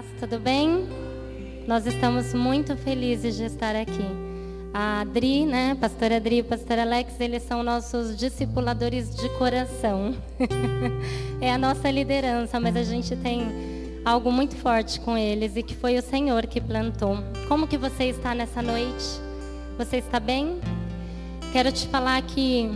paz, 0.00 0.06
tudo 0.18 0.38
bem? 0.38 0.88
Nós 1.66 1.86
estamos 1.86 2.32
muito 2.32 2.74
felizes 2.76 3.36
de 3.36 3.44
estar 3.44 3.76
aqui. 3.76 4.06
A 4.72 5.00
Adri, 5.00 5.44
né, 5.44 5.76
pastora 5.78 6.16
Adri 6.16 6.38
e 6.38 6.42
pastor 6.42 6.78
Alex, 6.78 7.20
eles 7.20 7.42
são 7.42 7.62
nossos 7.62 8.16
discipuladores 8.16 9.14
de 9.14 9.28
coração. 9.36 10.14
é 11.40 11.52
a 11.52 11.58
nossa 11.58 11.90
liderança, 11.90 12.58
mas 12.58 12.76
a 12.76 12.82
gente 12.82 13.14
tem 13.16 14.00
algo 14.04 14.32
muito 14.32 14.56
forte 14.56 15.00
com 15.00 15.18
eles 15.18 15.56
e 15.56 15.62
que 15.62 15.74
foi 15.74 15.98
o 15.98 16.02
Senhor 16.02 16.46
que 16.46 16.60
plantou. 16.60 17.18
Como 17.46 17.66
que 17.66 17.76
você 17.76 18.04
está 18.04 18.34
nessa 18.34 18.62
noite? 18.62 19.20
Você 19.76 19.98
está 19.98 20.18
bem? 20.18 20.60
Quero 21.52 21.70
te 21.72 21.86
falar 21.88 22.22
que 22.22 22.70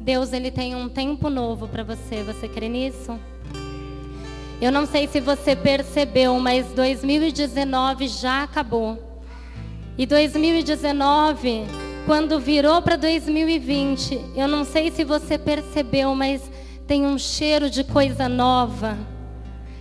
Deus 0.00 0.32
ele 0.32 0.50
tem 0.50 0.74
um 0.74 0.88
tempo 0.88 1.28
novo 1.28 1.68
para 1.68 1.84
você. 1.84 2.22
Você 2.24 2.48
crê 2.48 2.68
nisso? 2.68 3.16
Eu 4.60 4.72
não 4.72 4.86
sei 4.86 5.06
se 5.06 5.20
você 5.20 5.54
percebeu, 5.54 6.38
mas 6.40 6.66
2019 6.68 8.08
já 8.08 8.42
acabou. 8.42 8.98
E 9.98 10.06
2019, 10.06 11.64
quando 12.06 12.40
virou 12.40 12.80
para 12.80 12.96
2020, 12.96 14.18
eu 14.34 14.48
não 14.48 14.64
sei 14.64 14.90
se 14.90 15.04
você 15.04 15.36
percebeu, 15.36 16.14
mas 16.14 16.50
tem 16.86 17.04
um 17.04 17.18
cheiro 17.18 17.68
de 17.68 17.84
coisa 17.84 18.28
nova. 18.28 18.96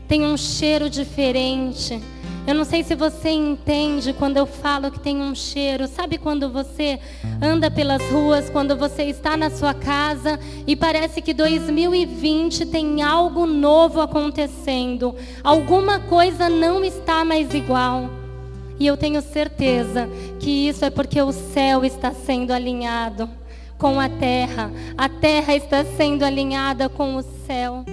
Tem 0.08 0.26
um 0.26 0.36
cheiro 0.36 0.90
diferente. 0.90 2.02
Eu 2.48 2.54
não 2.54 2.64
sei 2.64 2.84
se 2.84 2.94
você 2.94 3.30
entende 3.32 4.14
quando 4.14 4.38
eu 4.38 4.46
falo 4.46 4.92
que 4.92 5.00
tem 5.00 5.18
um 5.18 5.34
cheiro. 5.34 5.88
Sabe 5.88 6.20
quando 6.20 6.48
você 6.48 7.00
anda 7.42 7.72
pelas 7.72 8.04
ruas, 8.12 8.52
quando 8.52 8.78
você 8.78 9.04
está 9.06 9.36
na 9.36 9.50
sua 9.50 9.74
casa 9.74 10.40
e 10.68 10.76
parece 10.76 11.24
que 11.24 11.34
2020 11.34 12.68
tem 12.68 13.02
algo 13.02 13.48
novo 13.48 14.00
acontecendo. 14.00 15.16
Alguma 15.44 16.00
coisa 16.00 16.48
não 16.48 16.84
está 16.84 17.26
mais 17.26 17.52
igual. 17.52 18.12
E 18.80 18.86
eu 18.86 18.96
tenho 18.96 19.24
certeza 19.24 20.08
que 20.40 20.68
isso 20.68 20.86
é 20.86 20.92
porque 20.92 21.20
o 21.20 21.32
céu 21.32 21.84
está 21.84 22.12
sendo 22.12 22.52
alinhado 22.52 23.28
com 23.80 24.00
a 24.00 24.08
terra. 24.08 24.72
A 24.96 25.10
terra 25.10 25.56
está 25.56 25.84
sendo 25.84 26.24
alinhada 26.24 26.90
com 26.90 27.16
o 27.16 27.24
céu. 27.24 27.84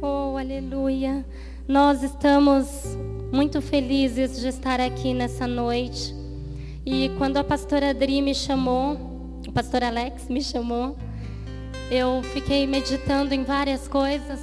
Oh, 0.00 0.36
aleluia. 0.36 1.26
Nós 1.66 2.04
estamos 2.04 2.96
muito 3.36 3.60
felizes 3.60 4.40
de 4.40 4.48
estar 4.48 4.80
aqui 4.80 5.12
nessa 5.12 5.46
noite. 5.46 6.14
E 6.86 7.10
quando 7.18 7.36
a 7.36 7.44
pastora 7.44 7.90
Adri 7.90 8.22
me 8.22 8.34
chamou, 8.34 8.94
o 9.46 9.52
pastor 9.52 9.84
Alex 9.84 10.26
me 10.30 10.42
chamou, 10.42 10.96
eu 11.90 12.22
fiquei 12.32 12.66
meditando 12.66 13.34
em 13.34 13.44
várias 13.44 13.86
coisas, 13.86 14.40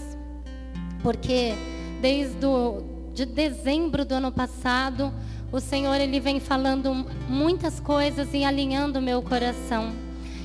porque 1.01 1.53
desde 2.01 2.45
o, 2.45 2.83
de 3.15 3.25
dezembro 3.25 4.05
do 4.05 4.13
ano 4.13 4.31
passado, 4.31 5.11
o 5.51 5.59
Senhor 5.59 5.95
ele 5.95 6.19
vem 6.19 6.39
falando 6.39 6.93
muitas 7.27 7.79
coisas 7.79 8.31
e 8.31 8.43
alinhando 8.43 9.01
meu 9.01 9.23
coração. 9.23 9.91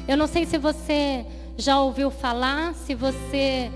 Eu 0.08 0.16
não 0.16 0.26
sei 0.26 0.46
se 0.46 0.56
você 0.56 1.26
já 1.58 1.78
ouviu 1.82 2.10
falar, 2.10 2.72
se 2.72 2.94
você 2.94 3.70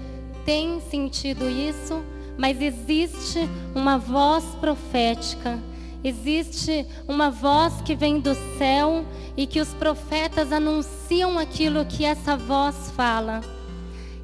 tem 0.46 0.80
sentido 0.80 1.46
isso, 1.46 2.02
mas 2.36 2.61
existe 2.61 3.48
uma 3.75 3.98
voz 3.98 4.44
profética, 4.61 5.58
existe 6.02 6.86
uma 7.06 7.30
voz 7.30 7.80
que 7.83 7.94
vem 7.94 8.20
do 8.20 8.34
céu 8.58 9.05
e 9.36 9.47
que 9.47 9.61
os 9.61 9.69
profetas 9.74 10.52
anunciam 10.52 11.39
aquilo 11.39 11.84
que 11.84 12.05
essa 12.05 12.36
voz 12.36 12.91
fala. 12.97 13.41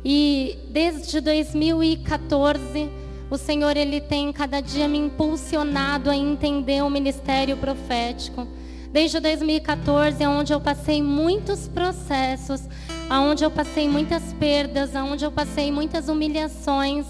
E 0.04 0.58
desde 0.70 1.20
2014, 1.20 2.88
o 3.30 3.36
Senhor 3.36 3.76
ele 3.76 4.00
tem 4.00 4.32
cada 4.32 4.60
dia 4.60 4.88
me 4.88 4.98
impulsionado 4.98 6.08
a 6.08 6.16
entender 6.16 6.82
o 6.82 6.90
ministério 6.90 7.56
profético. 7.56 8.46
Desde 8.90 9.20
2014, 9.20 10.26
onde 10.26 10.52
eu 10.52 10.60
passei 10.60 11.02
muitos 11.02 11.68
processos, 11.68 12.62
aonde 13.10 13.44
eu 13.44 13.50
passei 13.50 13.86
muitas 13.86 14.32
perdas, 14.34 14.96
aonde 14.96 15.24
eu 15.26 15.30
passei 15.30 15.70
muitas 15.70 16.08
humilhações, 16.08 17.04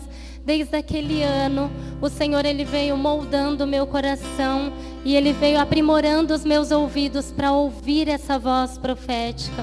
Desde 0.49 0.79
aquele 0.79 1.23
ano, 1.23 1.71
o 2.01 2.09
Senhor 2.09 2.43
ele 2.47 2.65
veio 2.65 2.97
moldando 2.97 3.67
meu 3.67 3.87
coração 3.87 4.73
e 5.05 5.15
ele 5.15 5.35
veio 5.35 5.61
aprimorando 5.61 6.33
os 6.33 6.43
meus 6.43 6.71
ouvidos 6.71 7.31
para 7.31 7.53
ouvir 7.53 8.09
essa 8.09 8.39
voz 8.39 8.79
profética. 8.79 9.63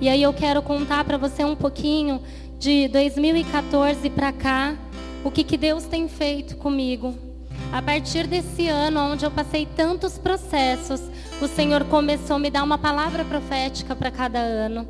E 0.00 0.08
aí 0.08 0.22
eu 0.22 0.32
quero 0.32 0.62
contar 0.62 1.04
para 1.04 1.18
você 1.18 1.44
um 1.44 1.54
pouquinho 1.54 2.18
de 2.58 2.88
2014 2.88 4.08
para 4.08 4.32
cá, 4.32 4.74
o 5.22 5.30
que, 5.30 5.44
que 5.44 5.58
Deus 5.58 5.84
tem 5.84 6.08
feito 6.08 6.56
comigo. 6.56 7.14
A 7.70 7.82
partir 7.82 8.26
desse 8.26 8.68
ano, 8.68 9.00
onde 9.00 9.26
eu 9.26 9.30
passei 9.30 9.66
tantos 9.66 10.16
processos, 10.16 11.02
o 11.42 11.46
Senhor 11.46 11.84
começou 11.84 12.36
a 12.36 12.38
me 12.38 12.48
dar 12.48 12.62
uma 12.62 12.78
palavra 12.78 13.22
profética 13.22 13.94
para 13.94 14.10
cada 14.10 14.38
ano. 14.38 14.88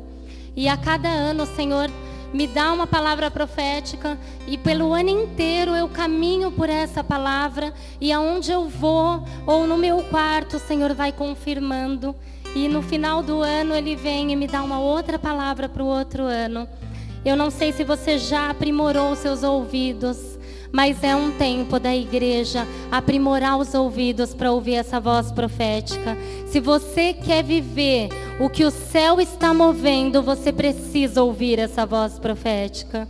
E 0.55 0.69
a 0.69 0.77
cada 0.77 1.09
ano 1.09 1.43
o 1.43 1.53
Senhor 1.53 1.91
me 2.33 2.47
dá 2.47 2.73
uma 2.73 2.87
palavra 2.87 3.29
profética 3.29 4.17
e 4.47 4.57
pelo 4.57 4.93
ano 4.93 5.09
inteiro 5.09 5.75
eu 5.75 5.87
caminho 5.87 6.51
por 6.51 6.67
essa 6.67 7.03
palavra 7.03 7.73
e 8.01 8.11
aonde 8.11 8.51
eu 8.51 8.67
vou 8.67 9.23
ou 9.45 9.67
no 9.67 9.77
meu 9.77 10.01
quarto 10.03 10.57
o 10.57 10.59
Senhor 10.59 10.93
vai 10.93 11.11
confirmando 11.11 12.15
e 12.55 12.67
no 12.67 12.81
final 12.81 13.21
do 13.21 13.41
ano 13.41 13.75
ele 13.75 13.95
vem 13.95 14.31
e 14.31 14.35
me 14.35 14.47
dá 14.47 14.63
uma 14.63 14.79
outra 14.79 15.19
palavra 15.19 15.69
para 15.69 15.83
o 15.83 15.87
outro 15.87 16.23
ano. 16.23 16.67
Eu 17.23 17.37
não 17.37 17.49
sei 17.49 17.71
se 17.71 17.83
você 17.83 18.17
já 18.17 18.49
aprimorou 18.49 19.15
seus 19.15 19.43
ouvidos 19.43 20.33
mas 20.73 21.03
é 21.03 21.15
um 21.15 21.29
tempo 21.29 21.79
da 21.79 21.95
igreja 21.95 22.67
aprimorar 22.91 23.59
os 23.59 23.75
ouvidos 23.75 24.33
para 24.33 24.51
ouvir 24.51 24.73
essa 24.73 24.99
voz 24.99 25.31
profética. 25.31 26.17
Se 26.47 26.59
você 26.59 27.13
quer 27.13 27.43
viver 27.43 28.09
o 28.39 28.49
que 28.49 28.65
o 28.65 28.71
céu 28.71 29.21
está 29.21 29.53
movendo, 29.53 30.23
você 30.23 30.51
precisa 30.51 31.21
ouvir 31.21 31.59
essa 31.59 31.85
voz 31.85 32.17
profética. 32.17 33.07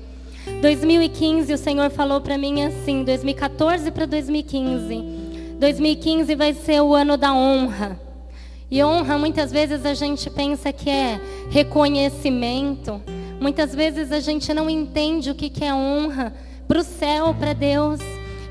2015, 0.61 1.53
o 1.53 1.57
Senhor 1.57 1.89
falou 1.89 2.19
para 2.19 2.37
mim 2.37 2.63
assim, 2.63 3.03
2014 3.03 3.89
para 3.91 4.05
2015. 4.05 5.03
2015 5.59 6.35
vai 6.35 6.53
ser 6.53 6.81
o 6.81 6.93
ano 6.93 7.15
da 7.15 7.33
honra. 7.33 7.99
E 8.69 8.83
honra, 8.83 9.17
muitas 9.17 9.51
vezes 9.51 9.85
a 9.85 9.93
gente 9.93 10.29
pensa 10.29 10.73
que 10.73 10.89
é 10.89 11.21
reconhecimento. 11.49 13.01
Muitas 13.39 13.73
vezes 13.73 14.11
a 14.11 14.19
gente 14.19 14.53
não 14.53 14.69
entende 14.69 15.29
o 15.29 15.35
que 15.35 15.63
é 15.63 15.73
honra 15.73 16.33
para 16.67 16.79
o 16.79 16.83
céu, 16.83 17.33
para 17.33 17.53
Deus. 17.53 17.99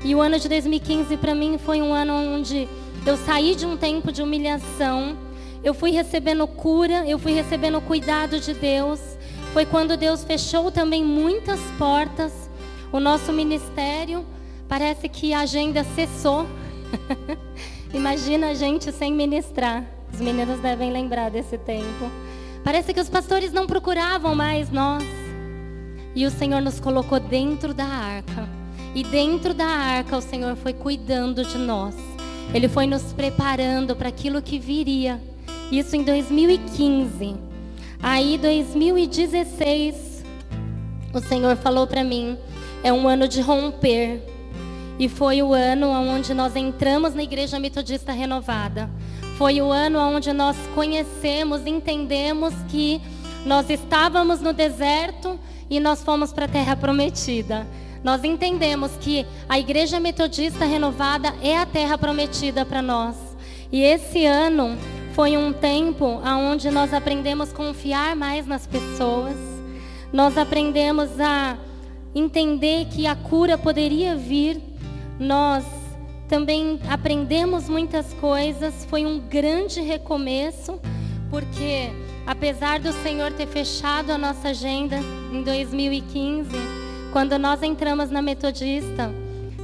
E 0.03 0.15
o 0.15 0.21
ano 0.21 0.39
de 0.39 0.49
2015 0.49 1.17
para 1.17 1.35
mim 1.35 1.57
foi 1.57 1.81
um 1.81 1.93
ano 1.93 2.13
onde 2.13 2.67
eu 3.05 3.15
saí 3.17 3.53
de 3.53 3.65
um 3.65 3.77
tempo 3.77 4.11
de 4.11 4.23
humilhação, 4.23 5.17
eu 5.63 5.73
fui 5.73 5.91
recebendo 5.91 6.45
cura, 6.45 7.07
eu 7.07 7.17
fui 7.17 7.31
recebendo 7.31 7.79
cuidado 7.79 8.39
de 8.39 8.53
Deus. 8.53 8.99
Foi 9.53 9.65
quando 9.65 9.95
Deus 9.95 10.23
fechou 10.23 10.69
também 10.69 11.03
muitas 11.03 11.59
portas. 11.77 12.49
O 12.91 12.99
nosso 12.99 13.31
ministério 13.31 14.25
parece 14.67 15.07
que 15.07 15.33
a 15.33 15.39
agenda 15.39 15.83
cessou. 15.95 16.45
Imagina 17.93 18.47
a 18.47 18.53
gente 18.53 18.91
sem 18.91 19.13
ministrar. 19.13 19.85
Os 20.13 20.19
meninos 20.19 20.59
devem 20.59 20.91
lembrar 20.91 21.31
desse 21.31 21.57
tempo. 21.57 22.11
Parece 22.63 22.93
que 22.93 22.99
os 22.99 23.09
pastores 23.09 23.53
não 23.53 23.65
procuravam 23.65 24.35
mais 24.35 24.69
nós. 24.69 25.03
E 26.13 26.25
o 26.25 26.29
Senhor 26.29 26.61
nos 26.61 26.79
colocou 26.79 27.19
dentro 27.19 27.73
da 27.73 27.85
arca. 27.85 28.49
E 28.93 29.03
dentro 29.03 29.53
da 29.53 29.65
arca 29.65 30.17
o 30.17 30.21
Senhor 30.21 30.55
foi 30.57 30.73
cuidando 30.73 31.45
de 31.45 31.57
nós. 31.57 31.95
Ele 32.53 32.67
foi 32.67 32.85
nos 32.85 33.13
preparando 33.13 33.95
para 33.95 34.09
aquilo 34.09 34.41
que 34.41 34.59
viria. 34.59 35.21
Isso 35.71 35.95
em 35.95 36.03
2015. 36.03 37.35
Aí 38.01 38.37
2016 38.37 40.13
o 41.13 41.19
Senhor 41.19 41.55
falou 41.55 41.85
para 41.85 42.03
mim, 42.03 42.37
é 42.83 42.91
um 42.91 43.07
ano 43.07 43.27
de 43.27 43.39
romper. 43.39 44.21
E 44.97 45.07
foi 45.07 45.41
o 45.41 45.53
ano 45.53 45.89
onde 45.89 46.33
nós 46.33 46.55
entramos 46.55 47.13
na 47.13 47.23
igreja 47.23 47.59
metodista 47.59 48.11
renovada. 48.11 48.89
Foi 49.37 49.61
o 49.61 49.71
ano 49.71 49.99
onde 49.99 50.33
nós 50.33 50.55
conhecemos, 50.73 51.65
entendemos 51.65 52.53
que 52.69 53.01
nós 53.45 53.69
estávamos 53.69 54.41
no 54.41 54.53
deserto 54.53 55.39
e 55.69 55.79
nós 55.79 56.03
fomos 56.03 56.31
para 56.31 56.45
a 56.45 56.47
terra 56.47 56.75
prometida. 56.75 57.67
Nós 58.03 58.23
entendemos 58.23 58.91
que 58.99 59.25
a 59.47 59.59
igreja 59.59 59.99
metodista 59.99 60.65
renovada 60.65 61.33
é 61.41 61.57
a 61.57 61.65
terra 61.65 61.97
prometida 61.97 62.65
para 62.65 62.81
nós. 62.81 63.15
E 63.71 63.81
esse 63.81 64.25
ano 64.25 64.77
foi 65.13 65.37
um 65.37 65.53
tempo 65.53 66.05
onde 66.25 66.71
nós 66.71 66.91
aprendemos 66.91 67.51
a 67.51 67.55
confiar 67.55 68.15
mais 68.15 68.47
nas 68.47 68.65
pessoas. 68.65 69.35
Nós 70.11 70.37
aprendemos 70.37 71.19
a 71.19 71.55
entender 72.15 72.85
que 72.85 73.05
a 73.05 73.15
cura 73.15 73.55
poderia 73.55 74.15
vir. 74.15 74.59
Nós 75.19 75.63
também 76.27 76.79
aprendemos 76.89 77.69
muitas 77.69 78.11
coisas. 78.13 78.85
Foi 78.85 79.05
um 79.05 79.19
grande 79.19 79.81
recomeço, 79.81 80.79
porque 81.29 81.91
apesar 82.25 82.79
do 82.79 82.91
Senhor 82.91 83.31
ter 83.33 83.47
fechado 83.47 84.11
a 84.11 84.17
nossa 84.17 84.49
agenda 84.49 84.97
em 85.31 85.43
2015, 85.43 86.49
quando 87.11 87.37
nós 87.37 87.61
entramos 87.61 88.09
na 88.09 88.21
Metodista, 88.21 89.13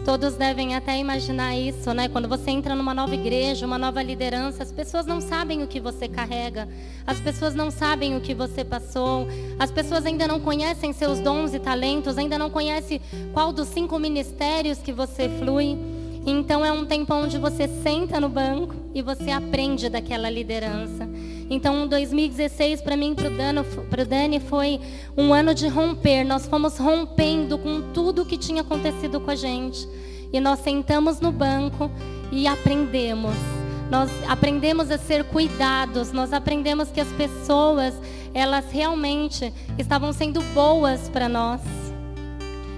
todos 0.09 0.33
devem 0.33 0.75
até 0.75 0.97
imaginar 0.97 1.55
isso, 1.55 1.93
né? 1.93 2.09
Quando 2.09 2.27
você 2.27 2.49
entra 2.49 2.73
numa 2.73 2.95
nova 2.95 3.13
igreja, 3.13 3.63
uma 3.63 3.77
nova 3.77 4.01
liderança, 4.01 4.63
as 4.63 4.71
pessoas 4.71 5.05
não 5.05 5.21
sabem 5.21 5.61
o 5.61 5.67
que 5.67 5.79
você 5.79 6.07
carrega, 6.07 6.67
as 7.05 7.19
pessoas 7.19 7.53
não 7.53 7.69
sabem 7.69 8.17
o 8.17 8.19
que 8.19 8.33
você 8.33 8.65
passou, 8.65 9.27
as 9.59 9.69
pessoas 9.69 10.07
ainda 10.07 10.27
não 10.27 10.39
conhecem 10.39 10.93
seus 10.93 11.19
dons 11.19 11.53
e 11.53 11.59
talentos, 11.59 12.17
ainda 12.17 12.39
não 12.39 12.49
conhecem 12.49 12.99
qual 13.33 13.53
dos 13.53 13.67
cinco 13.67 13.99
ministérios 13.99 14.79
que 14.79 14.91
você 14.91 15.29
flui. 15.29 15.77
Então 16.25 16.65
é 16.65 16.71
um 16.71 16.87
tempo 16.87 17.13
onde 17.13 17.37
você 17.37 17.67
senta 17.67 18.19
no 18.19 18.29
banco 18.29 18.73
e 18.95 19.03
você 19.03 19.29
aprende 19.29 19.89
daquela 19.89 20.27
liderança. 20.27 21.07
Então, 21.49 21.87
2016 21.87 22.81
para 22.81 22.95
mim, 22.95 23.15
para 23.15 23.27
o 24.03 24.05
Dani, 24.05 24.39
foi 24.39 24.79
um 25.17 25.33
ano 25.33 25.55
de 25.55 25.67
romper. 25.67 26.23
Nós 26.23 26.45
fomos 26.45 26.77
rompendo 26.77 27.57
com 27.57 27.91
tudo 27.91 28.21
o 28.21 28.25
que 28.25 28.37
tinha 28.37 28.61
acontecido 28.61 29.19
com 29.19 29.31
a 29.31 29.35
gente. 29.35 29.87
E 30.31 30.39
nós 30.39 30.59
sentamos 30.59 31.19
no 31.19 31.31
banco 31.31 31.89
e 32.31 32.47
aprendemos. 32.47 33.33
Nós 33.89 34.11
aprendemos 34.27 34.91
a 34.91 34.97
ser 34.99 35.23
cuidados. 35.23 36.11
Nós 36.11 36.33
aprendemos 36.33 36.91
que 36.91 37.01
as 37.01 37.11
pessoas, 37.13 37.95
elas 38.31 38.71
realmente 38.71 39.51
estavam 39.77 40.13
sendo 40.13 40.41
boas 40.53 41.09
para 41.09 41.27
nós. 41.27 41.61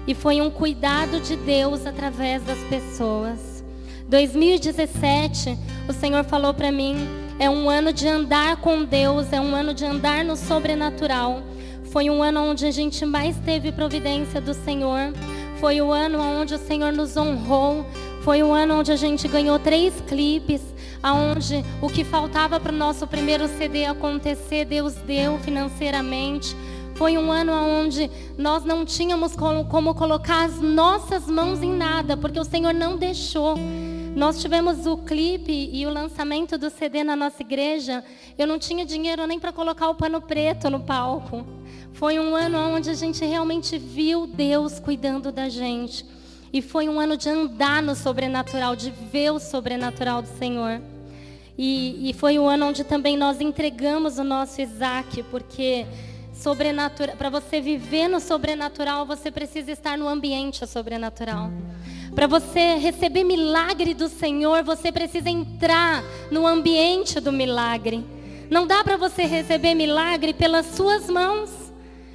E 0.06 0.14
foi 0.14 0.40
um 0.40 0.50
cuidado 0.50 1.20
de 1.20 1.36
Deus 1.36 1.86
através 1.86 2.42
das 2.42 2.58
pessoas. 2.70 3.62
2017, 4.08 5.58
o 5.88 5.92
Senhor 5.92 6.24
falou 6.24 6.52
para 6.54 6.72
mim 6.72 7.21
é 7.38 7.48
um 7.48 7.68
ano 7.68 7.92
de 7.92 8.06
andar 8.08 8.56
com 8.56 8.84
Deus, 8.84 9.32
é 9.32 9.40
um 9.40 9.54
ano 9.54 9.74
de 9.74 9.84
andar 9.84 10.24
no 10.24 10.36
sobrenatural. 10.36 11.42
Foi 11.90 12.08
um 12.08 12.22
ano 12.22 12.40
onde 12.40 12.64
a 12.64 12.70
gente 12.70 13.04
mais 13.04 13.36
teve 13.38 13.70
providência 13.70 14.40
do 14.40 14.54
Senhor. 14.54 15.12
Foi 15.60 15.80
o 15.80 15.92
ano 15.92 16.20
onde 16.20 16.54
o 16.54 16.58
Senhor 16.58 16.92
nos 16.92 17.16
honrou. 17.16 17.84
Foi 18.22 18.42
o 18.42 18.52
ano 18.52 18.78
onde 18.78 18.92
a 18.92 18.96
gente 18.96 19.26
ganhou 19.28 19.58
três 19.58 19.92
clipes, 20.06 20.62
aonde 21.02 21.64
o 21.80 21.88
que 21.88 22.04
faltava 22.04 22.60
para 22.60 22.72
o 22.72 22.76
nosso 22.76 23.06
primeiro 23.06 23.48
CD 23.58 23.84
acontecer, 23.84 24.64
Deus 24.64 24.94
deu 24.94 25.38
financeiramente. 25.38 26.56
Foi 26.94 27.18
um 27.18 27.32
ano 27.32 27.52
onde 27.52 28.10
nós 28.38 28.64
não 28.64 28.84
tínhamos 28.84 29.34
como 29.34 29.94
colocar 29.94 30.44
as 30.44 30.60
nossas 30.60 31.26
mãos 31.26 31.62
em 31.62 31.72
nada, 31.72 32.16
porque 32.16 32.38
o 32.38 32.44
Senhor 32.44 32.72
não 32.72 32.96
deixou. 32.96 33.56
Nós 34.14 34.42
tivemos 34.42 34.86
o 34.86 34.98
clipe 34.98 35.70
e 35.72 35.86
o 35.86 35.90
lançamento 35.90 36.58
do 36.58 36.68
CD 36.68 37.02
na 37.02 37.16
nossa 37.16 37.40
igreja. 37.40 38.04
Eu 38.36 38.46
não 38.46 38.58
tinha 38.58 38.84
dinheiro 38.84 39.26
nem 39.26 39.40
para 39.40 39.52
colocar 39.52 39.88
o 39.88 39.94
pano 39.94 40.20
preto 40.20 40.68
no 40.68 40.80
palco. 40.80 41.46
Foi 41.94 42.18
um 42.18 42.36
ano 42.36 42.58
onde 42.58 42.90
a 42.90 42.94
gente 42.94 43.24
realmente 43.24 43.78
viu 43.78 44.26
Deus 44.26 44.78
cuidando 44.78 45.32
da 45.32 45.48
gente. 45.48 46.04
E 46.52 46.60
foi 46.60 46.90
um 46.90 47.00
ano 47.00 47.16
de 47.16 47.30
andar 47.30 47.82
no 47.82 47.94
sobrenatural, 47.94 48.76
de 48.76 48.90
ver 48.90 49.30
o 49.32 49.38
sobrenatural 49.38 50.20
do 50.20 50.28
Senhor. 50.28 50.82
E, 51.56 52.10
e 52.10 52.12
foi 52.12 52.38
um 52.38 52.46
ano 52.46 52.66
onde 52.66 52.84
também 52.84 53.16
nós 53.16 53.40
entregamos 53.40 54.18
o 54.18 54.24
nosso 54.24 54.60
Isaac, 54.60 55.22
porque 55.24 55.86
para 57.16 57.30
você 57.30 57.62
viver 57.62 58.08
no 58.08 58.20
sobrenatural, 58.20 59.06
você 59.06 59.30
precisa 59.30 59.70
estar 59.70 59.96
no 59.96 60.06
ambiente 60.06 60.66
sobrenatural. 60.66 61.50
Para 62.14 62.26
você 62.26 62.74
receber 62.76 63.24
milagre 63.24 63.94
do 63.94 64.06
Senhor, 64.06 64.62
você 64.62 64.92
precisa 64.92 65.30
entrar 65.30 66.04
no 66.30 66.46
ambiente 66.46 67.18
do 67.20 67.32
milagre. 67.32 68.04
Não 68.50 68.66
dá 68.66 68.84
para 68.84 68.98
você 68.98 69.22
receber 69.22 69.74
milagre 69.74 70.34
pelas 70.34 70.66
suas 70.66 71.08
mãos. 71.08 71.50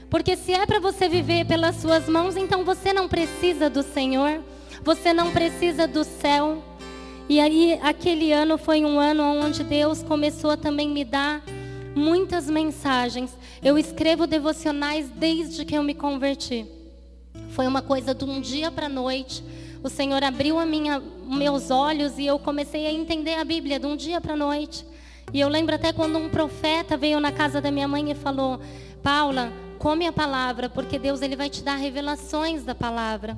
Porque 0.07 0.38
se 0.38 0.53
é 0.53 0.65
para 0.67 0.79
você 0.79 1.09
viver 1.09 1.45
pelas 1.45 1.77
suas 1.77 2.07
mãos, 2.07 2.38
então 2.38 2.63
você 2.63 2.94
não 2.94 3.07
precisa 3.07 3.71
do 3.71 3.81
Senhor. 3.81 4.44
Você 4.83 5.11
não 5.11 5.31
precisa 5.31 5.88
do 5.88 6.03
céu. 6.03 6.63
E 7.27 7.39
aí, 7.39 7.79
aquele 7.81 8.31
ano 8.31 8.57
foi 8.57 8.85
um 8.85 8.99
ano 8.99 9.23
onde 9.23 9.63
Deus 9.63 10.03
começou 10.03 10.51
a 10.51 10.57
também 10.57 10.89
me 10.89 11.03
dar 11.03 11.44
muitas 11.95 12.47
mensagens. 12.47 13.35
Eu 13.63 13.79
escrevo 13.79 14.27
devocionais 14.27 15.09
desde 15.09 15.65
que 15.65 15.75
eu 15.75 15.81
me 15.81 15.95
converti. 15.95 16.67
Foi 17.49 17.65
uma 17.65 17.81
coisa 17.81 18.13
de 18.13 18.23
um 18.23 18.39
dia 18.39 18.71
para 18.71 18.88
noite 18.88 19.44
o 19.83 19.89
Senhor 19.89 20.24
abriu 20.24 20.59
a 20.59 20.65
minha, 20.65 21.01
meus 21.25 21.69
olhos 21.69 22.18
e 22.18 22.25
eu 22.25 22.39
comecei 22.39 22.85
a 22.88 22.91
entender 22.91 23.35
a 23.35 23.44
Bíblia 23.44 23.79
de 23.79 23.85
um 23.85 23.95
dia 23.95 24.19
para 24.19 24.33
a 24.33 24.38
noite. 24.38 24.85
E 25.33 25.39
eu 25.39 25.50
lembro 25.50 25.75
até 25.75 25.91
quando 25.91 26.18
um 26.18 26.29
profeta 26.29 26.95
veio 26.95 27.19
na 27.19 27.31
casa 27.31 27.59
da 27.59 27.69
minha 27.69 27.88
mãe 27.88 28.12
e 28.12 28.15
falou: 28.15 28.59
Paula, 29.03 29.51
come 29.77 30.07
a 30.07 30.12
palavra, 30.13 30.69
porque 30.69 30.97
Deus 30.97 31.21
ele 31.21 31.35
vai 31.35 31.50
te 31.50 31.62
dar 31.63 31.75
revelações 31.75 32.63
da 32.63 32.74
palavra. 32.74 33.38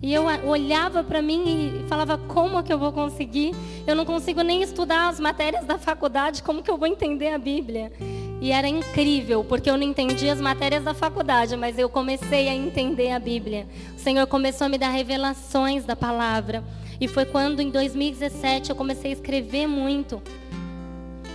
E 0.00 0.14
eu 0.14 0.24
olhava 0.46 1.02
para 1.02 1.20
mim 1.20 1.82
e 1.84 1.88
falava: 1.88 2.16
como 2.16 2.62
que 2.62 2.72
eu 2.72 2.78
vou 2.78 2.92
conseguir? 2.92 3.54
Eu 3.86 3.96
não 3.96 4.04
consigo 4.04 4.42
nem 4.42 4.62
estudar 4.62 5.08
as 5.08 5.18
matérias 5.18 5.64
da 5.64 5.76
faculdade, 5.76 6.42
como 6.42 6.62
que 6.62 6.70
eu 6.70 6.76
vou 6.76 6.86
entender 6.86 7.28
a 7.32 7.38
Bíblia? 7.38 7.92
E 8.40 8.52
era 8.52 8.68
incrível, 8.68 9.42
porque 9.42 9.68
eu 9.68 9.76
não 9.76 9.82
entendia 9.82 10.32
as 10.32 10.40
matérias 10.40 10.84
da 10.84 10.94
faculdade, 10.94 11.56
mas 11.56 11.76
eu 11.76 11.88
comecei 11.88 12.48
a 12.48 12.54
entender 12.54 13.10
a 13.10 13.18
Bíblia. 13.18 13.66
O 13.96 13.98
Senhor 13.98 14.26
começou 14.28 14.66
a 14.66 14.68
me 14.68 14.78
dar 14.78 14.90
revelações 14.90 15.84
da 15.84 15.96
palavra. 15.96 16.62
E 17.00 17.08
foi 17.08 17.24
quando, 17.24 17.60
em 17.60 17.70
2017, 17.70 18.70
eu 18.70 18.76
comecei 18.76 19.10
a 19.10 19.14
escrever 19.14 19.66
muito. 19.66 20.22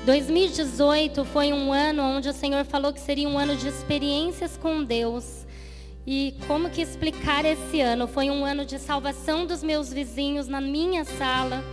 2018 0.06 1.24
foi 1.26 1.52
um 1.52 1.72
ano 1.74 2.04
onde 2.04 2.30
o 2.30 2.34
Senhor 2.34 2.64
falou 2.66 2.94
que 2.94 3.00
seria 3.00 3.28
um 3.28 3.38
ano 3.38 3.56
de 3.56 3.68
experiências 3.68 4.58
com 4.58 4.84
Deus. 4.84 5.43
E 6.06 6.36
como 6.48 6.70
que 6.70 6.82
explicar 6.82 7.46
esse 7.46 7.80
ano? 7.80 8.08
Foi 8.08 8.30
um 8.30 8.44
ano 8.44 8.66
de 8.66 8.78
salvação 8.78 9.46
dos 9.46 9.64
meus 9.64 9.92
vizinhos 9.92 10.48
na 10.50 10.60
minha 10.60 11.06
sala. 11.06 11.64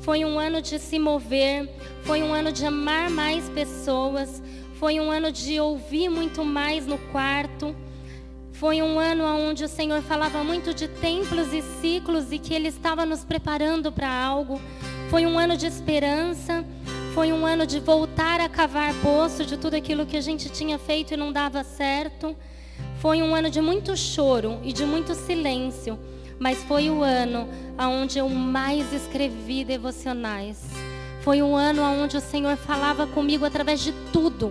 Foi 0.00 0.22
um 0.24 0.38
ano 0.38 0.60
de 0.60 0.78
se 0.78 0.98
mover. 0.98 1.68
Foi 2.02 2.22
um 2.22 2.32
ano 2.32 2.52
de 2.52 2.64
amar 2.66 3.08
mais 3.08 3.48
pessoas. 3.48 4.42
Foi 4.74 5.00
um 5.00 5.10
ano 5.10 5.32
de 5.32 5.58
ouvir 5.58 6.10
muito 6.10 6.44
mais 6.44 6.86
no 6.86 6.98
quarto. 7.10 7.74
Foi 8.52 8.82
um 8.82 8.98
ano 8.98 9.24
onde 9.24 9.64
o 9.64 9.68
Senhor 9.68 10.02
falava 10.02 10.44
muito 10.44 10.74
de 10.74 10.86
templos 10.86 11.50
e 11.54 11.62
ciclos 11.80 12.30
e 12.30 12.38
que 12.38 12.52
Ele 12.52 12.68
estava 12.68 13.06
nos 13.06 13.24
preparando 13.24 13.90
para 13.90 14.10
algo. 14.12 14.60
Foi 15.08 15.24
um 15.24 15.38
ano 15.38 15.56
de 15.56 15.66
esperança. 15.66 16.62
Foi 17.14 17.32
um 17.32 17.46
ano 17.46 17.66
de 17.66 17.80
voltar 17.80 18.40
a 18.40 18.48
cavar 18.48 18.92
poço 19.02 19.46
de 19.46 19.56
tudo 19.56 19.74
aquilo 19.74 20.04
que 20.04 20.18
a 20.18 20.20
gente 20.20 20.50
tinha 20.50 20.78
feito 20.78 21.14
e 21.14 21.16
não 21.16 21.32
dava 21.32 21.64
certo. 21.64 22.36
Foi 23.00 23.22
um 23.22 23.34
ano 23.34 23.50
de 23.50 23.60
muito 23.60 23.96
choro 23.96 24.58
e 24.62 24.72
de 24.72 24.84
muito 24.84 25.14
silêncio. 25.14 25.98
Mas 26.38 26.62
foi 26.62 26.90
o 26.90 27.02
ano 27.02 27.48
onde 27.78 28.18
eu 28.18 28.28
mais 28.28 28.92
escrevi 28.92 29.64
devocionais. 29.64 30.58
Foi 31.22 31.42
um 31.42 31.54
ano 31.54 31.82
onde 31.82 32.16
o 32.16 32.20
Senhor 32.20 32.56
falava 32.56 33.06
comigo 33.06 33.44
através 33.44 33.80
de 33.80 33.92
tudo. 34.12 34.50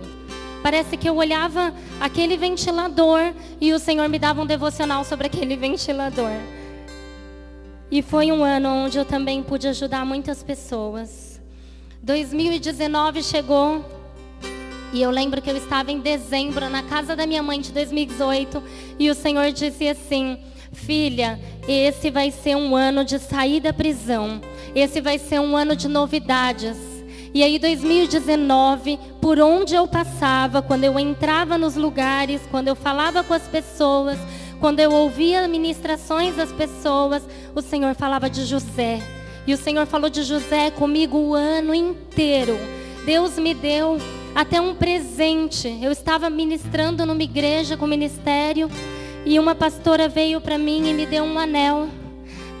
Parece 0.62 0.96
que 0.96 1.08
eu 1.08 1.16
olhava 1.16 1.74
aquele 2.00 2.36
ventilador 2.36 3.32
e 3.60 3.72
o 3.72 3.78
Senhor 3.78 4.08
me 4.08 4.18
dava 4.18 4.42
um 4.42 4.46
devocional 4.46 5.04
sobre 5.04 5.26
aquele 5.26 5.56
ventilador. 5.56 6.30
E 7.90 8.02
foi 8.02 8.30
um 8.30 8.44
ano 8.44 8.68
onde 8.68 8.98
eu 8.98 9.04
também 9.04 9.42
pude 9.42 9.66
ajudar 9.66 10.04
muitas 10.06 10.42
pessoas. 10.42 11.40
2019 12.02 13.22
chegou 13.22 13.84
e 14.92 15.02
eu 15.02 15.10
lembro 15.10 15.40
que 15.40 15.50
eu 15.50 15.56
estava 15.56 15.92
em 15.92 16.00
dezembro 16.00 16.68
na 16.68 16.82
casa 16.82 17.14
da 17.14 17.26
minha 17.26 17.42
mãe 17.42 17.60
de 17.60 17.70
2018 17.72 18.62
e 18.98 19.08
o 19.08 19.14
Senhor 19.14 19.52
disse 19.52 19.88
assim: 19.88 20.38
Filha, 20.72 21.38
esse 21.68 22.10
vai 22.10 22.30
ser 22.30 22.56
um 22.56 22.74
ano 22.74 23.04
de 23.04 23.18
sair 23.18 23.60
da 23.60 23.72
prisão. 23.72 24.40
Esse 24.74 25.00
vai 25.00 25.18
ser 25.18 25.40
um 25.40 25.56
ano 25.56 25.76
de 25.76 25.88
novidades. 25.88 26.76
E 27.32 27.44
aí 27.44 27.58
2019, 27.58 28.98
por 29.20 29.38
onde 29.38 29.74
eu 29.74 29.86
passava, 29.86 30.60
quando 30.60 30.82
eu 30.82 30.98
entrava 30.98 31.56
nos 31.56 31.76
lugares, 31.76 32.40
quando 32.50 32.68
eu 32.68 32.74
falava 32.74 33.22
com 33.22 33.32
as 33.32 33.46
pessoas, 33.46 34.18
quando 34.58 34.80
eu 34.80 34.90
ouvia 34.90 35.46
ministrações 35.46 36.34
das 36.34 36.50
pessoas, 36.50 37.22
o 37.54 37.62
Senhor 37.62 37.94
falava 37.94 38.28
de 38.28 38.44
José. 38.44 39.00
E 39.46 39.54
o 39.54 39.56
Senhor 39.56 39.86
falou 39.86 40.10
de 40.10 40.24
José 40.24 40.70
comigo 40.72 41.16
o 41.16 41.34
ano 41.34 41.72
inteiro. 41.72 42.58
Deus 43.06 43.38
me 43.38 43.54
deu 43.54 43.98
até 44.34 44.60
um 44.60 44.74
presente. 44.74 45.78
Eu 45.82 45.92
estava 45.92 46.30
ministrando 46.30 47.04
numa 47.04 47.22
igreja 47.22 47.76
com 47.76 47.86
ministério 47.86 48.70
e 49.24 49.38
uma 49.38 49.54
pastora 49.54 50.08
veio 50.08 50.40
para 50.40 50.58
mim 50.58 50.88
e 50.88 50.94
me 50.94 51.06
deu 51.06 51.24
um 51.24 51.38
anel. 51.38 51.88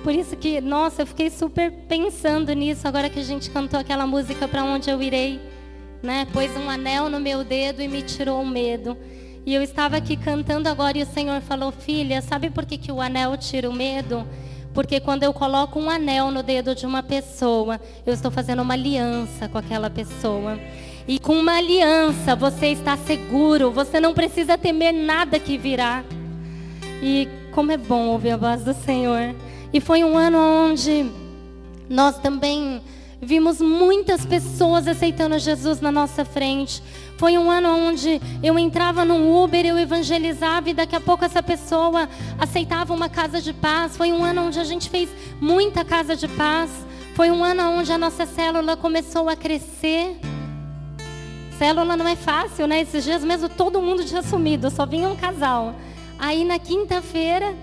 Por 0.02 0.14
isso 0.14 0.36
que, 0.36 0.60
nossa, 0.60 1.02
eu 1.02 1.06
fiquei 1.06 1.30
super 1.30 1.70
pensando 1.88 2.52
nisso 2.54 2.88
agora 2.88 3.10
que 3.10 3.20
a 3.20 3.24
gente 3.24 3.50
cantou 3.50 3.78
aquela 3.78 4.06
música 4.06 4.48
para 4.48 4.64
onde 4.64 4.90
eu 4.90 5.02
irei, 5.02 5.38
né? 6.02 6.26
Pôs 6.32 6.50
um 6.56 6.70
anel 6.70 7.10
no 7.10 7.20
meu 7.20 7.44
dedo 7.44 7.82
e 7.82 7.88
me 7.88 8.02
tirou 8.02 8.40
o 8.40 8.46
medo. 8.46 8.96
E 9.44 9.54
eu 9.54 9.62
estava 9.62 9.96
aqui 9.96 10.16
cantando 10.16 10.68
agora 10.68 10.96
e 10.96 11.02
o 11.02 11.06
Senhor 11.06 11.40
falou: 11.42 11.70
"Filha, 11.70 12.22
sabe 12.22 12.50
por 12.50 12.64
que 12.64 12.78
que 12.78 12.90
o 12.90 13.00
anel 13.00 13.36
tira 13.36 13.68
o 13.68 13.74
medo? 13.74 14.26
Porque 14.72 15.00
quando 15.00 15.22
eu 15.22 15.32
coloco 15.32 15.78
um 15.78 15.90
anel 15.90 16.30
no 16.30 16.42
dedo 16.42 16.74
de 16.74 16.86
uma 16.86 17.02
pessoa, 17.02 17.80
eu 18.06 18.14
estou 18.14 18.30
fazendo 18.30 18.62
uma 18.62 18.74
aliança 18.74 19.48
com 19.48 19.58
aquela 19.58 19.90
pessoa. 19.90 20.58
E 21.10 21.18
com 21.18 21.40
uma 21.40 21.56
aliança 21.56 22.36
você 22.36 22.68
está 22.68 22.96
seguro, 22.96 23.72
você 23.72 23.98
não 23.98 24.14
precisa 24.14 24.56
temer 24.56 24.94
nada 24.94 25.40
que 25.40 25.58
virá. 25.58 26.04
E 27.02 27.28
como 27.50 27.72
é 27.72 27.76
bom 27.76 28.06
ouvir 28.10 28.30
a 28.30 28.36
voz 28.36 28.62
do 28.62 28.72
Senhor. 28.72 29.34
E 29.72 29.80
foi 29.80 30.04
um 30.04 30.16
ano 30.16 30.38
onde 30.38 31.10
nós 31.88 32.16
também 32.20 32.80
vimos 33.20 33.60
muitas 33.60 34.24
pessoas 34.24 34.86
aceitando 34.86 35.36
Jesus 35.36 35.80
na 35.80 35.90
nossa 35.90 36.24
frente. 36.24 36.80
Foi 37.18 37.36
um 37.36 37.50
ano 37.50 37.70
onde 37.70 38.20
eu 38.40 38.56
entrava 38.56 39.04
num 39.04 39.36
Uber, 39.42 39.66
eu 39.66 39.76
evangelizava 39.80 40.70
e 40.70 40.74
daqui 40.74 40.94
a 40.94 41.00
pouco 41.00 41.24
essa 41.24 41.42
pessoa 41.42 42.08
aceitava 42.38 42.94
uma 42.94 43.08
casa 43.08 43.42
de 43.42 43.52
paz. 43.52 43.96
Foi 43.96 44.12
um 44.12 44.22
ano 44.22 44.42
onde 44.42 44.60
a 44.60 44.64
gente 44.64 44.88
fez 44.88 45.10
muita 45.40 45.84
casa 45.84 46.14
de 46.14 46.28
paz. 46.28 46.70
Foi 47.16 47.32
um 47.32 47.42
ano 47.42 47.64
onde 47.64 47.92
a 47.92 47.98
nossa 47.98 48.26
célula 48.26 48.76
começou 48.76 49.28
a 49.28 49.34
crescer. 49.34 50.16
Célula 51.60 51.94
não 51.94 52.08
é 52.08 52.16
fácil, 52.16 52.66
né? 52.66 52.80
Esses 52.80 53.04
dias 53.04 53.22
mesmo 53.22 53.46
todo 53.46 53.82
mundo 53.82 54.02
tinha 54.02 54.22
sumido, 54.22 54.70
só 54.70 54.86
vinha 54.86 55.06
um 55.06 55.14
casal. 55.14 55.74
Aí 56.18 56.42
na 56.42 56.58
quinta-feira, 56.58 57.54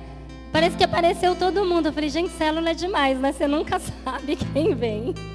parece 0.54 0.77
que 0.77 0.84
apareceu 0.84 1.36
todo 1.36 1.66
mundo. 1.66 1.88
Eu 1.88 1.94
falei, 1.94 2.08
gente, 2.08 2.30
célula 2.30 2.70
é 2.70 2.74
demais, 2.75 3.20
né? 3.20 3.32
Você 3.32 3.48
nunca 3.48 3.80
sabe 4.06 4.36
quem 4.36 4.75
vem. 4.75 5.16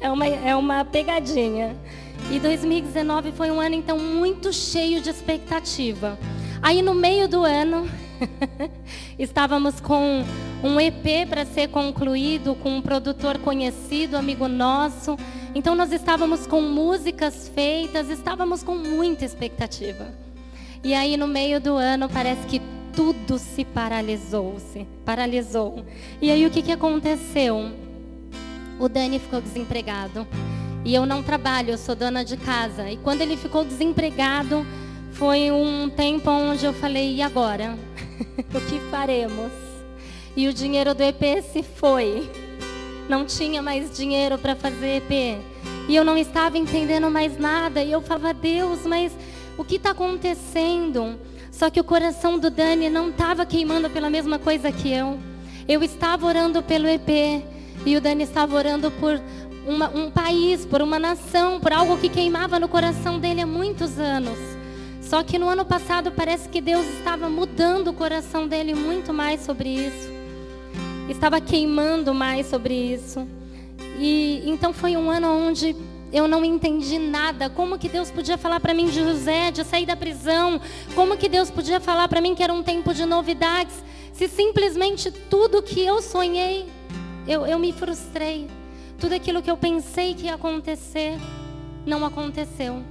É 0.00 0.10
uma, 0.10 0.26
é 0.26 0.56
uma 0.56 0.84
pegadinha. 0.84 1.76
E 2.32 2.40
2019 2.40 3.30
foi 3.30 3.48
um 3.48 3.60
ano, 3.60 3.76
então, 3.76 3.96
muito 3.96 4.52
cheio 4.52 5.00
de 5.00 5.10
expectativa. 5.10 6.18
Aí 6.60 6.82
no 6.82 6.94
meio 6.94 7.28
do 7.28 7.44
ano, 7.44 7.88
estávamos 9.16 9.78
com 9.78 10.24
um 10.64 10.80
EP 10.80 11.28
para 11.28 11.46
ser 11.46 11.68
concluído, 11.68 12.56
com 12.56 12.78
um 12.78 12.82
produtor 12.82 13.38
conhecido, 13.38 14.16
amigo 14.16 14.48
nosso. 14.48 15.16
Então 15.54 15.74
nós 15.74 15.92
estávamos 15.92 16.46
com 16.46 16.60
músicas 16.60 17.48
feitas, 17.54 18.10
estávamos 18.10 18.62
com 18.62 18.74
muita 18.74 19.24
expectativa. 19.24 20.12
E 20.84 20.94
aí 20.94 21.16
no 21.16 21.26
meio 21.26 21.60
do 21.60 21.74
ano 21.74 22.08
parece 22.08 22.46
que 22.46 22.60
tudo 22.94 23.38
se 23.38 23.64
paralisou, 23.64 24.58
se 24.58 24.86
paralisou. 25.04 25.84
E 26.20 26.30
aí 26.30 26.46
o 26.46 26.50
que, 26.50 26.62
que 26.62 26.72
aconteceu? 26.72 27.72
O 28.78 28.88
Dani 28.88 29.18
ficou 29.18 29.40
desempregado. 29.40 30.26
E 30.84 30.94
eu 30.94 31.04
não 31.04 31.22
trabalho, 31.22 31.70
eu 31.70 31.78
sou 31.78 31.94
dona 31.94 32.24
de 32.24 32.36
casa. 32.36 32.90
E 32.90 32.96
quando 32.98 33.20
ele 33.20 33.36
ficou 33.36 33.64
desempregado, 33.64 34.66
foi 35.12 35.50
um 35.50 35.88
tempo 35.88 36.30
onde 36.30 36.64
eu 36.64 36.72
falei: 36.72 37.16
e 37.16 37.22
agora? 37.22 37.76
o 38.54 38.60
que 38.60 38.80
faremos? 38.90 39.52
E 40.36 40.46
o 40.46 40.52
dinheiro 40.52 40.94
do 40.94 41.02
EP 41.02 41.42
se 41.52 41.62
foi 41.62 42.30
não 43.08 43.24
tinha 43.24 43.62
mais 43.62 43.96
dinheiro 43.96 44.38
para 44.38 44.54
fazer 44.54 44.98
EP. 44.98 45.40
E 45.88 45.96
eu 45.96 46.04
não 46.04 46.18
estava 46.18 46.58
entendendo 46.58 47.10
mais 47.10 47.38
nada. 47.38 47.82
E 47.82 47.90
eu 47.90 48.02
falava, 48.02 48.34
Deus, 48.34 48.84
mas 48.84 49.12
o 49.56 49.64
que 49.64 49.76
está 49.76 49.90
acontecendo? 49.90 51.18
Só 51.50 51.70
que 51.70 51.80
o 51.80 51.84
coração 51.84 52.38
do 52.38 52.50
Dani 52.50 52.90
não 52.90 53.08
estava 53.08 53.46
queimando 53.46 53.88
pela 53.88 54.10
mesma 54.10 54.38
coisa 54.38 54.70
que 54.70 54.92
eu. 54.92 55.18
Eu 55.66 55.82
estava 55.82 56.26
orando 56.26 56.62
pelo 56.62 56.86
EP. 56.86 57.42
E 57.86 57.96
o 57.96 58.00
Dani 58.00 58.24
estava 58.24 58.54
orando 58.54 58.90
por 58.90 59.20
uma, 59.66 59.88
um 59.88 60.10
país, 60.10 60.66
por 60.66 60.82
uma 60.82 60.98
nação, 60.98 61.58
por 61.58 61.72
algo 61.72 61.96
que 61.96 62.08
queimava 62.08 62.60
no 62.60 62.68
coração 62.68 63.18
dele 63.18 63.40
há 63.40 63.46
muitos 63.46 63.98
anos. 63.98 64.38
Só 65.00 65.22
que 65.22 65.38
no 65.38 65.48
ano 65.48 65.64
passado 65.64 66.12
parece 66.12 66.50
que 66.50 66.60
Deus 66.60 66.86
estava 66.98 67.30
mudando 67.30 67.88
o 67.88 67.94
coração 67.94 68.46
dele 68.46 68.74
muito 68.74 69.14
mais 69.14 69.40
sobre 69.40 69.70
isso 69.70 70.17
estava 71.12 71.40
queimando 71.40 72.12
mais 72.14 72.46
sobre 72.46 72.74
isso. 72.74 73.26
E 73.98 74.42
então 74.44 74.72
foi 74.72 74.96
um 74.96 75.10
ano 75.10 75.28
onde 75.28 75.74
eu 76.12 76.26
não 76.26 76.44
entendi 76.44 76.98
nada. 76.98 77.50
Como 77.50 77.78
que 77.78 77.88
Deus 77.88 78.10
podia 78.10 78.38
falar 78.38 78.60
para 78.60 78.74
mim 78.74 78.86
de 78.86 79.00
José, 79.00 79.50
de 79.50 79.64
sair 79.64 79.86
da 79.86 79.96
prisão? 79.96 80.60
Como 80.94 81.16
que 81.16 81.28
Deus 81.28 81.50
podia 81.50 81.80
falar 81.80 82.08
para 82.08 82.20
mim 82.20 82.34
que 82.34 82.42
era 82.42 82.52
um 82.52 82.62
tempo 82.62 82.94
de 82.94 83.04
novidades? 83.04 83.74
Se 84.12 84.28
simplesmente 84.28 85.10
tudo 85.10 85.62
que 85.62 85.80
eu 85.80 86.00
sonhei, 86.02 86.66
eu, 87.26 87.46
eu 87.46 87.58
me 87.58 87.72
frustrei. 87.72 88.48
Tudo 88.98 89.14
aquilo 89.14 89.42
que 89.42 89.50
eu 89.50 89.56
pensei 89.56 90.14
que 90.14 90.26
ia 90.26 90.34
acontecer, 90.34 91.16
não 91.86 92.04
aconteceu. 92.04 92.82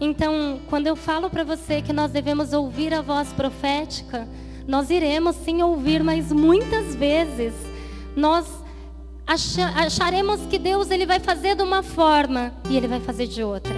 Então, 0.00 0.60
quando 0.68 0.86
eu 0.86 0.96
falo 0.96 1.30
para 1.30 1.44
você 1.44 1.80
que 1.82 1.92
nós 1.92 2.10
devemos 2.10 2.52
ouvir 2.52 2.92
a 2.92 3.02
voz 3.02 3.32
profética, 3.32 4.28
nós 4.66 4.90
iremos 4.90 5.36
sim 5.36 5.62
ouvir, 5.62 6.02
mas 6.02 6.30
muitas 6.30 6.94
vezes 6.94 7.54
nós 8.16 8.46
acharemos 9.26 10.40
que 10.50 10.58
Deus 10.58 10.90
ele 10.90 11.06
vai 11.06 11.20
fazer 11.20 11.56
de 11.56 11.62
uma 11.62 11.82
forma 11.82 12.52
e 12.68 12.76
ele 12.76 12.88
vai 12.88 13.00
fazer 13.00 13.26
de 13.26 13.42
outra. 13.42 13.74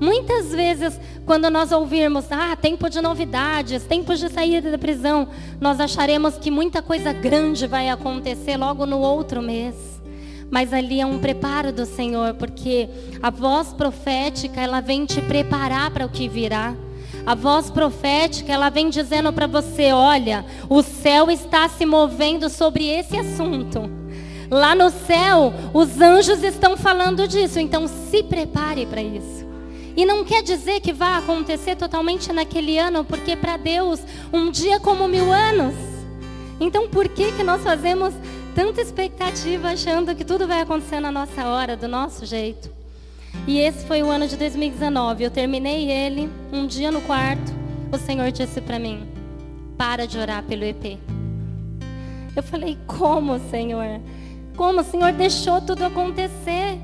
Muitas 0.00 0.52
vezes, 0.52 0.98
quando 1.26 1.50
nós 1.50 1.72
ouvirmos, 1.72 2.30
ah, 2.30 2.54
tempo 2.54 2.88
de 2.88 3.00
novidades, 3.00 3.82
tempo 3.84 4.14
de 4.14 4.28
saída 4.28 4.70
da 4.70 4.78
prisão, 4.78 5.28
nós 5.60 5.80
acharemos 5.80 6.38
que 6.38 6.50
muita 6.50 6.80
coisa 6.80 7.12
grande 7.12 7.66
vai 7.66 7.88
acontecer 7.88 8.56
logo 8.56 8.86
no 8.86 8.98
outro 9.00 9.42
mês. 9.42 9.74
Mas 10.50 10.72
ali 10.72 11.00
é 11.00 11.06
um 11.06 11.18
preparo 11.18 11.72
do 11.72 11.84
Senhor, 11.84 12.34
porque 12.34 12.88
a 13.20 13.28
voz 13.28 13.72
profética, 13.72 14.60
ela 14.60 14.80
vem 14.80 15.04
te 15.04 15.20
preparar 15.20 15.90
para 15.90 16.06
o 16.06 16.08
que 16.08 16.28
virá. 16.28 16.74
A 17.26 17.34
voz 17.34 17.70
profética, 17.70 18.52
ela 18.52 18.70
vem 18.70 18.90
dizendo 18.90 19.32
para 19.32 19.46
você: 19.46 19.92
olha, 19.92 20.44
o 20.68 20.82
céu 20.82 21.30
está 21.30 21.68
se 21.68 21.84
movendo 21.84 22.48
sobre 22.48 22.86
esse 22.86 23.16
assunto. 23.16 23.90
Lá 24.50 24.74
no 24.74 24.90
céu, 24.90 25.52
os 25.74 26.00
anjos 26.00 26.42
estão 26.42 26.76
falando 26.76 27.28
disso, 27.28 27.58
então 27.58 27.86
se 27.86 28.22
prepare 28.22 28.86
para 28.86 29.02
isso. 29.02 29.46
E 29.94 30.06
não 30.06 30.24
quer 30.24 30.42
dizer 30.42 30.80
que 30.80 30.92
vai 30.92 31.18
acontecer 31.18 31.76
totalmente 31.76 32.32
naquele 32.32 32.78
ano, 32.78 33.04
porque 33.04 33.36
para 33.36 33.56
Deus, 33.56 34.00
um 34.32 34.50
dia 34.50 34.76
é 34.76 34.78
como 34.78 35.08
mil 35.08 35.32
anos. 35.32 35.74
Então, 36.60 36.88
por 36.88 37.08
que, 37.08 37.32
que 37.32 37.42
nós 37.42 37.62
fazemos 37.62 38.14
tanta 38.54 38.80
expectativa 38.80 39.70
achando 39.70 40.14
que 40.14 40.24
tudo 40.24 40.46
vai 40.46 40.60
acontecer 40.60 41.00
na 41.00 41.12
nossa 41.12 41.46
hora, 41.46 41.76
do 41.76 41.88
nosso 41.88 42.24
jeito? 42.24 42.77
E 43.48 43.60
esse 43.60 43.86
foi 43.86 44.02
o 44.02 44.10
ano 44.10 44.28
de 44.28 44.36
2019. 44.36 45.24
Eu 45.24 45.30
terminei 45.30 45.90
ele 45.90 46.30
um 46.52 46.66
dia 46.66 46.92
no 46.92 47.00
quarto. 47.00 47.50
O 47.90 47.96
Senhor 47.96 48.30
disse 48.30 48.60
para 48.60 48.78
mim: 48.78 49.08
"Para 49.74 50.06
de 50.06 50.18
orar 50.18 50.42
pelo 50.42 50.64
EP". 50.64 50.98
Eu 52.36 52.42
falei: 52.42 52.76
"Como, 52.86 53.40
Senhor? 53.48 54.02
Como 54.54 54.82
o 54.82 54.84
Senhor 54.84 55.14
deixou 55.14 55.62
tudo 55.62 55.82
acontecer?" 55.82 56.78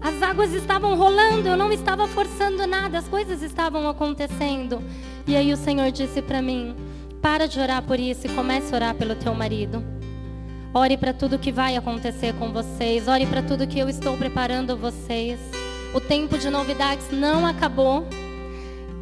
As 0.00 0.22
águas 0.22 0.54
estavam 0.54 0.96
rolando, 0.96 1.48
eu 1.48 1.56
não 1.56 1.70
estava 1.70 2.08
forçando 2.08 2.66
nada, 2.66 2.96
as 2.96 3.06
coisas 3.06 3.42
estavam 3.42 3.86
acontecendo. 3.86 4.82
E 5.26 5.36
aí 5.36 5.52
o 5.52 5.56
Senhor 5.58 5.90
disse 5.90 6.22
para 6.22 6.40
mim: 6.40 6.74
"Para 7.20 7.46
de 7.46 7.60
orar 7.60 7.82
por 7.82 8.00
isso 8.00 8.26
e 8.26 8.30
comece 8.30 8.72
a 8.72 8.76
orar 8.76 8.94
pelo 8.94 9.14
teu 9.16 9.34
marido." 9.34 9.84
Ore 10.72 10.96
para 10.96 11.12
tudo 11.12 11.38
que 11.38 11.52
vai 11.52 11.76
acontecer 11.76 12.32
com 12.38 12.50
vocês. 12.50 13.06
Ore 13.06 13.26
para 13.26 13.42
tudo 13.42 13.66
que 13.66 13.78
eu 13.78 13.88
estou 13.88 14.16
preparando 14.16 14.78
vocês. 14.78 15.38
O 15.94 16.00
tempo 16.00 16.36
de 16.36 16.50
novidades 16.50 17.06
não 17.12 17.46
acabou. 17.46 18.04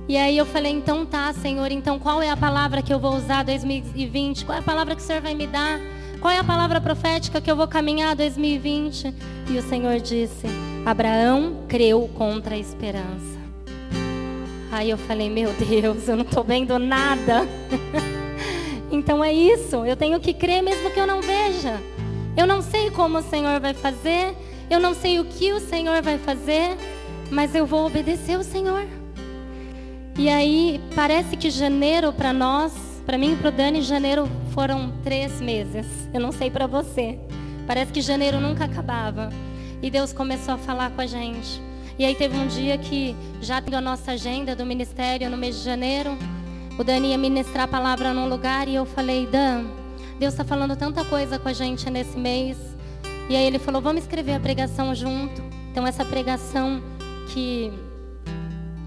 E 0.06 0.16
aí 0.16 0.36
eu 0.36 0.44
falei, 0.44 0.72
então 0.72 1.06
tá, 1.06 1.32
Senhor, 1.32 1.72
então 1.72 1.98
qual 1.98 2.20
é 2.20 2.28
a 2.28 2.36
palavra 2.36 2.82
que 2.82 2.92
eu 2.92 2.98
vou 2.98 3.16
usar 3.16 3.42
2020? 3.44 4.44
Qual 4.44 4.54
é 4.54 4.60
a 4.60 4.62
palavra 4.62 4.94
que 4.94 5.00
o 5.00 5.04
Senhor 5.04 5.22
vai 5.22 5.34
me 5.34 5.46
dar? 5.46 5.80
Qual 6.20 6.30
é 6.30 6.38
a 6.38 6.44
palavra 6.44 6.80
profética 6.80 7.40
que 7.40 7.50
eu 7.50 7.56
vou 7.56 7.66
caminhar 7.66 8.14
2020? 8.14 9.14
E 9.48 9.58
o 9.58 9.62
Senhor 9.62 9.98
disse: 10.00 10.46
Abraão 10.84 11.64
creu 11.66 12.10
contra 12.14 12.54
a 12.56 12.58
esperança. 12.58 13.40
Aí 14.70 14.90
eu 14.90 14.98
falei, 14.98 15.30
meu 15.30 15.50
Deus, 15.52 16.08
eu 16.08 16.16
não 16.16 16.24
estou 16.24 16.44
vendo 16.44 16.78
nada. 16.78 17.46
Então 18.92 19.24
é 19.24 19.32
isso, 19.32 19.86
eu 19.86 19.96
tenho 19.96 20.20
que 20.20 20.34
crer 20.34 20.62
mesmo 20.62 20.90
que 20.90 21.00
eu 21.00 21.06
não 21.06 21.22
veja. 21.22 21.80
Eu 22.36 22.46
não 22.46 22.60
sei 22.60 22.90
como 22.90 23.18
o 23.18 23.22
Senhor 23.22 23.58
vai 23.58 23.72
fazer, 23.72 24.36
eu 24.72 24.80
não 24.80 24.94
sei 24.94 25.20
o 25.20 25.24
que 25.26 25.52
o 25.52 25.60
Senhor 25.60 26.00
vai 26.00 26.16
fazer, 26.16 26.78
mas 27.30 27.54
eu 27.54 27.66
vou 27.66 27.86
obedecer 27.86 28.38
o 28.38 28.42
Senhor. 28.42 28.86
E 30.18 30.30
aí, 30.30 30.80
parece 30.94 31.36
que 31.36 31.50
janeiro 31.50 32.10
para 32.10 32.32
nós, 32.32 32.72
para 33.04 33.18
mim 33.18 33.34
e 33.34 33.36
para 33.36 33.50
o 33.50 33.52
Dani, 33.52 33.82
janeiro 33.82 34.26
foram 34.54 34.90
três 35.04 35.42
meses. 35.42 35.86
Eu 36.14 36.20
não 36.20 36.32
sei 36.32 36.50
para 36.50 36.66
você. 36.66 37.18
Parece 37.66 37.92
que 37.92 38.00
janeiro 38.00 38.40
nunca 38.40 38.64
acabava. 38.64 39.28
E 39.82 39.90
Deus 39.90 40.10
começou 40.14 40.54
a 40.54 40.58
falar 40.58 40.90
com 40.90 41.02
a 41.02 41.06
gente. 41.06 41.60
E 41.98 42.04
aí 42.06 42.14
teve 42.14 42.34
um 42.34 42.46
dia 42.46 42.78
que, 42.78 43.14
já 43.42 43.60
tendo 43.60 43.74
a 43.74 43.80
nossa 43.80 44.12
agenda 44.12 44.56
do 44.56 44.64
ministério 44.64 45.28
no 45.28 45.36
mês 45.36 45.56
de 45.56 45.64
janeiro, 45.64 46.16
o 46.78 46.82
Dani 46.82 47.10
ia 47.10 47.18
ministrar 47.18 47.64
a 47.64 47.68
palavra 47.68 48.14
num 48.14 48.26
lugar 48.26 48.68
e 48.68 48.74
eu 48.74 48.86
falei, 48.86 49.26
Dan, 49.26 49.66
Deus 50.18 50.32
está 50.32 50.44
falando 50.44 50.74
tanta 50.76 51.04
coisa 51.04 51.38
com 51.38 51.48
a 51.48 51.52
gente 51.52 51.90
nesse 51.90 52.16
mês. 52.16 52.71
E 53.32 53.34
aí 53.34 53.46
ele 53.46 53.58
falou, 53.58 53.80
vamos 53.80 54.02
escrever 54.02 54.34
a 54.34 54.40
pregação 54.40 54.94
junto. 54.94 55.42
Então 55.70 55.86
essa 55.86 56.04
pregação 56.04 56.82
que 57.28 57.72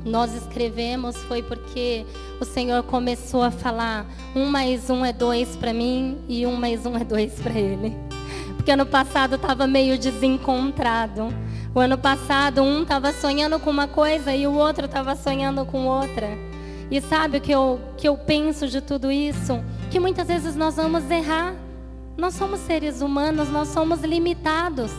nós 0.05 0.35
escrevemos 0.35 1.17
foi 1.23 1.41
porque 1.41 2.05
o 2.39 2.45
Senhor 2.45 2.83
começou 2.83 3.41
a 3.41 3.49
falar 3.49 4.05
um 4.35 4.45
mais 4.45 4.87
um 4.87 5.03
é 5.03 5.11
dois 5.11 5.55
para 5.55 5.73
mim 5.73 6.19
e 6.29 6.45
um 6.45 6.55
mais 6.57 6.85
um 6.85 6.95
é 6.95 7.03
dois 7.03 7.33
para 7.41 7.57
ele. 7.57 7.97
Porque 8.55 8.69
ano 8.69 8.85
passado 8.85 9.33
estava 9.33 9.65
meio 9.65 9.97
desencontrado. 9.97 11.29
O 11.73 11.79
ano 11.79 11.97
passado 11.97 12.61
um 12.61 12.83
estava 12.83 13.11
sonhando 13.13 13.59
com 13.59 13.71
uma 13.71 13.87
coisa 13.87 14.31
e 14.31 14.45
o 14.45 14.53
outro 14.53 14.85
estava 14.85 15.15
sonhando 15.15 15.65
com 15.65 15.87
outra. 15.87 16.29
E 16.91 17.01
sabe 17.01 17.39
o 17.39 17.41
que 17.41 17.51
eu, 17.51 17.81
que 17.97 18.07
eu 18.07 18.15
penso 18.15 18.67
de 18.67 18.79
tudo 18.79 19.11
isso? 19.11 19.59
Que 19.89 19.99
muitas 19.99 20.27
vezes 20.27 20.55
nós 20.55 20.75
vamos 20.75 21.09
errar. 21.09 21.64
Nós 22.17 22.33
somos 22.35 22.61
seres 22.61 23.01
humanos, 23.01 23.49
nós 23.49 23.67
somos 23.69 24.01
limitados. 24.01 24.91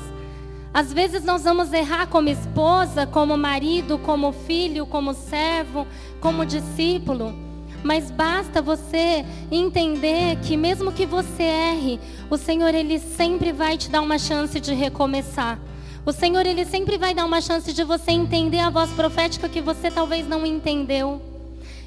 Às 0.73 0.93
vezes 0.93 1.25
nós 1.25 1.45
vamos 1.45 1.73
errar 1.73 2.07
como 2.09 2.29
esposa, 2.29 3.07
como 3.07 3.39
marido, 3.39 3.99
como 3.99 4.33
filho, 4.33 4.85
como 4.85 5.15
servo, 5.15 5.87
como 6.21 6.45
discípulo. 6.45 7.35
Mas 7.83 8.11
basta 8.11 8.61
você 8.61 9.25
entender 9.51 10.37
que 10.43 10.57
mesmo 10.57 10.93
que 10.93 11.07
você 11.07 11.45
erre, 11.45 12.01
o 12.29 12.37
Senhor 12.37 12.75
ele 12.75 12.99
sempre 12.99 13.53
vai 13.53 13.79
te 13.79 13.89
dar 13.89 14.03
uma 14.03 14.19
chance 14.19 14.61
de 14.61 14.75
recomeçar. 14.75 15.59
O 16.05 16.13
Senhor 16.13 16.45
ele 16.45 16.67
sempre 16.67 16.99
vai 16.99 17.15
dar 17.15 17.25
uma 17.25 17.41
chance 17.41 17.73
de 17.73 17.83
você 17.83 18.11
entender 18.11 18.59
a 18.59 18.69
voz 18.69 18.91
profética 18.91 19.49
que 19.49 19.63
você 19.63 19.91
talvez 19.91 20.29
não 20.29 20.45
entendeu. 20.45 21.36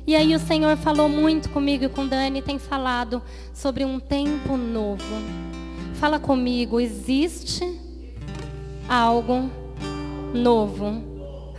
E 0.09 0.15
aí 0.15 0.33
o 0.33 0.39
Senhor 0.39 0.75
falou 0.75 1.07
muito 1.07 1.49
comigo 1.49 1.85
e 1.85 1.87
com 1.87 2.07
Dani, 2.07 2.41
tem 2.41 2.57
falado 2.57 3.21
sobre 3.53 3.85
um 3.85 3.99
tempo 3.99 4.57
novo. 4.57 5.03
Fala 5.99 6.17
comigo, 6.17 6.79
existe 6.79 7.79
algo 8.89 9.51
novo 10.33 11.03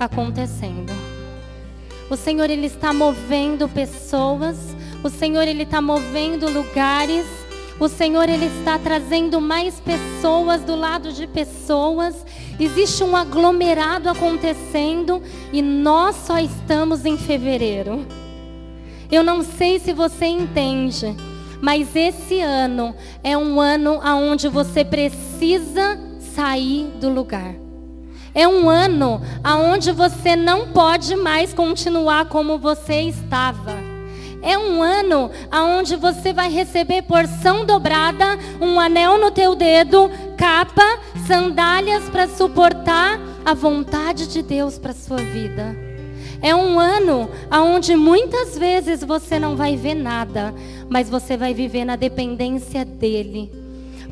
acontecendo. 0.00 0.92
O 2.10 2.16
Senhor 2.16 2.50
ele 2.50 2.66
está 2.66 2.92
movendo 2.92 3.68
pessoas, 3.68 4.56
o 5.04 5.08
Senhor 5.08 5.46
ele 5.46 5.62
está 5.62 5.80
movendo 5.80 6.50
lugares, 6.50 7.26
o 7.78 7.86
Senhor 7.86 8.28
ele 8.28 8.46
está 8.46 8.80
trazendo 8.80 9.40
mais 9.40 9.78
pessoas 9.78 10.62
do 10.62 10.74
lado 10.74 11.12
de 11.12 11.28
pessoas. 11.28 12.26
Existe 12.58 13.04
um 13.04 13.14
aglomerado 13.14 14.08
acontecendo 14.08 15.22
e 15.52 15.62
nós 15.62 16.16
só 16.16 16.40
estamos 16.40 17.06
em 17.06 17.16
fevereiro. 17.16 18.04
Eu 19.10 19.24
não 19.24 19.42
sei 19.42 19.78
se 19.80 19.92
você 19.92 20.26
entende, 20.26 21.16
mas 21.60 21.94
esse 21.96 22.40
ano 22.40 22.94
é 23.24 23.36
um 23.36 23.60
ano 23.60 24.00
onde 24.04 24.48
você 24.48 24.84
precisa 24.84 25.98
sair 26.34 26.86
do 27.00 27.08
lugar. 27.08 27.54
É 28.32 28.46
um 28.46 28.70
ano 28.70 29.20
aonde 29.42 29.90
você 29.90 30.36
não 30.36 30.68
pode 30.68 31.16
mais 31.16 31.52
continuar 31.52 32.26
como 32.26 32.58
você 32.58 33.02
estava. 33.02 33.76
É 34.42 34.56
um 34.56 34.80
ano 34.80 35.30
aonde 35.50 35.96
você 35.96 36.32
vai 36.32 36.48
receber 36.48 37.02
porção 37.02 37.66
dobrada, 37.66 38.38
um 38.60 38.78
anel 38.78 39.18
no 39.18 39.30
teu 39.30 39.54
dedo, 39.54 40.08
capa, 40.38 40.98
sandálias 41.26 42.08
para 42.08 42.28
suportar 42.28 43.20
a 43.44 43.52
vontade 43.52 44.28
de 44.28 44.40
Deus 44.40 44.78
para 44.78 44.94
sua 44.94 45.18
vida. 45.18 45.89
É 46.42 46.54
um 46.54 46.78
ano 46.78 47.28
aonde 47.50 47.94
muitas 47.96 48.56
vezes 48.56 49.04
você 49.04 49.38
não 49.38 49.56
vai 49.56 49.76
ver 49.76 49.94
nada, 49.94 50.54
mas 50.88 51.10
você 51.10 51.36
vai 51.36 51.52
viver 51.52 51.84
na 51.84 51.96
dependência 51.96 52.84
dele. 52.84 53.50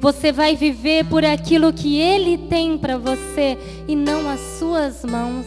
Você 0.00 0.30
vai 0.30 0.54
viver 0.54 1.06
por 1.06 1.25
aquilo 1.25 1.73
que 1.73 1.99
Ele 1.99 2.38
tem 2.38 2.78
para 2.78 2.99
você 2.99 3.58
e 3.88 3.97
não 3.97 4.28
as 4.28 4.40
suas 4.58 5.04
mãos. 5.04 5.47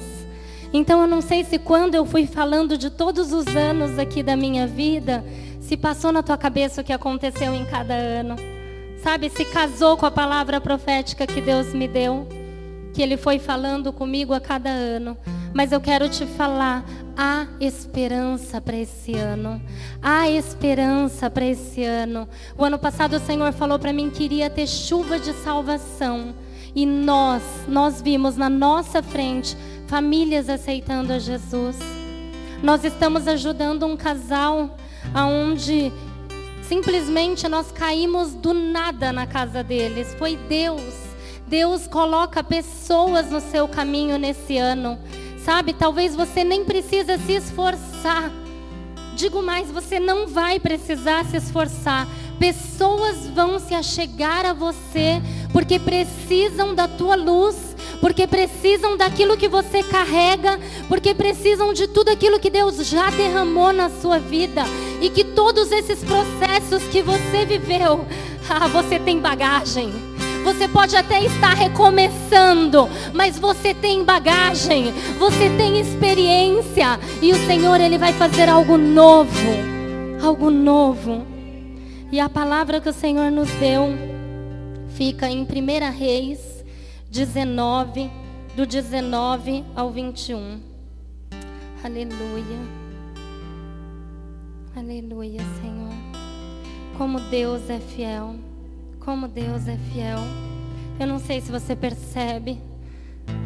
Então 0.74 1.02
eu 1.02 1.08
não 1.08 1.22
sei 1.22 1.44
se 1.44 1.60
quando 1.60 1.96
eu 1.96 2.06
fui 2.06 2.26
falando 2.26 2.78
de 2.78 2.90
todos 2.90 3.32
os 3.32 3.48
anos 3.56 4.00
aqui 4.00 4.24
da 4.24 4.36
minha 4.36 4.66
vida, 4.66 5.24
se 5.60 5.78
passou 5.78 6.12
na 6.12 6.24
tua 6.24 6.38
cabeça 6.38 6.82
o 6.82 6.84
que 6.84 6.94
aconteceu 6.94 7.54
em 7.54 7.66
cada 7.66 7.94
ano. 7.94 8.36
Sabe, 9.04 9.30
se 9.30 9.46
casou 9.46 9.98
com 9.98 10.06
a 10.06 10.12
palavra 10.12 10.60
profética 10.62 11.26
que 11.26 11.42
Deus 11.42 11.74
me 11.74 11.88
deu, 11.88 12.28
que 12.94 13.02
Ele 13.02 13.18
foi 13.18 13.40
falando 13.40 13.92
comigo 13.94 14.34
a 14.34 14.40
cada 14.40 14.70
ano. 14.70 15.18
Mas 15.54 15.72
eu 15.72 15.82
quero 15.82 16.08
te 16.08 16.26
falar, 16.26 16.86
há 17.16 17.46
esperança 17.60 18.62
para 18.62 18.78
esse 18.78 19.14
ano. 19.14 19.62
Há 20.02 20.30
esperança 20.30 21.30
para 21.30 21.46
esse 21.46 21.84
ano. 21.84 22.28
O 22.58 22.64
ano 22.64 22.80
passado 22.80 23.16
o 23.16 23.20
Senhor 23.20 23.52
falou 23.54 23.78
para 23.78 23.94
mim 23.94 24.10
que 24.10 24.24
iria 24.24 24.50
ter 24.50 24.68
chuva 24.68 25.20
de 25.20 25.34
salvação. 25.34 26.34
E 26.74 26.86
nós, 26.86 27.44
nós 27.68 28.02
vimos 28.02 28.38
na 28.38 28.50
nossa 28.50 29.04
frente 29.04 29.58
famílias 29.88 30.48
aceitando 30.48 31.12
a 31.12 31.20
Jesus. 31.20 31.78
Nós 32.64 32.84
estamos 32.86 33.28
ajudando 33.28 33.86
um 33.86 33.98
casal 33.98 34.78
aonde 35.14 35.92
simplesmente 36.62 37.48
nós 37.50 37.72
caímos 37.72 38.34
do 38.34 38.54
nada 38.54 39.12
na 39.12 39.28
casa 39.28 39.62
deles. 39.62 40.16
Foi 40.18 40.38
Deus. 40.38 41.11
Deus 41.52 41.86
coloca 41.86 42.42
pessoas 42.42 43.30
no 43.30 43.42
seu 43.42 43.68
caminho 43.68 44.18
nesse 44.18 44.58
ano. 44.58 44.98
Sabe, 45.44 45.74
talvez 45.74 46.16
você 46.16 46.46
nem 46.46 46.64
precisa 46.64 47.18
se 47.18 47.34
esforçar. 47.34 48.32
Digo 49.18 49.44
mais, 49.44 49.70
você 49.70 50.00
não 50.00 50.28
vai 50.28 50.62
precisar 50.62 51.26
se 51.26 51.36
esforçar. 51.36 52.08
Pessoas 52.40 53.28
vão 53.28 53.60
se 53.60 53.74
achegar 53.74 54.46
a 54.46 54.54
você 54.54 55.22
porque 55.52 55.78
precisam 55.78 56.74
da 56.74 56.88
tua 56.88 57.18
luz, 57.18 57.76
porque 58.00 58.26
precisam 58.26 58.96
daquilo 58.96 59.36
que 59.36 59.50
você 59.50 59.84
carrega, 59.84 60.58
porque 60.88 61.14
precisam 61.14 61.74
de 61.74 61.86
tudo 61.86 62.08
aquilo 62.08 62.40
que 62.40 62.50
Deus 62.50 62.78
já 62.88 63.10
derramou 63.10 63.74
na 63.74 63.90
sua 63.90 64.20
vida 64.20 64.64
e 65.02 65.10
que 65.10 65.26
todos 65.26 65.70
esses 65.70 66.02
processos 66.02 66.82
que 66.90 67.02
você 67.02 67.46
viveu, 67.46 68.06
ah, 68.50 68.70
você 68.70 68.98
tem 68.98 69.20
bagagem. 69.20 70.11
Você 70.44 70.68
pode 70.68 70.96
até 70.96 71.24
estar 71.24 71.54
recomeçando, 71.54 72.90
mas 73.14 73.38
você 73.38 73.74
tem 73.74 74.04
bagagem, 74.04 74.92
você 75.20 75.50
tem 75.56 75.80
experiência 75.80 77.00
e 77.22 77.32
o 77.32 77.48
Senhor 77.48 77.80
ele 77.80 77.98
vai 77.98 78.12
fazer 78.14 78.50
algo 78.50 78.78
novo, 78.78 79.50
algo 80.24 80.50
novo. 80.50 81.26
E 82.12 82.20
a 82.20 82.28
palavra 82.28 82.82
que 82.82 82.90
o 82.90 82.94
Senhor 82.94 83.32
nos 83.32 83.50
deu 83.52 83.90
fica 84.96 85.30
em 85.30 85.44
1 85.44 85.98
Reis 85.98 86.66
19, 87.10 88.10
do 88.56 88.66
19 88.66 89.64
ao 89.76 89.92
21. 89.92 90.60
Aleluia. 91.84 92.60
Aleluia, 94.76 95.42
Senhor. 95.62 95.94
Como 96.98 97.20
Deus 97.20 97.70
é 97.70 97.80
fiel. 97.80 98.51
Como 99.02 99.28
Deus 99.28 99.68
é 99.68 99.78
fiel. 99.92 100.20
Eu 101.00 101.08
não 101.08 101.20
sei 101.20 101.42
se 101.42 101.52
você 101.52 101.76
percebe. 101.76 102.60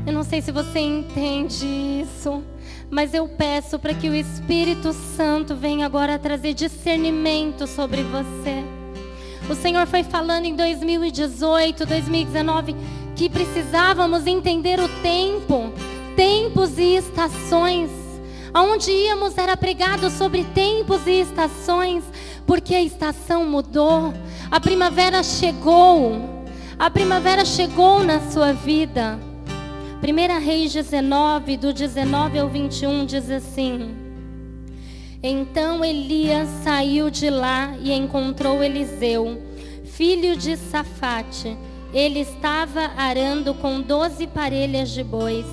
Eu 0.05 0.13
não 0.13 0.23
sei 0.23 0.41
se 0.41 0.51
você 0.51 0.79
entende 0.79 1.65
isso. 1.65 2.43
Mas 2.91 3.13
eu 3.13 3.27
peço 3.27 3.79
para 3.79 3.93
que 3.93 4.09
o 4.09 4.13
Espírito 4.13 4.93
Santo 4.93 5.55
venha 5.55 5.85
agora 5.85 6.19
trazer 6.19 6.53
discernimento 6.53 7.65
sobre 7.67 8.03
você. 8.03 8.63
O 9.49 9.55
Senhor 9.55 9.87
foi 9.87 10.03
falando 10.03 10.45
em 10.45 10.55
2018, 10.55 11.85
2019 11.85 12.75
que 13.15 13.29
precisávamos 13.29 14.27
entender 14.27 14.79
o 14.79 14.89
tempo, 15.01 15.71
tempos 16.17 16.77
e 16.77 16.97
estações. 16.97 17.89
Aonde 18.53 18.91
íamos 18.91 19.37
era 19.37 19.55
pregado 19.55 20.09
sobre 20.09 20.43
tempos 20.43 21.07
e 21.07 21.21
estações, 21.21 22.03
porque 22.45 22.75
a 22.75 22.81
estação 22.81 23.45
mudou, 23.45 24.13
a 24.49 24.59
primavera 24.59 25.23
chegou. 25.23 26.33
A 26.77 26.89
primavera 26.89 27.45
chegou 27.45 28.03
na 28.03 28.19
sua 28.31 28.53
vida. 28.53 29.19
1 30.01 30.39
Reis 30.39 30.71
19, 30.71 31.57
do 31.57 31.73
19 31.73 32.37
ao 32.37 32.49
21, 32.49 33.05
diz 33.05 33.29
assim: 33.29 33.95
Então 35.23 35.83
Elias 35.83 36.47
saiu 36.63 37.09
de 37.09 37.29
lá 37.29 37.75
e 37.81 37.91
encontrou 37.91 38.63
Eliseu, 38.63 39.41
filho 39.85 40.35
de 40.35 40.57
Safate. 40.57 41.57
Ele 41.93 42.19
estava 42.19 42.91
arando 42.97 43.53
com 43.53 43.81
doze 43.81 44.27
parelhas 44.27 44.89
de 44.89 45.03
bois 45.03 45.45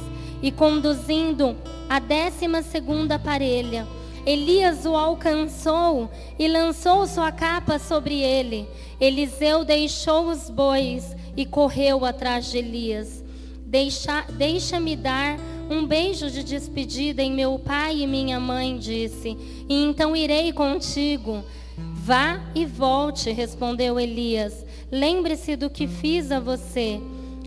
e 0.42 0.50
conduzindo 0.50 1.56
a 1.88 2.00
décima 2.00 2.62
segunda 2.62 3.18
parelha. 3.18 3.86
Elias 4.24 4.86
o 4.86 4.96
alcançou 4.96 6.08
e 6.38 6.46
lançou 6.46 7.06
sua 7.06 7.32
capa 7.32 7.78
sobre 7.78 8.20
ele. 8.20 8.68
Eliseu 9.00 9.64
deixou 9.64 10.28
os 10.28 10.48
bois 10.48 11.16
e 11.36 11.44
correu 11.44 12.04
atrás 12.04 12.50
de 12.50 12.58
Elias. 12.58 13.24
Deixa, 13.66 14.22
deixa-me 14.30 14.94
dar 14.94 15.38
um 15.68 15.86
beijo 15.86 16.30
de 16.30 16.44
despedida 16.44 17.22
em 17.22 17.32
meu 17.32 17.58
pai 17.58 18.02
e 18.02 18.06
minha 18.06 18.38
mãe, 18.38 18.76
disse, 18.76 19.36
e 19.68 19.82
então 19.82 20.14
irei 20.14 20.52
contigo. 20.52 21.42
Vá 21.76 22.40
e 22.54 22.66
volte, 22.66 23.30
respondeu 23.30 23.98
Elias. 23.98 24.64
Lembre-se 24.90 25.56
do 25.56 25.70
que 25.70 25.88
fiz 25.88 26.30
a 26.30 26.38
você. 26.38 27.00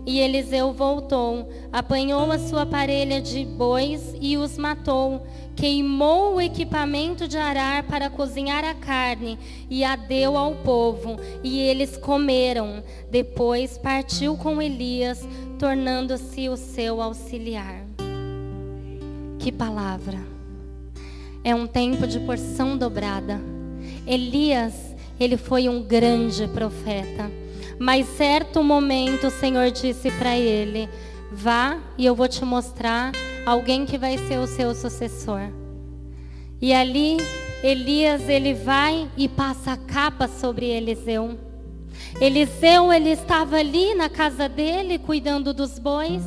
E 0.06 0.20
Eliseu 0.20 0.72
voltou, 0.72 1.48
apanhou 1.72 2.30
a 2.30 2.38
sua 2.38 2.64
parelha 2.64 3.20
de 3.20 3.44
bois 3.44 4.14
e 4.20 4.36
os 4.36 4.56
matou 4.56 5.26
queimou 5.56 6.34
o 6.34 6.40
equipamento 6.40 7.26
de 7.26 7.38
arar 7.38 7.84
para 7.84 8.10
cozinhar 8.10 8.62
a 8.62 8.74
carne 8.74 9.38
e 9.70 9.82
a 9.82 9.96
deu 9.96 10.36
ao 10.36 10.54
povo, 10.56 11.16
e 11.42 11.58
eles 11.58 11.96
comeram. 11.96 12.84
Depois 13.10 13.78
partiu 13.78 14.36
com 14.36 14.60
Elias, 14.60 15.26
tornando-se 15.58 16.48
o 16.50 16.56
seu 16.56 17.00
auxiliar. 17.00 17.82
Que 19.38 19.50
palavra! 19.50 20.18
É 21.42 21.54
um 21.54 21.66
tempo 21.66 22.06
de 22.06 22.20
porção 22.20 22.76
dobrada. 22.76 23.40
Elias, 24.06 24.74
ele 25.18 25.36
foi 25.36 25.68
um 25.68 25.82
grande 25.82 26.46
profeta. 26.48 27.30
Mas 27.78 28.06
certo 28.16 28.62
momento 28.62 29.26
o 29.26 29.30
Senhor 29.30 29.70
disse 29.70 30.10
para 30.12 30.36
ele: 30.36 30.88
Vá 31.30 31.78
e 31.98 32.06
eu 32.06 32.14
vou 32.14 32.28
te 32.28 32.44
mostrar 32.44 33.12
alguém 33.44 33.84
que 33.84 33.98
vai 33.98 34.16
ser 34.18 34.38
o 34.38 34.46
seu 34.46 34.74
sucessor. 34.74 35.50
E 36.60 36.72
ali 36.72 37.18
Elias 37.62 38.28
ele 38.28 38.54
vai 38.54 39.08
e 39.16 39.28
passa 39.28 39.72
a 39.72 39.76
capa 39.76 40.26
sobre 40.26 40.66
Eliseu. 40.66 41.38
Eliseu 42.20 42.92
ele 42.92 43.10
estava 43.10 43.56
ali 43.56 43.94
na 43.94 44.08
casa 44.08 44.48
dele 44.48 44.98
cuidando 44.98 45.52
dos 45.52 45.78
bois. 45.78 46.22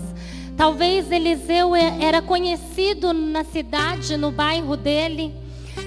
Talvez 0.55 1.11
Eliseu 1.11 1.75
era 1.75 2.21
conhecido 2.21 3.13
na 3.13 3.43
cidade, 3.43 4.17
no 4.17 4.31
bairro 4.31 4.75
dele. 4.75 5.33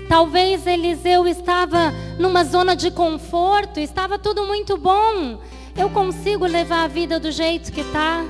Talvez 0.08 0.66
Eliseu 0.66 1.26
estava 1.26 1.92
numa 2.18 2.44
zona 2.44 2.76
de 2.76 2.90
conforto, 2.90 3.80
estava 3.80 4.18
tudo 4.18 4.46
muito 4.46 4.76
bom. 4.76 5.38
Eu 5.76 5.88
consigo 5.90 6.44
levar 6.44 6.84
a 6.84 6.88
vida 6.88 7.18
do 7.18 7.30
jeito 7.30 7.72
que 7.72 7.80
está. 7.80 8.24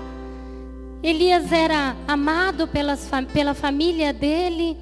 Elias 1.02 1.50
era 1.50 1.96
amado 2.06 2.68
pelas, 2.68 3.10
pela 3.32 3.54
família 3.54 4.12
dele. 4.12 4.76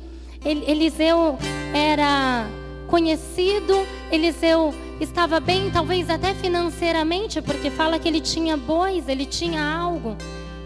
Eliseu 0.45 1.39
era 1.73 2.47
conhecido. 2.87 3.75
Eliseu 4.13 4.75
estava 5.01 5.41
bem, 5.41 5.71
talvez 5.71 6.11
até 6.11 6.35
financeiramente, 6.35 7.41
porque 7.41 7.71
fala 7.71 7.99
que 7.99 8.07
ele 8.07 8.21
tinha 8.21 8.57
bois, 8.57 9.09
ele 9.09 9.25
tinha 9.25 9.63
algo. 9.63 10.17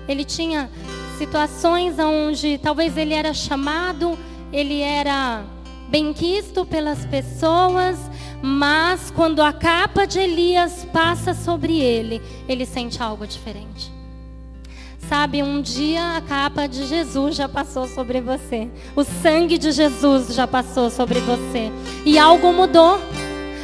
Ele 0.09 0.25
tinha 0.25 0.69
situações 1.17 1.99
onde 1.99 2.59
talvez 2.59 2.97
ele 2.97 3.15
era 3.15 3.33
chamado, 3.33 4.19
ele 4.53 4.81
era 4.81 5.45
benquisto 5.88 6.64
pelas 6.64 7.05
pessoas, 7.07 7.99
mas 8.42 9.11
quando 9.11 9.42
a 9.42 9.53
capa 9.53 10.07
de 10.07 10.18
Elias 10.18 10.87
passa 10.92 11.35
sobre 11.35 11.81
ele, 11.81 12.20
ele 12.49 12.66
sente 12.66 13.03
algo 13.03 13.27
diferente. 13.27 13.92
Sabe, 15.09 15.42
um 15.42 15.61
dia 15.61 16.16
a 16.16 16.20
capa 16.23 16.66
de 16.66 16.87
Jesus 16.87 17.37
já 17.37 17.49
passou 17.49 17.87
sobre 17.87 18.20
você. 18.20 18.68
O 18.97 19.05
sangue 19.05 19.59
de 19.59 19.70
Jesus 19.70 20.35
já 20.35 20.47
passou 20.47 20.88
sobre 20.90 21.20
você. 21.20 21.70
E 22.07 22.18
algo 22.18 22.53
mudou. 22.53 22.99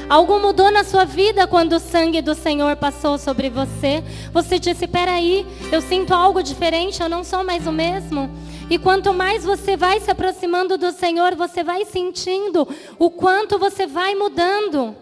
Algo 0.08 0.38
mudou 0.40 0.70
na 0.70 0.84
sua 0.84 1.04
vida 1.04 1.46
quando 1.46 1.74
o 1.74 1.80
sangue 1.80 2.20
do 2.20 2.34
Senhor 2.34 2.76
passou 2.76 3.16
sobre 3.16 3.48
você. 3.48 4.02
Você 4.32 4.58
disse: 4.58 4.86
peraí, 4.86 5.46
eu 5.72 5.80
sinto 5.80 6.12
algo 6.12 6.42
diferente, 6.42 7.00
eu 7.00 7.08
não 7.08 7.24
sou 7.24 7.42
mais 7.42 7.66
o 7.66 7.72
mesmo. 7.72 8.28
E 8.70 8.78
quanto 8.78 9.12
mais 9.12 9.42
você 9.44 9.76
vai 9.76 9.98
se 9.98 10.12
aproximando 10.12 10.78
do 10.78 10.92
Senhor, 10.92 11.34
você 11.34 11.64
vai 11.64 11.84
sentindo 11.84 12.68
o 13.00 13.10
quanto 13.10 13.58
você 13.58 13.84
vai 13.84 14.14
mudando. 14.14 14.94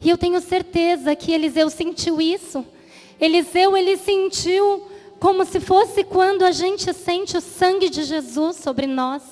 E 0.00 0.10
eu 0.10 0.18
tenho 0.18 0.40
certeza 0.40 1.14
que 1.14 1.30
Eliseu 1.30 1.70
sentiu 1.70 2.20
isso. 2.20 2.66
Eliseu, 3.20 3.76
ele 3.76 3.96
sentiu 3.96 4.88
como 5.20 5.44
se 5.44 5.60
fosse 5.60 6.02
quando 6.02 6.42
a 6.42 6.50
gente 6.50 6.92
sente 6.92 7.36
o 7.36 7.40
sangue 7.40 7.88
de 7.88 8.02
Jesus 8.02 8.56
sobre 8.56 8.88
nós. 8.88 9.22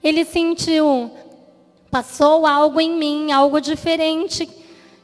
Ele 0.00 0.24
sentiu, 0.24 1.10
passou 1.90 2.46
algo 2.46 2.80
em 2.80 2.96
mim, 2.96 3.32
algo 3.32 3.60
diferente. 3.60 4.48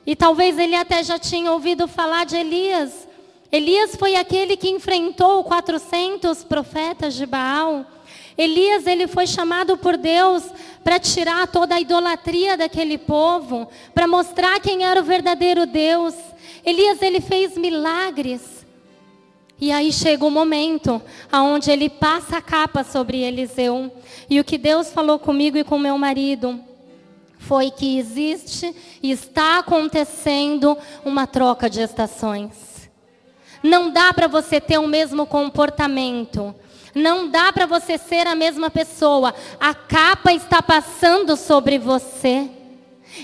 E 0.06 0.14
talvez 0.14 0.56
ele 0.56 0.76
até 0.76 1.02
já 1.02 1.18
tinha 1.18 1.50
ouvido 1.50 1.88
falar 1.88 2.26
de 2.26 2.36
Elias. 2.36 3.08
Elias 3.52 3.94
foi 3.96 4.16
aquele 4.16 4.56
que 4.56 4.70
enfrentou 4.70 5.44
400 5.44 6.42
profetas 6.42 7.12
de 7.12 7.26
Baal. 7.26 7.84
Elias 8.36 8.86
ele 8.86 9.06
foi 9.06 9.26
chamado 9.26 9.76
por 9.76 9.98
Deus 9.98 10.42
para 10.82 10.98
tirar 10.98 11.46
toda 11.46 11.74
a 11.74 11.80
idolatria 11.80 12.56
daquele 12.56 12.96
povo, 12.96 13.68
para 13.94 14.08
mostrar 14.08 14.58
quem 14.58 14.84
era 14.84 14.98
o 14.98 15.04
verdadeiro 15.04 15.66
Deus. 15.66 16.14
Elias 16.64 17.02
ele 17.02 17.20
fez 17.20 17.54
milagres. 17.58 18.64
E 19.60 19.70
aí 19.70 19.92
chega 19.92 20.24
o 20.24 20.30
momento 20.30 21.00
aonde 21.30 21.70
ele 21.70 21.90
passa 21.90 22.38
a 22.38 22.42
capa 22.42 22.82
sobre 22.82 23.22
Eliseu. 23.22 23.92
E 24.30 24.40
o 24.40 24.44
que 24.44 24.56
Deus 24.56 24.90
falou 24.90 25.18
comigo 25.18 25.58
e 25.58 25.62
com 25.62 25.78
meu 25.78 25.98
marido 25.98 26.58
foi 27.36 27.70
que 27.70 27.98
existe 27.98 28.74
e 29.02 29.10
está 29.10 29.58
acontecendo 29.58 30.74
uma 31.04 31.26
troca 31.26 31.68
de 31.68 31.82
estações. 31.82 32.71
Não 33.62 33.90
dá 33.90 34.12
para 34.12 34.26
você 34.26 34.60
ter 34.60 34.78
o 34.78 34.86
mesmo 34.86 35.26
comportamento. 35.26 36.54
Não 36.94 37.28
dá 37.28 37.52
para 37.52 37.64
você 37.64 37.96
ser 37.96 38.26
a 38.26 38.34
mesma 38.34 38.70
pessoa. 38.70 39.34
A 39.58 39.74
capa 39.74 40.32
está 40.32 40.60
passando 40.60 41.36
sobre 41.36 41.78
você. 41.78 42.50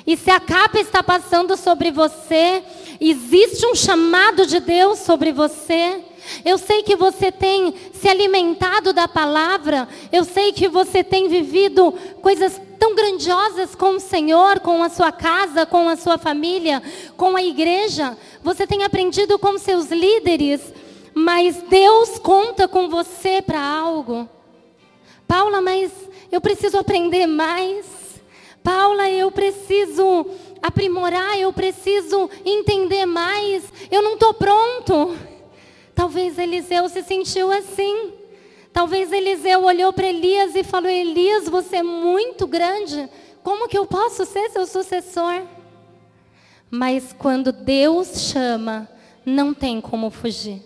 E 0.07 0.16
se 0.16 0.31
a 0.31 0.40
capa 0.40 0.79
está 0.79 1.03
passando 1.03 1.57
sobre 1.57 1.90
você, 1.90 2.62
existe 3.01 3.66
um 3.66 3.74
chamado 3.74 4.46
de 4.46 4.61
Deus 4.61 5.01
sobre 5.01 5.33
você. 5.33 6.03
Eu 6.44 6.59
sei 6.59 6.83
que 6.83 6.94
você 6.94 7.33
tem 7.33 7.74
se 7.92 8.09
alimentado 8.09 8.92
da 8.92 9.09
palavra. 9.09 9.88
Eu 10.12 10.24
sei 10.24 10.53
que 10.53 10.68
você 10.68 11.03
tem 11.03 11.29
vivido 11.29 11.92
coisas 12.22 12.61
tão 12.79 12.95
grandiosas 12.95 13.75
com 13.75 13.97
o 13.97 14.01
Senhor, 14.01 14.61
com 14.61 14.83
a 14.83 14.88
sua 14.88 15.11
casa, 15.11 15.67
com 15.67 15.88
a 15.88 15.97
sua 15.97 16.17
família, 16.17 16.83
com 17.17 17.37
a 17.37 17.43
igreja. 17.43 18.17
Você 18.43 18.67
tem 18.67 18.85
aprendido 18.85 19.38
com 19.38 19.59
seus 19.59 19.91
líderes. 19.91 20.61
Mas 21.14 21.62
Deus 21.62 22.19
conta 22.19 22.69
com 22.69 22.88
você 22.88 23.43
para 23.43 23.61
algo. 23.61 24.29
Paula, 25.27 25.61
mas 25.61 25.91
eu 26.31 26.41
preciso 26.41 26.79
aprender 26.79 27.27
mais. 27.27 27.87
Paula, 28.62 29.11
eu 29.11 29.31
preciso 29.31 30.27
aprimorar, 30.62 31.38
eu 31.38 31.53
preciso 31.53 32.31
entender 32.45 33.05
mais. 33.05 33.64
Eu 33.91 34.03
não 34.03 34.14
estou 34.14 34.35
pronto. 34.35 35.17
Talvez 35.95 36.38
Eliseu 36.38 36.88
se 36.88 37.03
sentiu 37.03 37.51
assim. 37.51 38.12
Talvez 38.79 39.11
Eliseu 39.11 39.64
olhou 39.64 39.93
para 39.93 40.07
Elias 40.07 40.55
e 40.55 40.62
falou: 40.62 40.88
Elias, 40.88 41.49
você 41.49 41.79
é 41.79 41.83
muito 41.83 42.47
grande. 42.47 43.11
Como 43.43 43.67
que 43.67 43.77
eu 43.77 43.85
posso 43.87 44.25
ser 44.25 44.51
seu 44.51 44.69
sucessor? 44.69 45.43
Mas 46.71 47.12
quando 47.12 47.51
Deus 47.51 48.31
chama, 48.31 48.88
não 49.27 49.53
tem 49.53 49.81
como 49.81 50.11
fugir. 50.11 50.62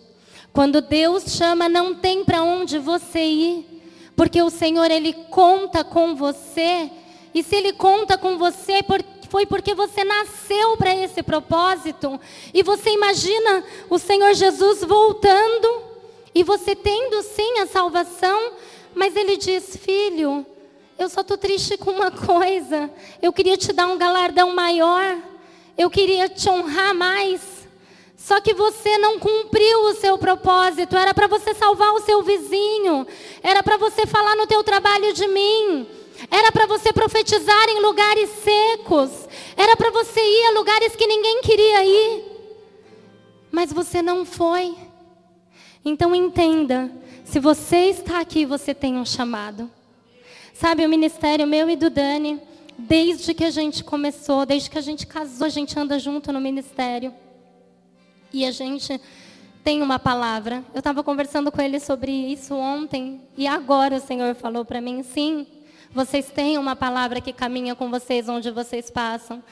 Quando 0.53 0.83
Deus 0.83 1.25
chama, 1.27 1.71
não 1.71 1.95
tem 1.95 2.23
para 2.23 2.43
onde 2.43 2.79
você 2.79 3.25
ir. 3.25 3.83
Porque 4.15 4.43
o 4.43 4.51
Senhor, 4.51 4.91
Ele 4.91 5.15
conta 5.31 5.83
com 5.83 6.15
você. 6.15 6.91
E 7.33 7.43
se 7.43 7.57
Ele 7.57 7.73
conta 7.73 8.19
com 8.19 8.37
você, 8.37 8.85
foi 9.31 9.47
porque 9.47 9.75
você 9.75 10.05
nasceu 10.05 10.77
para 10.77 10.95
esse 10.95 11.23
propósito. 11.23 12.21
E 12.53 12.63
você 12.63 12.91
imagina 12.91 13.65
o 13.89 13.99
Senhor 13.99 14.35
Jesus 14.35 14.85
voltando 14.85 15.92
e 16.35 16.43
você 16.43 16.75
tendo 16.75 17.23
sim 17.23 17.59
a 17.61 17.67
salvação, 17.67 18.53
mas 18.95 19.17
ele 19.17 19.37
diz: 19.37 19.77
Filho, 19.77 20.47
eu 20.99 21.09
só 21.09 21.21
estou 21.21 21.37
triste 21.37 21.77
com 21.77 21.91
uma 21.91 22.11
coisa. 22.11 22.91
Eu 23.21 23.33
queria 23.33 23.57
te 23.57 23.73
dar 23.73 23.87
um 23.87 23.99
galardão 23.99 24.55
maior. 24.55 25.19
Eu 25.77 25.91
queria 25.91 26.29
te 26.29 26.49
honrar 26.49 26.95
mais. 26.95 27.41
Só 28.17 28.41
que 28.41 28.55
você 28.55 28.99
não 28.99 29.19
cumpriu 29.19 29.81
o 29.87 29.95
seu 29.95 30.17
propósito. 30.17 30.97
Era 30.97 31.13
para 31.13 31.27
você 31.27 31.55
salvar 31.55 31.93
o 31.93 32.01
seu 32.03 32.23
vizinho. 32.23 33.07
Era 33.43 33.63
para 33.63 33.77
você 33.77 34.07
falar 34.07 34.37
no 34.37 34.47
teu 34.47 34.63
trabalho 34.63 35.13
de 35.13 35.27
mim. 35.27 35.89
Era 36.31 36.53
para 36.53 36.67
você 36.67 36.93
profetizar 36.93 37.69
em 37.69 37.81
lugares 37.81 38.31
secos. 38.45 39.11
Era 39.57 39.77
para 39.77 39.91
você 39.91 40.21
ir 40.21 40.47
a 40.47 40.53
lugares 40.53 40.95
que 40.95 41.07
ninguém 41.07 41.41
queria 41.43 41.85
ir. 41.85 42.25
Mas 43.51 43.73
você 43.73 44.01
não 44.01 44.25
foi. 44.25 44.77
Então 45.85 46.15
entenda: 46.15 46.91
se 47.25 47.41
você 47.41 47.91
está 47.91 48.21
aqui, 48.21 48.45
você 48.45 48.75
tem 48.75 48.97
um 48.97 49.05
chamado. 49.05 49.71
Sabe, 50.55 50.85
o 50.85 50.89
ministério 50.89 51.47
meu 51.47 51.69
e 51.69 51.77
do 51.77 51.91
Dani, 51.91 52.41
desde 52.79 53.35
que 53.35 53.45
a 53.45 53.51
gente 53.51 53.83
começou, 53.83 54.47
desde 54.47 54.71
que 54.71 54.79
a 54.79 54.83
gente 54.83 55.07
casou, 55.07 55.47
a 55.47 55.51
gente 55.51 55.79
anda 55.79 55.99
junto 55.99 56.33
no 56.33 56.41
ministério. 56.41 57.13
E 58.33 58.45
a 58.47 58.51
gente 58.51 59.01
tem 59.65 59.83
uma 59.83 59.99
palavra. 59.99 60.65
Eu 60.73 60.79
estava 60.79 61.03
conversando 61.03 61.51
com 61.51 61.61
ele 61.61 61.79
sobre 61.81 62.13
isso 62.13 62.55
ontem, 62.55 63.21
e 63.37 63.47
agora 63.47 63.97
o 63.97 64.01
Senhor 64.01 64.35
falou 64.35 64.65
para 64.65 64.81
mim: 64.81 65.03
sim, 65.03 65.47
vocês 65.93 66.31
têm 66.31 66.59
uma 66.59 66.77
palavra 66.77 67.21
que 67.21 67.33
caminha 67.33 67.75
com 67.75 67.91
vocês 67.91 68.29
onde 68.29 68.51
vocês 68.51 68.91
passam. 68.91 69.43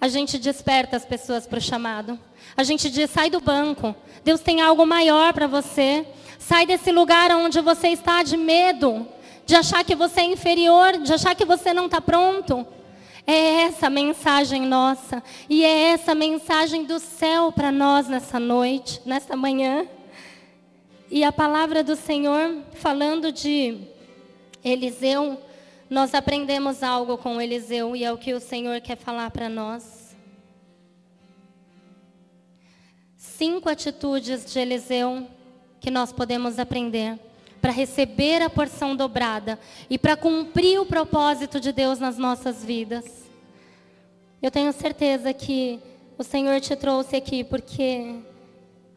A 0.00 0.08
gente 0.08 0.38
desperta 0.38 0.96
as 0.96 1.04
pessoas 1.04 1.46
para 1.46 1.58
o 1.58 1.62
chamado. 1.62 2.18
A 2.56 2.64
gente 2.64 2.88
diz: 2.88 3.10
sai 3.10 3.28
do 3.28 3.40
banco. 3.40 3.94
Deus 4.24 4.40
tem 4.40 4.62
algo 4.62 4.86
maior 4.86 5.32
para 5.34 5.46
você. 5.46 6.06
Sai 6.38 6.64
desse 6.64 6.90
lugar 6.90 7.30
onde 7.32 7.60
você 7.60 7.88
está 7.88 8.22
de 8.22 8.36
medo, 8.36 9.06
de 9.44 9.54
achar 9.54 9.84
que 9.84 9.94
você 9.94 10.20
é 10.20 10.24
inferior, 10.24 10.98
de 10.98 11.12
achar 11.12 11.34
que 11.34 11.44
você 11.44 11.74
não 11.74 11.84
está 11.84 12.00
pronto. 12.00 12.66
É 13.26 13.64
essa 13.64 13.88
a 13.88 13.90
mensagem 13.90 14.62
nossa. 14.62 15.22
E 15.48 15.64
é 15.64 15.92
essa 15.92 16.12
a 16.12 16.14
mensagem 16.14 16.84
do 16.84 16.98
céu 16.98 17.52
para 17.52 17.70
nós 17.70 18.08
nessa 18.08 18.40
noite, 18.40 19.02
nessa 19.04 19.36
manhã. 19.36 19.86
E 21.10 21.22
a 21.22 21.30
palavra 21.30 21.84
do 21.84 21.94
Senhor 21.94 22.62
falando 22.72 23.30
de 23.30 23.78
Eliseu 24.64 25.38
nós 25.90 26.14
aprendemos 26.14 26.82
algo 26.82 27.18
com 27.18 27.40
Eliseu 27.40 27.94
e 27.94 28.04
é 28.04 28.12
o 28.12 28.16
que 28.16 28.32
o 28.32 28.40
Senhor 28.40 28.80
quer 28.80 28.96
falar 28.96 29.30
para 29.30 29.48
nós. 29.48 30.00
cinco 33.40 33.70
atitudes 33.70 34.44
de 34.44 34.58
Eliseu 34.58 35.26
que 35.80 35.90
nós 35.90 36.12
podemos 36.12 36.58
aprender 36.58 37.18
para 37.58 37.72
receber 37.72 38.42
a 38.42 38.50
porção 38.50 38.94
dobrada 38.94 39.58
e 39.88 39.96
para 39.96 40.14
cumprir 40.14 40.78
o 40.78 40.84
propósito 40.84 41.58
de 41.58 41.72
Deus 41.72 41.98
nas 41.98 42.18
nossas 42.18 42.62
vidas. 42.62 43.24
Eu 44.42 44.50
tenho 44.50 44.70
certeza 44.74 45.32
que 45.32 45.80
o 46.18 46.22
Senhor 46.22 46.60
te 46.60 46.76
trouxe 46.76 47.16
aqui 47.16 47.42
porque 47.42 48.16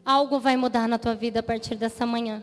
algo 0.04 0.38
vai 0.38 0.58
mudar 0.58 0.86
na 0.86 0.98
tua 0.98 1.14
vida 1.14 1.40
a 1.40 1.42
partir 1.42 1.76
dessa 1.76 2.04
manhã. 2.04 2.42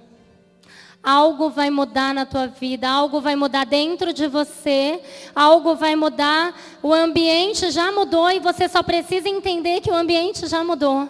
Algo 1.04 1.50
vai 1.50 1.72
mudar 1.72 2.14
na 2.14 2.26
tua 2.26 2.46
vida, 2.48 2.88
algo 2.88 3.20
vai 3.20 3.36
mudar 3.36 3.66
dentro 3.66 4.14
de 4.14 4.28
você, 4.28 5.02
algo 5.36 5.76
vai 5.76 5.96
mudar. 5.96 6.56
O 6.84 6.94
ambiente 6.94 7.72
já 7.72 7.92
mudou 7.92 8.30
e 8.30 8.40
você 8.40 8.70
só 8.70 8.84
precisa 8.84 9.28
entender 9.28 9.82
que 9.82 9.90
o 9.90 9.96
ambiente 9.96 10.48
já 10.48 10.64
mudou. 10.64 11.10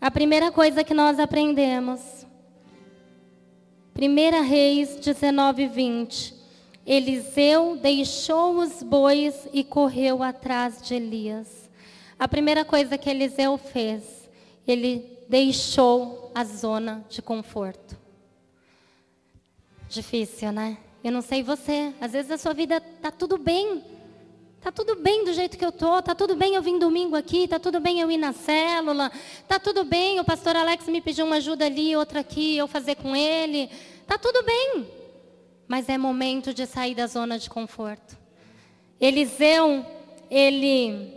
A 0.00 0.10
primeira 0.10 0.52
coisa 0.52 0.84
que 0.84 0.94
nós 0.94 1.18
aprendemos, 1.18 2.24
1 3.96 4.42
Reis 4.42 4.96
19, 4.96 5.66
20. 5.66 6.34
Eliseu 6.86 7.78
deixou 7.80 8.58
os 8.58 8.82
bois 8.82 9.48
e 9.52 9.64
correu 9.64 10.22
atrás 10.22 10.82
de 10.82 10.94
Elias. 10.94 11.70
A 12.18 12.28
primeira 12.28 12.64
coisa 12.64 12.98
que 12.98 13.08
Eliseu 13.08 13.56
fez, 13.56 14.28
ele 14.66 15.18
deixou 15.28 16.30
a 16.34 16.44
zona 16.44 17.04
de 17.08 17.22
conforto. 17.22 18.03
Difícil, 19.94 20.50
né? 20.50 20.76
Eu 21.04 21.12
não 21.12 21.22
sei 21.22 21.40
você. 21.40 21.94
Às 22.00 22.10
vezes 22.10 22.28
a 22.28 22.36
sua 22.36 22.52
vida 22.52 22.80
tá 22.80 23.12
tudo 23.12 23.38
bem. 23.38 23.80
Tá 24.60 24.72
tudo 24.72 24.96
bem 24.96 25.24
do 25.24 25.32
jeito 25.32 25.56
que 25.56 25.64
eu 25.64 25.70
tô, 25.70 26.02
tá 26.02 26.16
tudo 26.16 26.34
bem 26.34 26.56
eu 26.56 26.62
vim 26.62 26.80
domingo 26.80 27.14
aqui, 27.14 27.46
tá 27.46 27.60
tudo 27.60 27.78
bem 27.78 28.00
eu 28.00 28.10
ir 28.10 28.16
na 28.16 28.32
célula, 28.32 29.12
tá 29.46 29.60
tudo 29.60 29.84
bem 29.84 30.18
o 30.18 30.24
pastor 30.24 30.56
Alex 30.56 30.86
me 30.86 31.02
pediu 31.02 31.26
uma 31.26 31.36
ajuda 31.36 31.66
ali, 31.66 31.94
outra 31.94 32.20
aqui, 32.20 32.56
eu 32.56 32.66
fazer 32.66 32.96
com 32.96 33.14
ele. 33.14 33.70
Tá 34.04 34.18
tudo 34.18 34.42
bem. 34.42 34.90
Mas 35.68 35.88
é 35.88 35.96
momento 35.96 36.52
de 36.52 36.66
sair 36.66 36.96
da 36.96 37.06
zona 37.06 37.38
de 37.38 37.48
conforto. 37.48 38.18
Eliseu, 39.00 39.86
ele 40.28 41.12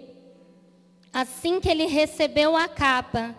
assim 1.12 1.60
que 1.60 1.70
ele 1.70 1.88
recebeu 1.88 2.56
a 2.56 2.68
capa, 2.68 3.36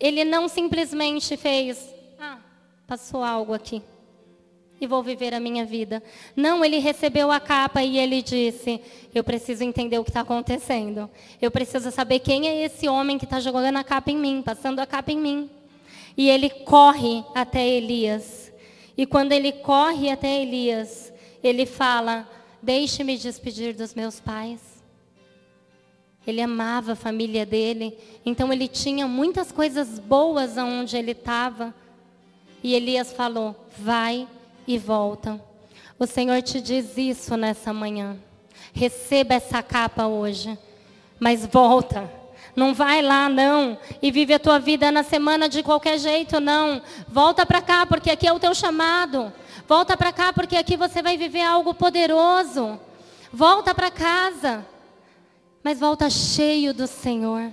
ele 0.00 0.24
não 0.24 0.48
simplesmente 0.48 1.36
fez, 1.36 1.78
ah, 2.18 2.38
passou 2.88 3.22
algo 3.22 3.54
aqui 3.54 3.80
e 4.80 4.86
vou 4.86 5.02
viver 5.02 5.32
a 5.34 5.40
minha 5.40 5.64
vida. 5.64 6.02
Não, 6.34 6.64
ele 6.64 6.78
recebeu 6.78 7.30
a 7.30 7.40
capa 7.40 7.82
e 7.82 7.98
ele 7.98 8.22
disse: 8.22 8.80
Eu 9.14 9.24
preciso 9.24 9.64
entender 9.64 9.98
o 9.98 10.04
que 10.04 10.10
está 10.10 10.20
acontecendo. 10.20 11.08
Eu 11.40 11.50
preciso 11.50 11.90
saber 11.90 12.18
quem 12.20 12.46
é 12.46 12.64
esse 12.64 12.88
homem 12.88 13.18
que 13.18 13.24
está 13.24 13.40
jogando 13.40 13.76
a 13.76 13.84
capa 13.84 14.10
em 14.10 14.16
mim, 14.16 14.42
passando 14.42 14.80
a 14.80 14.86
capa 14.86 15.12
em 15.12 15.18
mim. 15.18 15.50
E 16.16 16.28
ele 16.28 16.50
corre 16.50 17.24
até 17.34 17.66
Elias. 17.66 18.52
E 18.96 19.06
quando 19.06 19.32
ele 19.32 19.52
corre 19.52 20.10
até 20.10 20.42
Elias, 20.42 21.12
ele 21.42 21.64
fala: 21.64 22.28
Deixe-me 22.62 23.16
despedir 23.16 23.74
dos 23.74 23.94
meus 23.94 24.20
pais. 24.20 24.76
Ele 26.26 26.42
amava 26.42 26.92
a 26.92 26.96
família 26.96 27.46
dele, 27.46 27.96
então 28.24 28.52
ele 28.52 28.66
tinha 28.66 29.06
muitas 29.06 29.52
coisas 29.52 30.00
boas 30.00 30.58
aonde 30.58 30.96
ele 30.96 31.12
estava. 31.12 31.74
E 32.62 32.74
Elias 32.74 33.12
falou: 33.12 33.54
Vai 33.78 34.26
e 34.66 34.78
voltam. 34.78 35.40
O 35.98 36.06
Senhor 36.06 36.42
te 36.42 36.60
diz 36.60 36.98
isso 36.98 37.36
nessa 37.36 37.72
manhã. 37.72 38.16
Receba 38.72 39.34
essa 39.34 39.62
capa 39.62 40.06
hoje, 40.06 40.58
mas 41.18 41.46
volta. 41.46 42.10
Não 42.54 42.72
vai 42.72 43.02
lá, 43.02 43.28
não, 43.28 43.78
e 44.00 44.10
vive 44.10 44.32
a 44.32 44.38
tua 44.38 44.58
vida 44.58 44.90
na 44.90 45.02
semana 45.02 45.46
de 45.46 45.62
qualquer 45.62 45.98
jeito, 45.98 46.40
não. 46.40 46.80
Volta 47.06 47.44
para 47.44 47.60
cá, 47.60 47.84
porque 47.84 48.10
aqui 48.10 48.26
é 48.26 48.32
o 48.32 48.40
teu 48.40 48.54
chamado. 48.54 49.32
Volta 49.68 49.96
para 49.96 50.12
cá, 50.12 50.32
porque 50.32 50.56
aqui 50.56 50.76
você 50.76 51.02
vai 51.02 51.18
viver 51.18 51.42
algo 51.42 51.74
poderoso. 51.74 52.80
Volta 53.32 53.74
para 53.74 53.90
casa, 53.90 54.64
mas 55.62 55.80
volta 55.80 56.08
cheio 56.08 56.72
do 56.72 56.86
Senhor. 56.86 57.52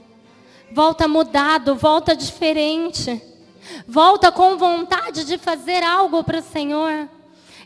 Volta 0.71 1.07
mudado, 1.07 1.75
volta 1.75 2.15
diferente. 2.15 3.21
Volta 3.87 4.31
com 4.31 4.57
vontade 4.57 5.25
de 5.25 5.37
fazer 5.37 5.83
algo 5.83 6.23
para 6.23 6.39
o 6.39 6.43
Senhor. 6.43 7.09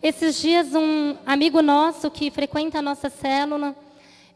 Esses 0.02 0.40
dias, 0.40 0.74
um 0.76 1.18
amigo 1.26 1.62
nosso 1.62 2.12
que 2.12 2.30
frequenta 2.30 2.80
a 2.80 2.82
nossa 2.82 3.10
célula, 3.10 3.76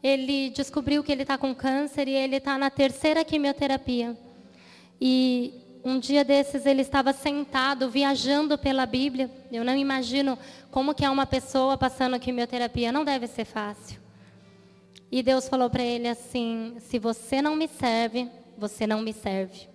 ele 0.02 0.50
descobriu 0.50 1.04
que 1.04 1.12
ele 1.12 1.22
está 1.22 1.38
com 1.38 1.54
câncer 1.54 2.08
e 2.08 2.12
ele 2.12 2.36
está 2.36 2.58
na 2.58 2.68
terceira 2.68 3.24
quimioterapia. 3.24 4.16
E 5.00 5.54
um 5.84 5.98
dia 5.98 6.24
desses 6.24 6.66
ele 6.66 6.82
estava 6.82 7.12
sentado, 7.12 7.88
viajando 7.88 8.58
pela 8.58 8.86
Bíblia. 8.86 9.30
Eu 9.50 9.64
não 9.64 9.76
imagino 9.76 10.38
como 10.70 10.94
que 10.94 11.04
é 11.04 11.10
uma 11.10 11.26
pessoa 11.26 11.76
passando 11.76 12.18
quimioterapia. 12.18 12.92
Não 12.92 13.04
deve 13.04 13.26
ser 13.26 13.44
fácil. 13.44 14.00
E 15.10 15.22
Deus 15.22 15.48
falou 15.48 15.68
para 15.68 15.82
ele 15.82 16.08
assim: 16.08 16.76
se 16.80 16.98
você 16.98 17.42
não 17.42 17.54
me 17.54 17.68
serve, 17.68 18.28
você 18.56 18.86
não 18.86 19.02
me 19.02 19.12
serve. 19.12 19.71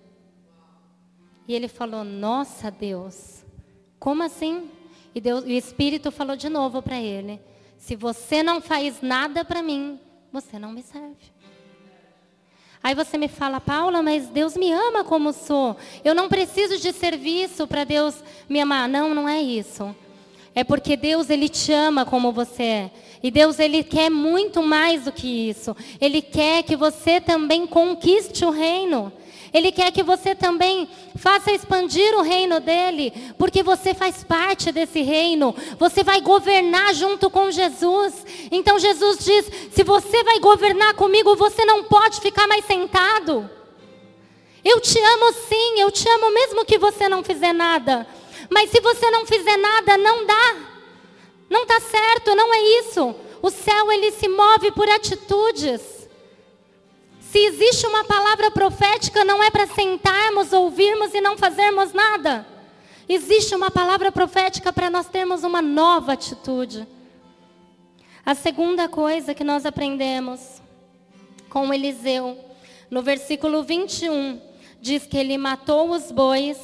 E 1.48 1.54
ele 1.54 1.66
falou: 1.66 2.04
Nossa 2.04 2.70
Deus, 2.70 3.42
como 3.98 4.22
assim? 4.22 4.70
E 5.14 5.20
Deus, 5.20 5.42
o 5.42 5.48
Espírito 5.48 6.12
falou 6.12 6.36
de 6.36 6.50
novo 6.50 6.82
para 6.82 7.00
ele: 7.00 7.40
Se 7.78 7.96
você 7.96 8.42
não 8.42 8.60
faz 8.60 9.00
nada 9.00 9.42
para 9.42 9.62
mim, 9.62 9.98
você 10.30 10.58
não 10.58 10.70
me 10.70 10.82
serve. 10.82 11.38
Aí 12.80 12.94
você 12.94 13.18
me 13.18 13.26
fala, 13.26 13.60
Paula, 13.60 14.02
mas 14.02 14.28
Deus 14.28 14.56
me 14.56 14.70
ama 14.70 15.02
como 15.02 15.32
sou. 15.32 15.76
Eu 16.04 16.14
não 16.14 16.28
preciso 16.28 16.78
de 16.78 16.92
serviço 16.92 17.66
para 17.66 17.82
Deus 17.82 18.22
me 18.48 18.60
amar. 18.60 18.88
Não, 18.88 19.14
não 19.14 19.28
é 19.28 19.42
isso. 19.42 19.94
É 20.54 20.62
porque 20.62 20.96
Deus 20.96 21.28
ele 21.28 21.48
te 21.48 21.72
ama 21.72 22.04
como 22.04 22.30
você 22.30 22.62
é. 22.62 22.90
E 23.20 23.32
Deus 23.32 23.58
ele 23.58 23.82
quer 23.82 24.10
muito 24.10 24.62
mais 24.62 25.04
do 25.04 25.12
que 25.12 25.50
isso. 25.50 25.76
Ele 26.00 26.22
quer 26.22 26.62
que 26.62 26.76
você 26.76 27.20
também 27.20 27.66
conquiste 27.66 28.44
o 28.44 28.50
reino. 28.50 29.12
Ele 29.52 29.72
quer 29.72 29.90
que 29.90 30.02
você 30.02 30.34
também 30.34 30.88
faça 31.16 31.52
expandir 31.52 32.14
o 32.14 32.22
reino 32.22 32.60
dele, 32.60 33.12
porque 33.38 33.62
você 33.62 33.94
faz 33.94 34.22
parte 34.22 34.70
desse 34.70 35.00
reino. 35.00 35.54
Você 35.78 36.02
vai 36.02 36.20
governar 36.20 36.94
junto 36.94 37.30
com 37.30 37.50
Jesus. 37.50 38.14
Então 38.50 38.78
Jesus 38.78 39.24
diz: 39.24 39.50
se 39.72 39.82
você 39.82 40.22
vai 40.22 40.38
governar 40.38 40.94
comigo, 40.94 41.34
você 41.36 41.64
não 41.64 41.84
pode 41.84 42.20
ficar 42.20 42.46
mais 42.46 42.64
sentado. 42.64 43.48
Eu 44.64 44.80
te 44.80 44.98
amo 44.98 45.32
sim, 45.32 45.80
eu 45.80 45.90
te 45.90 46.08
amo 46.08 46.30
mesmo 46.30 46.64
que 46.64 46.78
você 46.78 47.08
não 47.08 47.24
fizer 47.24 47.52
nada. 47.52 48.06
Mas 48.50 48.70
se 48.70 48.80
você 48.80 49.10
não 49.10 49.24
fizer 49.24 49.56
nada, 49.56 49.96
não 49.96 50.26
dá. 50.26 50.56
Não 51.48 51.62
está 51.62 51.80
certo, 51.80 52.34
não 52.34 52.52
é 52.52 52.60
isso. 52.80 53.14
O 53.40 53.50
céu 53.50 53.90
ele 53.92 54.10
se 54.10 54.28
move 54.28 54.70
por 54.72 54.88
atitudes. 54.88 55.97
Se 57.30 57.38
existe 57.38 57.86
uma 57.86 58.04
palavra 58.04 58.50
profética, 58.50 59.22
não 59.22 59.42
é 59.42 59.50
para 59.50 59.66
sentarmos, 59.66 60.50
ouvirmos 60.50 61.12
e 61.12 61.20
não 61.20 61.36
fazermos 61.36 61.92
nada. 61.92 62.46
Existe 63.06 63.54
uma 63.54 63.70
palavra 63.70 64.10
profética 64.10 64.72
para 64.72 64.88
nós 64.88 65.08
termos 65.08 65.44
uma 65.44 65.60
nova 65.60 66.14
atitude. 66.14 66.86
A 68.24 68.34
segunda 68.34 68.88
coisa 68.88 69.34
que 69.34 69.44
nós 69.44 69.66
aprendemos 69.66 70.62
com 71.50 71.72
Eliseu, 71.72 72.38
no 72.90 73.02
versículo 73.02 73.62
21, 73.62 74.40
diz 74.80 75.04
que 75.04 75.18
ele 75.18 75.36
matou 75.36 75.90
os 75.90 76.10
bois, 76.10 76.58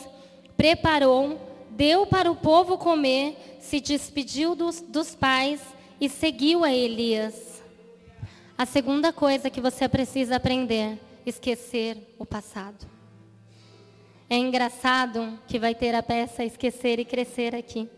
preparou, 0.57 1.39
deu 1.69 2.07
para 2.07 2.31
o 2.31 2.37
povo 2.37 2.79
comer, 2.79 3.59
se 3.61 3.81
despediu 3.81 4.55
dos, 4.55 4.81
dos 4.81 5.15
pais 5.15 5.61
e 6.01 6.09
seguiu 6.09 6.65
a 6.65 6.73
Elias. 6.73 7.54
A 8.57 8.65
segunda 8.65 9.13
coisa 9.13 9.51
que 9.51 9.61
você 9.61 9.89
precisa 9.89 10.37
aprender, 10.37 11.01
esquecer 11.27 12.15
o 12.19 12.25
passado. 12.25 12.87
É 14.31 14.37
engraçado 14.37 15.37
que 15.49 15.59
vai 15.59 15.75
ter 15.75 15.93
a 15.93 16.03
peça 16.03 16.45
esquecer 16.45 17.01
e 17.01 17.05
crescer 17.05 17.53
aqui. 17.53 17.89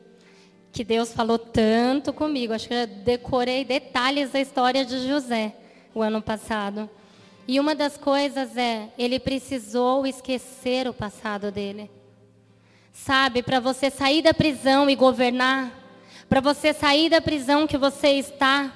Que 0.72 0.82
Deus 0.82 1.12
falou 1.12 1.38
tanto 1.38 2.10
comigo. 2.10 2.54
Acho 2.54 2.68
que 2.68 2.74
eu 2.74 2.86
decorei 2.86 3.66
detalhes 3.66 4.32
da 4.32 4.40
história 4.40 4.82
de 4.84 5.06
José 5.06 5.54
o 5.94 6.00
ano 6.00 6.22
passado. 6.22 6.88
E 7.46 7.60
uma 7.60 7.74
das 7.74 7.98
coisas 7.98 8.56
é, 8.56 8.88
ele 8.98 9.20
precisou 9.20 10.06
esquecer 10.06 10.88
o 10.88 10.94
passado 10.94 11.52
dele. 11.52 11.90
Sabe, 12.94 13.42
para 13.42 13.60
você 13.60 13.90
sair 13.90 14.22
da 14.22 14.32
prisão 14.32 14.88
e 14.88 14.96
governar, 14.96 15.70
para 16.30 16.40
você 16.40 16.72
sair 16.72 17.10
da 17.10 17.20
prisão 17.20 17.66
que 17.66 17.76
você 17.76 18.08
está, 18.12 18.72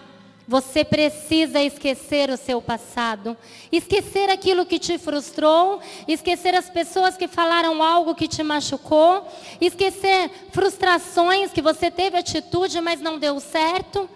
você 0.50 0.84
precisa 0.84 1.62
esquecer 1.62 2.28
o 2.28 2.36
seu 2.36 2.60
passado, 2.60 3.36
esquecer 3.70 4.28
aquilo 4.28 4.66
que 4.66 4.80
te 4.80 4.98
frustrou, 4.98 5.80
esquecer 6.08 6.56
as 6.56 6.68
pessoas 6.68 7.16
que 7.16 7.28
falaram 7.28 7.80
algo 7.80 8.16
que 8.16 8.26
te 8.26 8.42
machucou, 8.42 9.24
esquecer 9.60 10.28
frustrações 10.50 11.52
que 11.52 11.62
você 11.62 11.88
teve 11.88 12.16
atitude, 12.16 12.80
mas 12.80 13.00
não 13.00 13.16
deu 13.16 13.38
certo. 13.38 14.10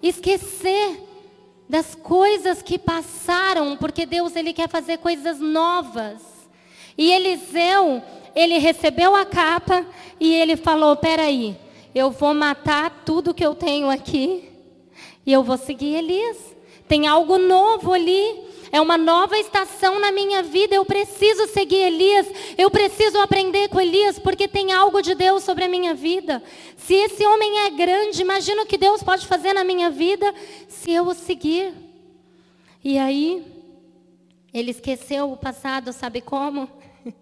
Esquecer 0.00 1.02
das 1.68 1.96
coisas 1.96 2.62
que 2.62 2.78
passaram, 2.78 3.76
porque 3.76 4.06
Deus 4.06 4.36
ele 4.36 4.52
quer 4.52 4.68
fazer 4.68 4.98
coisas 4.98 5.40
novas. 5.40 6.22
E 6.96 7.10
Eliseu, 7.10 8.00
ele 8.36 8.58
recebeu 8.58 9.16
a 9.16 9.26
capa 9.26 9.84
e 10.20 10.32
ele 10.32 10.54
falou: 10.54 10.94
"Peraí, 10.94 11.56
eu 11.92 12.12
vou 12.12 12.32
matar 12.34 13.02
tudo 13.04 13.34
que 13.34 13.44
eu 13.44 13.56
tenho 13.56 13.90
aqui 13.90 14.51
e 15.24 15.32
eu 15.32 15.42
vou 15.42 15.56
seguir 15.56 15.94
Elias. 15.94 16.36
Tem 16.88 17.06
algo 17.06 17.38
novo 17.38 17.92
ali. 17.92 18.52
É 18.70 18.80
uma 18.80 18.96
nova 18.96 19.38
estação 19.38 20.00
na 20.00 20.10
minha 20.10 20.42
vida. 20.42 20.74
Eu 20.74 20.84
preciso 20.84 21.46
seguir 21.48 21.76
Elias. 21.76 22.26
Eu 22.56 22.70
preciso 22.70 23.18
aprender 23.18 23.68
com 23.68 23.80
Elias, 23.80 24.18
porque 24.18 24.48
tem 24.48 24.72
algo 24.72 25.00
de 25.00 25.14
Deus 25.14 25.44
sobre 25.44 25.64
a 25.64 25.68
minha 25.68 25.94
vida. 25.94 26.42
Se 26.76 26.94
esse 26.94 27.24
homem 27.24 27.60
é 27.60 27.70
grande, 27.70 28.22
imagina 28.22 28.62
o 28.62 28.66
que 28.66 28.78
Deus 28.78 29.02
pode 29.02 29.26
fazer 29.26 29.52
na 29.52 29.62
minha 29.62 29.90
vida 29.90 30.34
se 30.68 30.90
eu 30.90 31.06
o 31.06 31.14
seguir. 31.14 31.72
E 32.82 32.98
aí, 32.98 33.44
ele 34.52 34.70
esqueceu 34.70 35.30
o 35.30 35.36
passado, 35.36 35.92
sabe 35.92 36.20
como? 36.20 36.68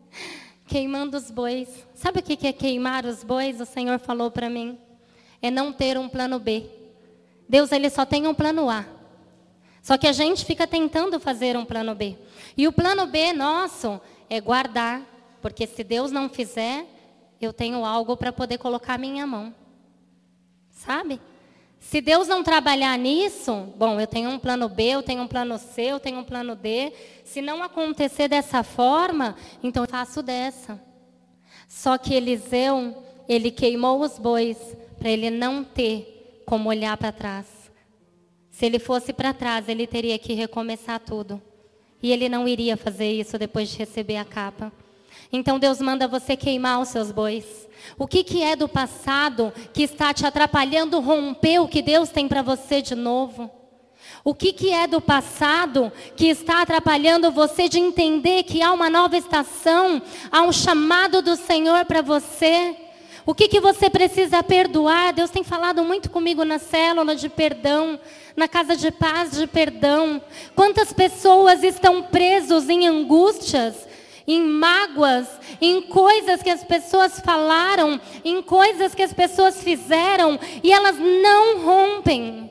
Queimando 0.66 1.16
os 1.16 1.30
bois. 1.30 1.68
Sabe 1.94 2.20
o 2.20 2.22
que 2.22 2.46
é 2.46 2.52
queimar 2.52 3.04
os 3.04 3.22
bois? 3.22 3.60
O 3.60 3.66
Senhor 3.66 3.98
falou 3.98 4.30
para 4.30 4.48
mim. 4.48 4.78
É 5.42 5.50
não 5.50 5.72
ter 5.72 5.98
um 5.98 6.08
plano 6.08 6.38
B. 6.38 6.79
Deus 7.50 7.72
ele 7.72 7.90
só 7.90 8.06
tem 8.06 8.28
um 8.28 8.32
plano 8.32 8.70
A. 8.70 8.86
Só 9.82 9.98
que 9.98 10.06
a 10.06 10.12
gente 10.12 10.44
fica 10.44 10.68
tentando 10.68 11.18
fazer 11.18 11.56
um 11.56 11.64
plano 11.64 11.96
B. 11.96 12.16
E 12.56 12.68
o 12.68 12.72
plano 12.72 13.08
B 13.08 13.32
nosso 13.32 14.00
é 14.28 14.40
guardar, 14.40 15.02
porque 15.42 15.66
se 15.66 15.82
Deus 15.82 16.12
não 16.12 16.28
fizer, 16.28 16.86
eu 17.40 17.52
tenho 17.52 17.84
algo 17.84 18.16
para 18.16 18.32
poder 18.32 18.58
colocar 18.58 18.96
minha 18.96 19.26
mão. 19.26 19.52
Sabe? 20.70 21.20
Se 21.80 22.00
Deus 22.00 22.28
não 22.28 22.44
trabalhar 22.44 22.96
nisso, 22.96 23.66
bom, 23.76 23.98
eu 23.98 24.06
tenho 24.06 24.30
um 24.30 24.38
plano 24.38 24.68
B, 24.68 24.84
eu 24.84 25.02
tenho 25.02 25.22
um 25.22 25.26
plano 25.26 25.58
C, 25.58 25.82
eu 25.82 25.98
tenho 25.98 26.20
um 26.20 26.24
plano 26.24 26.54
D. 26.54 26.92
Se 27.24 27.42
não 27.42 27.64
acontecer 27.64 28.28
dessa 28.28 28.62
forma, 28.62 29.34
então 29.60 29.82
eu 29.82 29.88
faço 29.88 30.22
dessa. 30.22 30.80
Só 31.66 31.98
que 31.98 32.14
Eliseu, 32.14 33.02
ele 33.28 33.50
queimou 33.50 34.00
os 34.02 34.20
bois 34.20 34.56
para 35.00 35.10
ele 35.10 35.30
não 35.30 35.64
ter 35.64 36.19
como 36.44 36.68
olhar 36.68 36.96
para 36.96 37.12
trás. 37.12 37.46
Se 38.50 38.66
ele 38.66 38.78
fosse 38.78 39.12
para 39.12 39.32
trás, 39.32 39.68
ele 39.68 39.86
teria 39.86 40.18
que 40.18 40.34
recomeçar 40.34 41.00
tudo. 41.00 41.40
E 42.02 42.12
ele 42.12 42.28
não 42.28 42.48
iria 42.48 42.76
fazer 42.76 43.10
isso 43.12 43.38
depois 43.38 43.70
de 43.70 43.78
receber 43.78 44.16
a 44.16 44.24
capa. 44.24 44.72
Então 45.32 45.58
Deus 45.58 45.80
manda 45.80 46.08
você 46.08 46.36
queimar 46.36 46.80
os 46.80 46.88
seus 46.88 47.12
bois. 47.12 47.68
O 47.98 48.06
que, 48.06 48.24
que 48.24 48.42
é 48.42 48.56
do 48.56 48.68
passado 48.68 49.52
que 49.72 49.82
está 49.82 50.12
te 50.12 50.26
atrapalhando 50.26 51.00
romper 51.00 51.60
o 51.60 51.68
que 51.68 51.82
Deus 51.82 52.10
tem 52.10 52.26
para 52.26 52.42
você 52.42 52.82
de 52.82 52.94
novo? 52.94 53.50
O 54.24 54.34
que, 54.34 54.52
que 54.52 54.70
é 54.70 54.86
do 54.86 55.00
passado 55.00 55.90
que 56.16 56.26
está 56.26 56.62
atrapalhando 56.62 57.30
você 57.30 57.68
de 57.68 57.78
entender 57.78 58.42
que 58.42 58.60
há 58.60 58.72
uma 58.72 58.90
nova 58.90 59.16
estação, 59.16 60.02
há 60.30 60.42
um 60.42 60.52
chamado 60.52 61.22
do 61.22 61.36
Senhor 61.36 61.84
para 61.86 62.02
você? 62.02 62.76
O 63.30 63.34
que, 63.34 63.46
que 63.46 63.60
você 63.60 63.88
precisa 63.88 64.42
perdoar? 64.42 65.12
Deus 65.12 65.30
tem 65.30 65.44
falado 65.44 65.84
muito 65.84 66.10
comigo 66.10 66.44
na 66.44 66.58
célula 66.58 67.14
de 67.14 67.28
perdão, 67.28 67.96
na 68.34 68.48
casa 68.48 68.74
de 68.74 68.90
paz 68.90 69.30
de 69.30 69.46
perdão. 69.46 70.20
Quantas 70.56 70.92
pessoas 70.92 71.62
estão 71.62 72.02
presos 72.02 72.68
em 72.68 72.88
angústias, 72.88 73.86
em 74.26 74.42
mágoas, 74.42 75.28
em 75.60 75.80
coisas 75.80 76.42
que 76.42 76.50
as 76.50 76.64
pessoas 76.64 77.20
falaram, 77.20 78.00
em 78.24 78.42
coisas 78.42 78.96
que 78.96 79.02
as 79.04 79.12
pessoas 79.12 79.62
fizeram 79.62 80.36
e 80.60 80.72
elas 80.72 80.96
não 80.98 81.60
rompem. 81.64 82.50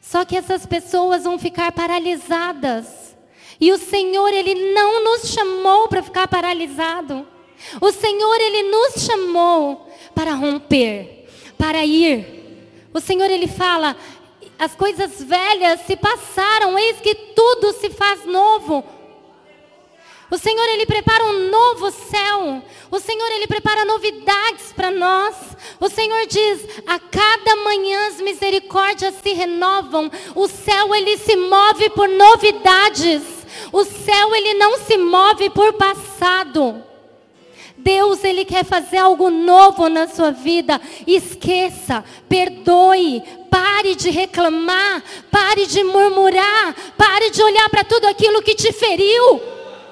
Só 0.00 0.24
que 0.24 0.36
essas 0.36 0.64
pessoas 0.64 1.24
vão 1.24 1.40
ficar 1.40 1.72
paralisadas. 1.72 3.16
E 3.60 3.72
o 3.72 3.78
Senhor, 3.78 4.28
Ele 4.28 4.72
não 4.72 5.02
nos 5.02 5.28
chamou 5.28 5.88
para 5.88 6.04
ficar 6.04 6.28
paralisado. 6.28 7.34
O 7.80 7.92
Senhor, 7.92 8.40
Ele 8.40 8.62
nos 8.64 9.04
chamou 9.04 9.90
para 10.14 10.32
romper, 10.32 11.28
para 11.58 11.84
ir. 11.84 12.88
O 12.92 13.00
Senhor, 13.00 13.30
Ele 13.30 13.46
fala: 13.46 13.96
as 14.58 14.74
coisas 14.74 15.22
velhas 15.22 15.80
se 15.86 15.96
passaram, 15.96 16.78
eis 16.78 17.00
que 17.00 17.14
tudo 17.14 17.72
se 17.74 17.90
faz 17.90 18.24
novo. 18.24 18.84
O 20.30 20.38
Senhor, 20.38 20.64
Ele 20.70 20.86
prepara 20.86 21.24
um 21.24 21.50
novo 21.50 21.90
céu. 21.90 22.62
O 22.90 22.98
Senhor, 22.98 23.30
Ele 23.32 23.46
prepara 23.46 23.84
novidades 23.84 24.72
para 24.72 24.90
nós. 24.90 25.36
O 25.78 25.88
Senhor 25.88 26.26
diz: 26.26 26.66
a 26.86 26.98
cada 26.98 27.56
manhã 27.56 28.08
as 28.08 28.20
misericórdias 28.20 29.14
se 29.22 29.32
renovam. 29.32 30.10
O 30.34 30.48
céu, 30.48 30.94
Ele 30.94 31.16
se 31.18 31.36
move 31.36 31.90
por 31.90 32.08
novidades. 32.08 33.22
O 33.72 33.84
céu, 33.84 34.34
Ele 34.34 34.54
não 34.54 34.78
se 34.78 34.96
move 34.96 35.50
por 35.50 35.74
passado. 35.74 36.82
Deus, 37.78 38.24
Ele 38.24 38.44
quer 38.44 38.64
fazer 38.64 38.98
algo 38.98 39.30
novo 39.30 39.88
na 39.88 40.08
sua 40.08 40.30
vida. 40.30 40.80
Esqueça, 41.06 42.04
perdoe, 42.28 43.22
pare 43.50 43.94
de 43.94 44.10
reclamar, 44.10 45.02
pare 45.30 45.66
de 45.66 45.84
murmurar, 45.84 46.74
pare 46.96 47.30
de 47.30 47.42
olhar 47.42 47.68
para 47.70 47.84
tudo 47.84 48.06
aquilo 48.06 48.42
que 48.42 48.54
te 48.54 48.72
feriu, 48.72 49.40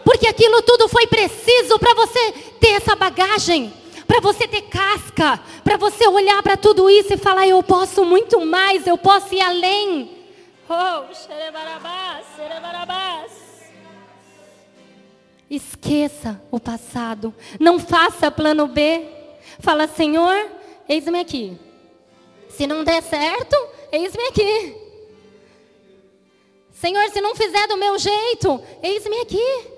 porque 0.05 0.27
aquilo 0.27 0.63
tudo 0.63 0.89
foi 0.89 1.07
preciso 1.07 1.79
para 1.79 1.95
você 1.95 2.33
ter 2.61 2.71
essa 2.71 2.95
bagagem. 2.95 3.73
Para 4.07 4.21
você 4.21 4.47
ter 4.47 4.63
casca, 4.63 5.41
para 5.65 5.79
você 5.79 6.07
olhar 6.07 6.43
para 6.43 6.59
tudo 6.59 6.91
isso 6.91 7.15
e 7.15 7.17
falar: 7.17 7.49
Eu 7.49 7.63
posso 7.63 8.05
muito 8.05 8.45
mais, 8.45 8.87
eu 8.87 8.99
posso 8.99 9.35
ir 9.35 9.41
além. 9.41 10.11
Oh, 10.69 11.15
xerebarabás, 11.15 12.25
xerebarabás. 12.37 13.44
Esqueça 15.57 16.41
o 16.51 16.59
passado. 16.59 17.35
Não 17.61 17.79
faça 17.79 18.31
plano 18.31 18.67
B. 18.67 19.07
Fala, 19.61 19.87
Senhor, 19.87 20.49
eis-me 20.89 21.21
aqui. 21.21 21.59
Se 22.49 22.67
não 22.67 22.85
der 22.85 23.03
certo, 23.03 23.57
eis-me 23.93 24.25
aqui. 24.29 24.75
Senhor, 26.73 27.09
se 27.11 27.21
não 27.21 27.35
fizer 27.35 27.67
do 27.67 27.77
meu 27.77 27.99
jeito, 27.99 28.63
eis-me 28.83 29.21
aqui. 29.21 29.74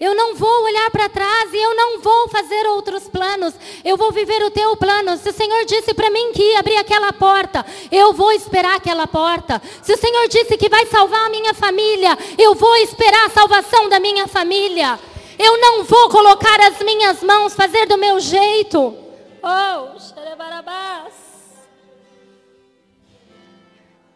Eu 0.00 0.14
não 0.14 0.34
vou 0.34 0.64
olhar 0.64 0.90
para 0.90 1.08
trás 1.08 1.52
e 1.52 1.56
eu 1.56 1.74
não 1.74 2.00
vou 2.00 2.28
fazer 2.28 2.66
outros 2.68 3.08
planos. 3.08 3.52
Eu 3.84 3.96
vou 3.96 4.12
viver 4.12 4.42
o 4.44 4.50
teu 4.50 4.76
plano. 4.76 5.16
Se 5.16 5.30
o 5.30 5.32
Senhor 5.32 5.64
disse 5.64 5.92
para 5.92 6.10
mim 6.10 6.32
que 6.32 6.42
ia 6.42 6.60
abrir 6.60 6.76
aquela 6.76 7.12
porta, 7.12 7.66
eu 7.90 8.12
vou 8.12 8.30
esperar 8.32 8.76
aquela 8.76 9.08
porta. 9.08 9.60
Se 9.82 9.92
o 9.92 9.98
Senhor 9.98 10.28
disse 10.28 10.56
que 10.56 10.68
vai 10.68 10.86
salvar 10.86 11.26
a 11.26 11.30
minha 11.30 11.52
família, 11.52 12.16
eu 12.38 12.54
vou 12.54 12.76
esperar 12.76 13.26
a 13.26 13.30
salvação 13.30 13.88
da 13.88 13.98
minha 13.98 14.28
família. 14.28 14.98
Eu 15.36 15.60
não 15.60 15.84
vou 15.84 16.08
colocar 16.08 16.60
as 16.60 16.80
minhas 16.80 17.22
mãos, 17.22 17.54
fazer 17.54 17.86
do 17.86 17.98
meu 17.98 18.20
jeito. 18.20 18.94
Oh. 19.42 19.98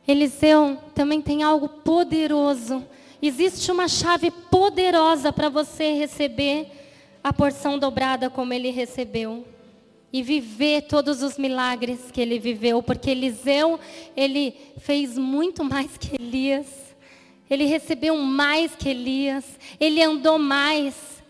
Eliseu 0.06 0.78
também 0.94 1.20
tem 1.20 1.42
algo 1.42 1.68
poderoso 1.68 2.84
Existe 3.24 3.70
uma 3.70 3.86
chave 3.86 4.32
poderosa 4.32 5.32
para 5.32 5.48
você 5.48 5.92
receber 5.92 6.66
a 7.22 7.32
porção 7.32 7.78
dobrada 7.78 8.28
como 8.28 8.52
ele 8.52 8.70
recebeu 8.70 9.46
e 10.12 10.24
viver 10.24 10.82
todos 10.82 11.22
os 11.22 11.38
milagres 11.38 12.10
que 12.12 12.20
ele 12.20 12.40
viveu, 12.40 12.82
porque 12.82 13.10
Eliseu, 13.10 13.78
ele 14.16 14.54
fez 14.78 15.16
muito 15.16 15.62
mais 15.62 15.96
que 15.96 16.16
Elias. 16.20 16.66
Ele 17.48 17.64
recebeu 17.64 18.16
mais 18.16 18.74
que 18.74 18.88
Elias, 18.88 19.44
ele 19.78 20.02
andou 20.02 20.36
mais. 20.36 21.22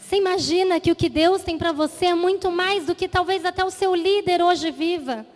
Você 0.00 0.18
imagina 0.18 0.78
que 0.78 0.92
o 0.92 0.96
que 0.96 1.08
Deus 1.08 1.42
tem 1.42 1.58
para 1.58 1.72
você 1.72 2.06
é 2.06 2.14
muito 2.14 2.52
mais 2.52 2.86
do 2.86 2.94
que 2.94 3.08
talvez 3.08 3.44
até 3.44 3.64
o 3.64 3.70
seu 3.70 3.96
líder 3.96 4.40
hoje 4.40 4.70
viva. 4.70 5.26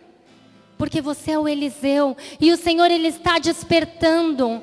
Porque 0.79 1.01
você 1.01 1.33
é 1.33 1.39
o 1.39 1.49
Eliseu 1.49 2.17
e 2.41 2.53
o 2.53 2.57
Senhor 2.57 2.93
ele 2.93 3.09
está 3.09 3.41
despertando 3.41 4.63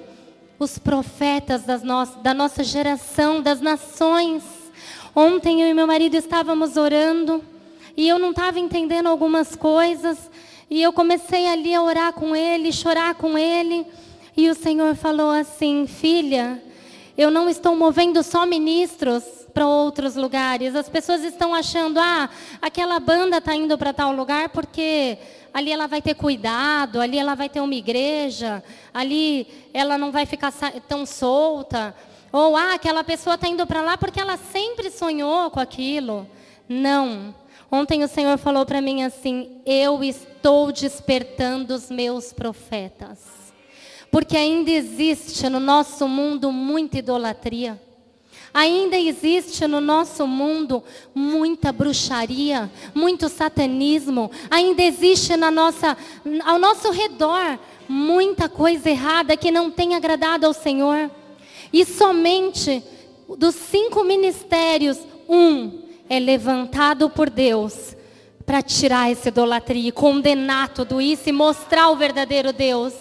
os 0.59 0.77
profetas 0.77 1.65
no 1.83 2.05
da 2.21 2.33
nossa 2.33 2.63
geração, 2.63 3.41
das 3.41 3.59
nações. 3.59 4.43
Ontem 5.15 5.61
eu 5.61 5.67
e 5.67 5.73
meu 5.73 5.87
marido 5.87 6.15
estávamos 6.15 6.77
orando 6.77 7.43
e 7.95 8.07
eu 8.07 8.17
não 8.17 8.31
estava 8.31 8.59
entendendo 8.59 9.07
algumas 9.07 9.55
coisas. 9.55 10.31
E 10.69 10.81
eu 10.81 10.91
comecei 10.91 11.47
ali 11.47 11.73
a 11.73 11.83
orar 11.83 12.13
com 12.13 12.35
ele, 12.35 12.71
chorar 12.71 13.15
com 13.15 13.37
ele. 13.37 13.85
E 14.35 14.49
o 14.49 14.55
Senhor 14.55 14.95
falou 14.95 15.29
assim: 15.31 15.85
Filha, 15.85 16.61
eu 17.17 17.29
não 17.29 17.49
estou 17.49 17.75
movendo 17.75 18.23
só 18.23 18.45
ministros 18.45 19.23
para 19.53 19.67
outros 19.67 20.15
lugares. 20.15 20.75
As 20.75 20.89
pessoas 20.89 21.23
estão 21.23 21.53
achando, 21.53 21.99
ah, 21.99 22.29
aquela 22.61 22.99
banda 22.99 23.37
está 23.37 23.55
indo 23.55 23.77
para 23.77 23.93
tal 23.93 24.11
lugar 24.11 24.49
porque 24.49 25.17
ali 25.53 25.71
ela 25.71 25.87
vai 25.87 26.01
ter 26.01 26.15
cuidado, 26.15 26.99
ali 26.99 27.17
ela 27.19 27.35
vai 27.35 27.47
ter 27.47 27.61
uma 27.61 27.75
igreja, 27.75 28.63
ali 28.93 29.47
ela 29.73 29.97
não 29.97 30.11
vai 30.11 30.25
ficar 30.25 30.51
tão 30.87 31.05
solta. 31.05 31.95
Ou, 32.31 32.57
ah, 32.57 32.73
aquela 32.73 33.03
pessoa 33.03 33.35
está 33.35 33.47
indo 33.47 33.67
para 33.67 33.81
lá 33.81 33.95
porque 33.95 34.19
ela 34.19 34.37
sempre 34.37 34.89
sonhou 34.89 35.51
com 35.51 35.59
aquilo. 35.59 36.27
Não. 36.67 37.35
Ontem 37.71 38.03
o 38.03 38.07
Senhor 38.07 38.37
falou 38.37 38.65
para 38.65 38.81
mim 38.81 39.03
assim: 39.03 39.61
Eu 39.65 40.03
estou 40.03 40.71
despertando 40.71 41.75
os 41.75 41.91
meus 41.91 42.33
profetas. 42.33 43.19
Porque 44.09 44.37
ainda 44.37 44.69
existe 44.69 45.49
no 45.49 45.59
nosso 45.59 46.07
mundo 46.07 46.51
muita 46.51 46.99
idolatria. 46.99 47.79
Ainda 48.53 48.97
existe 48.97 49.65
no 49.65 49.81
nosso 49.81 50.27
mundo 50.27 50.83
muita 51.15 51.71
bruxaria, 51.71 52.69
muito 52.93 53.27
satanismo. 53.27 54.29
Ainda 54.51 54.83
existe 54.83 55.35
na 55.35 55.49
nossa, 55.49 55.97
ao 56.45 56.59
nosso 56.59 56.91
redor 56.91 57.57
muita 57.87 58.47
coisa 58.47 58.89
errada 58.89 59.35
que 59.35 59.49
não 59.49 59.71
tem 59.71 59.95
agradado 59.95 60.45
ao 60.45 60.53
Senhor. 60.53 61.09
E 61.71 61.83
somente 61.83 62.83
dos 63.37 63.55
cinco 63.55 64.03
ministérios, 64.03 64.99
um 65.27 65.81
é 66.07 66.19
levantado 66.19 67.09
por 67.09 67.29
Deus 67.29 67.95
para 68.45 68.61
tirar 68.61 69.11
essa 69.11 69.29
idolatria, 69.29 69.91
condenar 69.91 70.69
tudo 70.69 71.01
isso 71.01 71.29
e 71.29 71.31
mostrar 71.31 71.89
o 71.89 71.95
verdadeiro 71.95 72.53
Deus. 72.53 72.93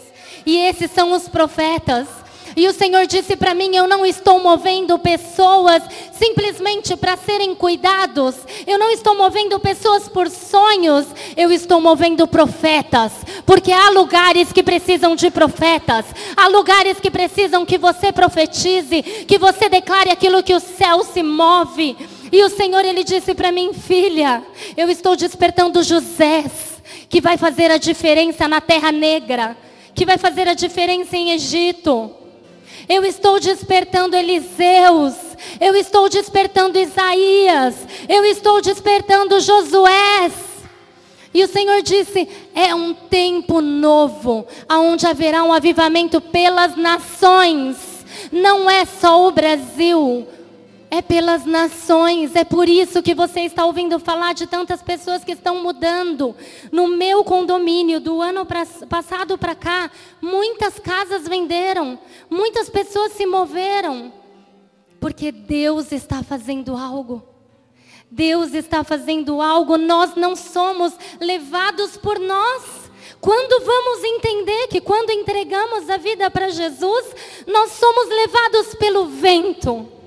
E 0.46 0.57
esses 0.57 0.90
são 0.90 1.12
os 1.12 1.28
profetas. 1.28 2.21
E 2.55 2.68
o 2.68 2.72
Senhor 2.72 3.07
disse 3.07 3.36
para 3.36 3.55
mim: 3.55 3.74
Eu 3.74 3.88
não 3.88 4.05
estou 4.05 4.40
movendo 4.40 4.98
pessoas 4.98 5.82
simplesmente 6.12 6.96
para 6.96 7.16
serem 7.16 7.55
cuidados. 7.55 8.36
Eu 8.66 8.78
não 8.78 8.90
estou 8.90 9.16
movendo 9.16 9.59
pessoas 9.59 10.09
por 10.09 10.28
sonhos. 10.30 11.07
Eu 11.36 11.50
estou 11.50 11.80
movendo 11.80 12.26
profetas. 12.26 13.12
Porque 13.46 13.72
há 13.72 13.90
lugares 13.90 14.53
que 14.53 14.62
precisam 14.62 15.16
de 15.16 15.30
profetas. 15.30 16.07
Há 16.36 16.48
lugares 16.48 17.00
que 17.00 17.11
precisam 17.11 17.66
que 17.66 17.78
você 17.78 18.12
profetize. 18.12 19.03
Que 19.03 19.38
você 19.38 19.68
declare 19.68 20.11
aquilo 20.11 20.42
que 20.42 20.55
o 20.55 20.61
céu 20.61 21.03
se 21.05 21.22
move. 21.22 21.96
E 22.30 22.42
o 22.44 22.48
Senhor, 22.48 22.84
Ele 22.84 23.03
disse 23.03 23.34
para 23.34 23.50
mim: 23.50 23.72
Filha, 23.72 24.42
eu 24.76 24.88
estou 24.88 25.16
despertando 25.16 25.82
José. 25.82 26.44
Que 27.09 27.20
vai 27.20 27.36
fazer 27.36 27.70
a 27.70 27.78
diferença 27.78 28.46
na 28.46 28.61
terra 28.61 28.92
negra. 28.92 29.57
Que 29.94 30.07
vai 30.07 30.18
fazer 30.18 30.48
a 30.48 30.55
diferença 30.55 31.16
em 31.16 31.32
Egito. 31.32 32.21
Eu 32.93 33.07
estou 33.07 33.40
despertando 33.40 34.14
Eliseus. 34.14 35.14
Eu 35.59 35.74
estou 35.74 36.11
despertando 36.11 36.78
Isaías. 36.78 37.74
Eu 38.07 38.22
estou 38.26 38.61
despertando 38.61 39.40
Josué. 39.40 40.30
E 41.32 41.43
o 41.43 41.49
Senhor 41.49 41.80
disse: 41.80 42.28
é 42.55 42.74
um 42.74 42.93
tempo 42.93 43.62
novo, 43.62 44.47
aonde 44.68 45.07
haverá 45.07 45.43
um 45.43 45.55
avivamento 45.55 46.20
pelas 46.20 46.76
nações. 46.76 47.78
Não 48.30 48.68
é 48.68 48.84
só 48.84 49.26
o 49.26 49.30
Brasil, 49.30 50.28
é 50.93 51.01
pelas 51.01 51.47
nações. 51.47 52.36
É 52.36 52.45
por 52.45 52.68
isso 52.68 53.03
que 53.03 53.14
você 53.14 53.40
está 53.40 53.64
ouvindo 53.64 53.99
falar 53.99 54.34
de 54.34 54.47
tantas 54.47 54.82
pessoas 54.82 55.24
que 55.24 55.32
estão 55.32 55.62
mudando. 55.62 56.36
No 56.70 56.86
meu 56.86 57.24
condomínio, 57.24 57.99
do 57.99 58.20
ano 58.20 58.45
pra, 58.45 58.66
passado 58.90 59.38
para 59.38 59.55
cá, 59.55 59.90
muitas 60.20 60.78
casas 60.78 61.26
venderam, 61.26 61.99
muitas 62.28 62.68
pessoas 62.68 63.12
se 63.12 63.24
moveram. 63.24 64.12
Porque 65.01 65.32
Deus 65.32 65.93
está 65.93 66.22
fazendo 66.22 66.76
algo. 66.76 67.22
Deus 68.11 68.53
está 68.53 68.84
fazendo 68.84 69.40
algo, 69.40 69.78
nós 69.78 70.14
não 70.14 70.36
somos 70.36 70.93
levados 71.18 71.97
por 71.97 72.18
nós. 72.18 72.90
Quando 73.18 73.64
vamos 73.64 74.05
entender 74.05 74.68
que 74.68 74.82
quando 74.82 75.09
entregamos 75.09 75.88
a 75.88 75.97
vida 75.97 76.30
para 76.30 76.51
Jesus, 76.51 77.14
nós 77.47 77.70
somos 77.72 78.09
levados 78.11 78.74
pelo 78.74 79.07
vento. 79.07 80.01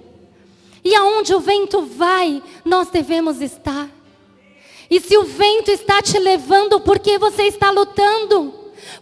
E 0.86 0.94
aonde 0.94 1.34
o 1.34 1.40
vento 1.40 1.82
vai, 1.82 2.44
nós 2.64 2.90
devemos 2.90 3.42
estar. 3.42 3.90
E 4.88 5.02
se 5.02 5.18
o 5.18 5.24
vento 5.24 5.72
está 5.72 6.00
te 6.00 6.20
levando 6.20 6.80
porque 6.80 7.18
você 7.18 7.46
está 7.46 7.72
lutando, 7.72 8.54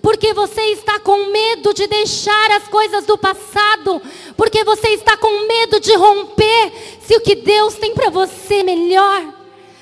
porque 0.01 0.33
você 0.33 0.61
está 0.67 0.97
com 1.01 1.25
medo 1.25 1.73
de 1.73 1.85
deixar 1.85 2.51
as 2.51 2.69
coisas 2.69 3.05
do 3.05 3.17
passado, 3.17 4.01
porque 4.37 4.63
você 4.63 4.91
está 4.91 5.17
com 5.17 5.45
medo 5.45 5.81
de 5.81 5.93
romper, 5.93 6.71
se 7.01 7.17
o 7.17 7.21
que 7.21 7.35
Deus 7.35 7.75
tem 7.75 7.93
para 7.93 8.09
você 8.09 8.55
é 8.55 8.63
melhor, 8.63 9.33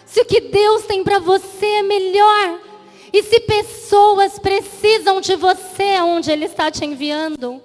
se 0.04 0.22
o 0.22 0.26
que 0.26 0.42
Deus 0.42 0.82
tem 0.86 1.04
para 1.04 1.20
você 1.20 1.66
é 1.68 1.84
melhor, 1.84 2.60
e 3.14 3.22
se 3.22 3.42
pessoas 3.42 4.40
precisam 4.40 5.22
de 5.22 5.36
você 5.36 6.02
onde 6.02 6.32
Ele 6.32 6.46
está 6.46 6.72
te 6.72 6.84
enviando. 6.84 7.62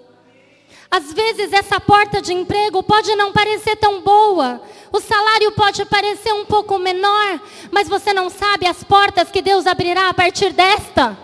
Às 0.91 1.13
vezes 1.13 1.53
essa 1.53 1.81
porta 1.81 2.23
de 2.23 2.33
emprego 2.33 2.83
pode 2.83 3.15
não 3.17 3.33
parecer 3.33 3.77
tão 3.77 4.01
boa, 4.01 4.63
o 4.93 5.01
salário 5.01 5.53
pode 5.53 5.85
parecer 5.85 6.33
um 6.33 6.45
pouco 6.45 6.79
menor, 6.79 7.41
mas 7.71 7.89
você 7.89 8.13
não 8.13 8.31
sabe 8.31 8.67
as 8.67 8.83
portas 8.85 9.31
que 9.31 9.43
Deus 9.43 9.67
abrirá 9.67 10.09
a 10.09 10.15
partir 10.15 10.53
desta. 10.53 11.17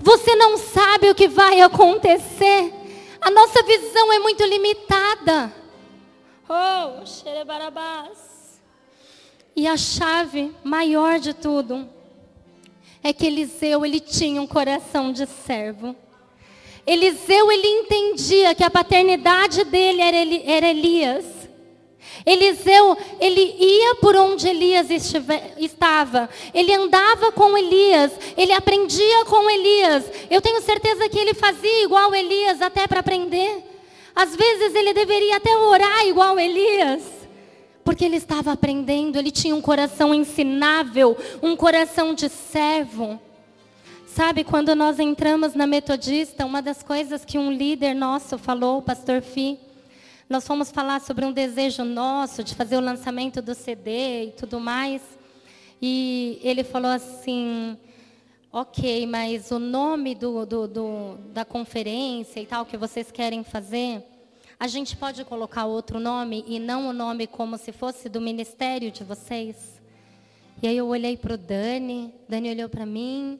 Você 0.00 0.34
não 0.36 0.56
sabe 0.56 1.10
o 1.10 1.14
que 1.14 1.28
vai 1.28 1.60
acontecer. 1.60 2.72
A 3.20 3.30
nossa 3.30 3.62
visão 3.62 4.12
é 4.12 4.18
muito 4.18 4.44
limitada. 4.44 5.52
Oh, 6.48 7.04
xerebarabás. 7.04 8.60
E 9.54 9.66
a 9.66 9.76
chave 9.76 10.54
maior 10.62 11.18
de 11.18 11.34
tudo 11.34 11.88
é 13.02 13.12
que 13.12 13.26
Eliseu, 13.26 13.84
ele 13.84 14.00
tinha 14.00 14.40
um 14.40 14.46
coração 14.46 15.12
de 15.12 15.26
servo. 15.26 15.94
Eliseu, 16.88 17.52
ele 17.52 17.68
entendia 17.68 18.54
que 18.54 18.64
a 18.64 18.70
paternidade 18.70 19.62
dele 19.64 20.00
era, 20.00 20.16
era 20.50 20.70
Elias. 20.70 21.26
Eliseu, 22.24 22.96
ele 23.20 23.56
ia 23.58 23.96
por 23.96 24.16
onde 24.16 24.48
Elias 24.48 24.88
estive, 24.90 25.38
estava. 25.58 26.30
Ele 26.54 26.72
andava 26.72 27.30
com 27.30 27.58
Elias. 27.58 28.12
Ele 28.38 28.52
aprendia 28.52 29.26
com 29.26 29.50
Elias. 29.50 30.04
Eu 30.30 30.40
tenho 30.40 30.62
certeza 30.62 31.10
que 31.10 31.18
ele 31.18 31.34
fazia 31.34 31.84
igual 31.84 32.14
Elias 32.14 32.62
até 32.62 32.86
para 32.86 33.00
aprender. 33.00 33.62
Às 34.16 34.34
vezes 34.34 34.74
ele 34.74 34.94
deveria 34.94 35.36
até 35.36 35.54
orar 35.58 36.06
igual 36.06 36.40
Elias. 36.40 37.02
Porque 37.84 38.06
ele 38.06 38.16
estava 38.16 38.52
aprendendo, 38.52 39.18
ele 39.18 39.30
tinha 39.30 39.54
um 39.54 39.60
coração 39.60 40.14
ensinável, 40.14 41.16
um 41.42 41.54
coração 41.54 42.14
de 42.14 42.30
servo. 42.30 43.20
Sabe, 44.14 44.42
quando 44.42 44.74
nós 44.74 44.98
entramos 44.98 45.54
na 45.54 45.66
Metodista, 45.66 46.44
uma 46.44 46.60
das 46.60 46.82
coisas 46.82 47.24
que 47.24 47.38
um 47.38 47.52
líder 47.52 47.94
nosso 47.94 48.36
falou, 48.36 48.78
o 48.78 48.82
pastor 48.82 49.20
Fi, 49.20 49.58
nós 50.28 50.46
fomos 50.46 50.72
falar 50.72 51.00
sobre 51.00 51.24
um 51.24 51.32
desejo 51.32 51.84
nosso 51.84 52.42
de 52.42 52.54
fazer 52.54 52.78
o 52.78 52.80
lançamento 52.80 53.40
do 53.40 53.54
CD 53.54 54.24
e 54.24 54.32
tudo 54.32 54.58
mais. 54.58 55.02
E 55.80 56.40
ele 56.42 56.64
falou 56.64 56.90
assim: 56.90 57.76
ok, 58.50 59.06
mas 59.06 59.50
o 59.52 59.58
nome 59.58 60.14
do, 60.14 60.44
do, 60.44 60.66
do, 60.66 61.18
da 61.32 61.44
conferência 61.44 62.40
e 62.40 62.46
tal 62.46 62.66
que 62.66 62.76
vocês 62.76 63.12
querem 63.12 63.44
fazer, 63.44 64.02
a 64.58 64.66
gente 64.66 64.96
pode 64.96 65.22
colocar 65.24 65.66
outro 65.66 66.00
nome 66.00 66.44
e 66.48 66.58
não 66.58 66.88
o 66.88 66.92
nome 66.92 67.26
como 67.26 67.56
se 67.56 67.72
fosse 67.72 68.08
do 68.08 68.20
ministério 68.20 68.90
de 68.90 69.04
vocês? 69.04 69.80
E 70.60 70.66
aí 70.66 70.76
eu 70.76 70.88
olhei 70.88 71.16
para 71.16 71.34
o 71.34 71.38
Dani, 71.38 72.12
Dani 72.28 72.50
olhou 72.50 72.68
para 72.68 72.84
mim. 72.84 73.38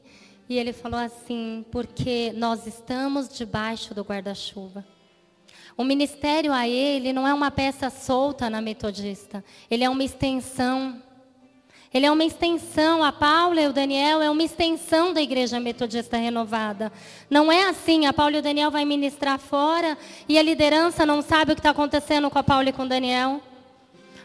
E 0.49 0.59
ele 0.59 0.73
falou 0.73 0.99
assim: 0.99 1.65
porque 1.71 2.33
nós 2.35 2.67
estamos 2.67 3.29
debaixo 3.29 3.95
do 3.95 4.03
guarda-chuva. 4.03 4.85
O 5.77 5.85
ministério 5.85 6.53
a 6.53 6.67
ele 6.67 7.13
não 7.13 7.27
é 7.27 7.33
uma 7.33 7.51
peça 7.51 7.91
solta 7.91 8.51
na 8.51 8.61
metodista, 8.61 9.45
ele 9.71 9.85
é 9.85 9.91
uma 9.91 10.03
extensão. 10.03 11.03
Ele 11.95 12.05
é 12.05 12.13
uma 12.13 12.25
extensão, 12.25 13.03
a 13.03 13.11
Paula 13.11 13.63
e 13.63 13.67
o 13.67 13.73
Daniel 13.73 14.21
é 14.21 14.29
uma 14.29 14.43
extensão 14.43 15.11
da 15.15 15.23
igreja 15.23 15.59
metodista 15.59 16.19
renovada. 16.19 16.93
Não 17.31 17.51
é 17.51 17.67
assim, 17.67 18.05
a 18.05 18.13
Paula 18.13 18.37
e 18.37 18.39
o 18.41 18.43
Daniel 18.43 18.71
vai 18.71 18.85
ministrar 18.85 19.39
fora 19.39 19.97
e 20.29 20.39
a 20.39 20.43
liderança 20.43 21.07
não 21.07 21.23
sabe 21.23 21.53
o 21.53 21.55
que 21.55 21.61
está 21.61 21.71
acontecendo 21.71 22.29
com 22.29 22.39
a 22.39 22.43
Paula 22.43 22.69
e 22.69 22.73
com 22.75 22.83
o 22.83 22.89
Daniel. 22.89 23.41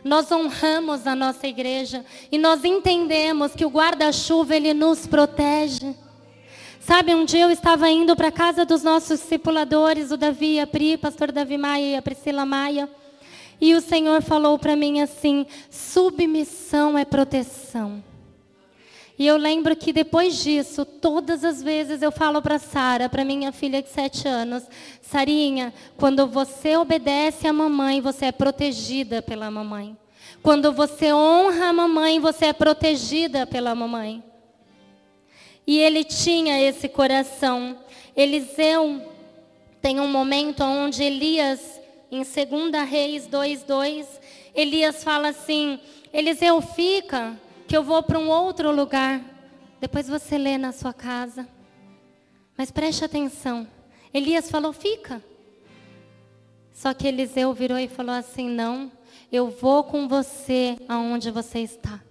Nós 0.04 0.30
honramos 0.30 1.08
a 1.08 1.16
nossa 1.16 1.48
igreja 1.48 2.04
e 2.30 2.38
nós 2.38 2.66
entendemos 2.66 3.54
que 3.54 3.64
o 3.64 3.70
guarda-chuva 3.70 4.58
ele 4.58 4.74
nos 4.74 5.08
protege. 5.08 5.96
Sabe, 6.86 7.16
um 7.16 7.24
dia 7.24 7.44
eu 7.44 7.50
estava 7.50 7.90
indo 7.90 8.14
para 8.14 8.28
a 8.28 8.32
casa 8.32 8.66
dos 8.66 8.84
nossos 8.84 9.22
discipuladores, 9.22 10.12
o 10.12 10.18
Davi, 10.18 10.60
a 10.60 10.68
Pri, 10.68 10.98
pastor 10.98 11.32
Davi 11.32 11.58
Maia 11.58 11.86
e 11.86 11.96
a 11.96 12.02
Priscila 12.02 12.46
Maia. 12.46 12.90
E 13.62 13.74
o 13.74 13.80
Senhor 13.80 14.22
falou 14.22 14.60
para 14.60 14.76
mim 14.76 15.00
assim: 15.00 15.46
submissão 15.72 16.98
é 16.98 17.06
proteção. 17.06 18.04
E 19.18 19.26
eu 19.26 19.38
lembro 19.38 19.78
que 19.78 19.94
depois 19.94 20.44
disso, 20.44 20.84
todas 20.84 21.46
as 21.46 21.64
vezes 21.64 22.02
eu 22.02 22.12
falo 22.12 22.42
para 22.42 22.60
Sara, 22.60 23.08
para 23.08 23.24
minha 23.24 23.54
filha 23.54 23.82
de 23.82 23.88
sete 23.88 24.28
anos, 24.28 24.64
Sarinha, 25.02 25.74
quando 25.96 26.28
você 26.28 26.76
obedece 26.76 27.48
à 27.48 27.54
mamãe, 27.54 28.02
você 28.02 28.26
é 28.26 28.32
protegida 28.34 29.22
pela 29.22 29.50
mamãe. 29.50 29.96
Quando 30.42 30.74
você 30.74 31.14
honra 31.14 31.68
a 31.68 31.74
mamãe, 31.74 32.20
você 32.20 32.48
é 32.48 32.54
protegida 32.54 33.48
pela 33.48 33.74
mamãe. 33.74 34.22
E 35.66 35.80
ele 35.80 36.04
tinha 36.04 36.62
esse 36.62 36.90
coração. 36.90 37.78
Eliseu 38.16 39.02
tem 39.82 40.00
um 40.00 40.08
momento 40.08 40.64
onde 40.64 41.04
Elias, 41.04 41.80
em 42.12 42.24
2 42.24 42.90
Reis 42.90 43.28
2:2, 43.28 44.06
Elias 44.54 45.04
fala 45.04 45.30
assim: 45.30 45.80
Eliseu, 46.14 46.62
fica, 46.62 47.40
que 47.68 47.76
eu 47.76 47.84
vou 47.84 48.04
para 48.04 48.20
um 48.20 48.30
outro 48.30 48.72
lugar. 48.72 49.22
Depois 49.80 50.08
você 50.08 50.38
lê 50.38 50.58
na 50.58 50.72
sua 50.72 50.94
casa. 50.94 51.48
Mas 52.58 52.72
preste 52.72 53.04
atenção. 53.04 53.68
Elias 54.14 54.50
falou: 54.50 54.72
Fica. 54.72 55.24
Só 56.72 56.94
que 56.94 57.08
Eliseu 57.08 57.54
virou 57.54 57.78
e 57.78 57.88
falou 57.88 58.16
assim: 58.16 58.48
Não, 58.50 58.92
eu 59.32 59.50
vou 59.50 59.84
com 59.84 60.08
você 60.08 60.78
aonde 60.88 61.32
você 61.32 61.60
está. 61.60 62.02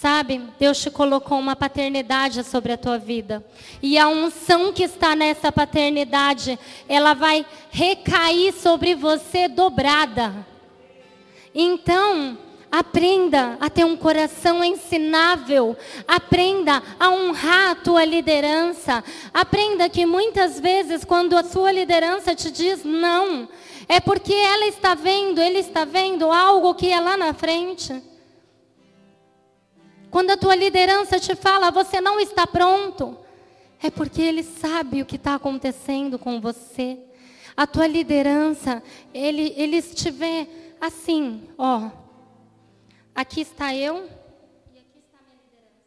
Sabe, 0.00 0.40
Deus 0.58 0.80
te 0.80 0.90
colocou 0.90 1.38
uma 1.38 1.54
paternidade 1.54 2.42
sobre 2.42 2.72
a 2.72 2.78
tua 2.78 2.96
vida. 2.96 3.44
E 3.82 3.98
a 3.98 4.08
unção 4.08 4.72
que 4.72 4.84
está 4.84 5.14
nessa 5.14 5.52
paternidade, 5.52 6.58
ela 6.88 7.12
vai 7.12 7.44
recair 7.70 8.50
sobre 8.54 8.94
você 8.94 9.46
dobrada. 9.46 10.46
Então, 11.54 12.38
aprenda 12.72 13.58
a 13.60 13.68
ter 13.68 13.84
um 13.84 13.94
coração 13.94 14.64
ensinável. 14.64 15.76
Aprenda 16.08 16.82
a 16.98 17.10
honrar 17.10 17.72
a 17.72 17.74
tua 17.74 18.02
liderança. 18.02 19.04
Aprenda 19.34 19.86
que 19.90 20.06
muitas 20.06 20.58
vezes, 20.58 21.04
quando 21.04 21.36
a 21.36 21.44
sua 21.44 21.70
liderança 21.72 22.34
te 22.34 22.50
diz 22.50 22.82
não, 22.84 23.46
é 23.86 24.00
porque 24.00 24.32
ela 24.32 24.64
está 24.64 24.94
vendo, 24.94 25.42
ele 25.42 25.58
está 25.58 25.84
vendo 25.84 26.32
algo 26.32 26.74
que 26.74 26.90
é 26.90 26.98
lá 26.98 27.18
na 27.18 27.34
frente. 27.34 28.08
Quando 30.10 30.30
a 30.30 30.36
tua 30.36 30.56
liderança 30.56 31.20
te 31.20 31.36
fala, 31.36 31.70
você 31.70 32.00
não 32.00 32.18
está 32.18 32.46
pronto, 32.46 33.16
é 33.80 33.90
porque 33.90 34.20
ele 34.20 34.42
sabe 34.42 35.00
o 35.00 35.06
que 35.06 35.16
está 35.16 35.36
acontecendo 35.36 36.18
com 36.18 36.40
você. 36.40 36.98
A 37.56 37.66
tua 37.66 37.86
liderança, 37.86 38.82
ele, 39.14 39.54
ele 39.56 39.76
estiver 39.76 40.48
assim, 40.80 41.48
ó. 41.56 41.90
Aqui 43.14 43.42
está 43.42 43.74
eu 43.74 44.08
e 44.74 44.78
aqui 44.78 44.98
está 44.98 45.18
a 45.18 45.22
minha 45.28 45.40
liderança. 45.44 45.78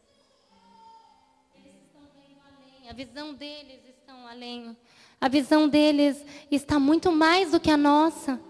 Eles 1.56 1.82
estão 1.82 2.02
vendo 2.14 2.40
além, 2.46 2.90
a 2.90 2.92
visão 2.94 3.34
deles 3.34 3.80
está 3.88 4.14
além. 4.30 4.76
A 5.20 5.28
visão 5.28 5.68
deles 5.68 6.24
está 6.50 6.78
muito 6.78 7.12
mais 7.12 7.52
do 7.52 7.60
que 7.60 7.70
a 7.70 7.76
nossa. 7.76 8.40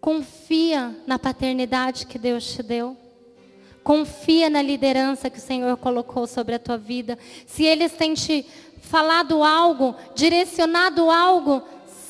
Confia 0.00 0.96
na 1.06 1.18
paternidade 1.18 2.06
que 2.06 2.18
Deus 2.18 2.44
te 2.52 2.62
deu. 2.62 2.96
Confia 3.88 4.50
na 4.50 4.60
liderança 4.60 5.30
que 5.30 5.38
o 5.38 5.40
Senhor 5.40 5.74
colocou 5.78 6.26
sobre 6.26 6.54
a 6.54 6.58
tua 6.58 6.76
vida. 6.76 7.18
Se 7.46 7.64
eles 7.64 7.92
têm 7.92 8.12
te 8.12 8.44
falado 8.82 9.42
algo, 9.42 9.96
direcionado 10.14 11.10
algo, 11.10 11.62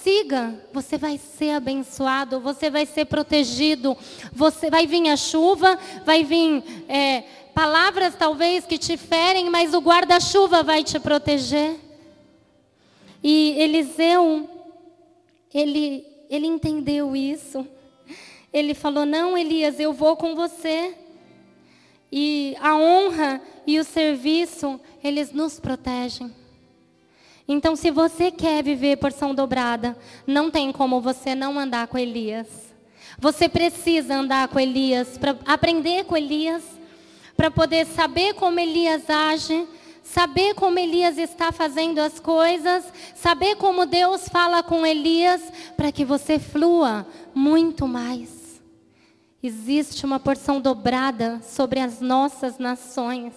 siga. 0.03 0.61
Você 0.73 0.99
vai 0.99 1.17
ser 1.19 1.51
abençoado, 1.51 2.41
você 2.41 2.69
vai 2.69 2.85
ser 2.85 3.05
protegido. 3.05 3.97
Você 4.33 4.69
vai 4.69 4.89
vir 4.89 5.09
a 5.09 5.17
chuva, 5.17 5.79
vai 6.05 6.25
vir 6.25 6.65
é, 6.89 7.21
palavras 7.55 8.17
talvez 8.17 8.67
que 8.67 8.77
te 8.77 8.97
ferem, 8.97 9.49
mas 9.49 9.73
o 9.73 9.79
guarda-chuva 9.79 10.65
vai 10.65 10.83
te 10.83 10.99
proteger. 10.99 11.77
E 13.23 13.55
Eliseu, 13.57 14.51
ele, 15.55 16.05
ele 16.29 16.49
entendeu 16.49 17.15
isso. 17.15 17.65
Ele 18.53 18.75
falou: 18.75 19.07
Não, 19.07 19.39
Elias, 19.39 19.79
eu 19.79 19.93
vou 19.93 20.17
com 20.17 20.35
você. 20.35 21.07
E 22.11 22.57
a 22.61 22.75
honra 22.77 23.41
e 23.67 23.79
o 23.79 23.85
serviço, 23.85 24.81
eles 25.03 25.33
nos 25.33 25.61
protegem. 25.61 26.35
Então, 27.47 27.75
se 27.75 27.91
você 27.91 28.31
quer 28.31 28.63
viver 28.63 28.99
porção 28.99 29.35
dobrada, 29.35 29.97
não 30.27 30.51
tem 30.51 30.71
como 30.71 31.01
você 31.01 31.35
não 31.35 31.59
andar 31.59 31.87
com 31.87 31.97
Elias. 31.97 32.47
Você 33.19 33.49
precisa 33.49 34.17
andar 34.17 34.49
com 34.49 34.61
Elias, 34.61 35.19
para 35.19 35.37
aprender 35.47 36.05
com 36.05 36.17
Elias, 36.17 36.63
para 37.37 37.51
poder 37.51 37.87
saber 37.87 38.35
como 38.35 38.61
Elias 38.61 39.09
age, 39.09 39.67
saber 40.03 40.55
como 40.55 40.79
Elias 40.79 41.19
está 41.19 41.51
fazendo 41.51 41.99
as 41.99 42.21
coisas, 42.21 42.85
saber 43.15 43.57
como 43.57 43.87
Deus 43.87 44.29
fala 44.29 44.63
com 44.63 44.87
Elias, 44.87 45.43
para 45.77 45.91
que 45.91 46.05
você 46.05 46.39
flua 46.39 47.07
muito 47.35 47.89
mais. 47.89 48.38
Existe 49.41 50.05
uma 50.05 50.19
porção 50.19 50.61
dobrada 50.61 51.41
sobre 51.43 51.79
as 51.79 52.01
nossas 52.01 52.59
nações. 52.59 53.33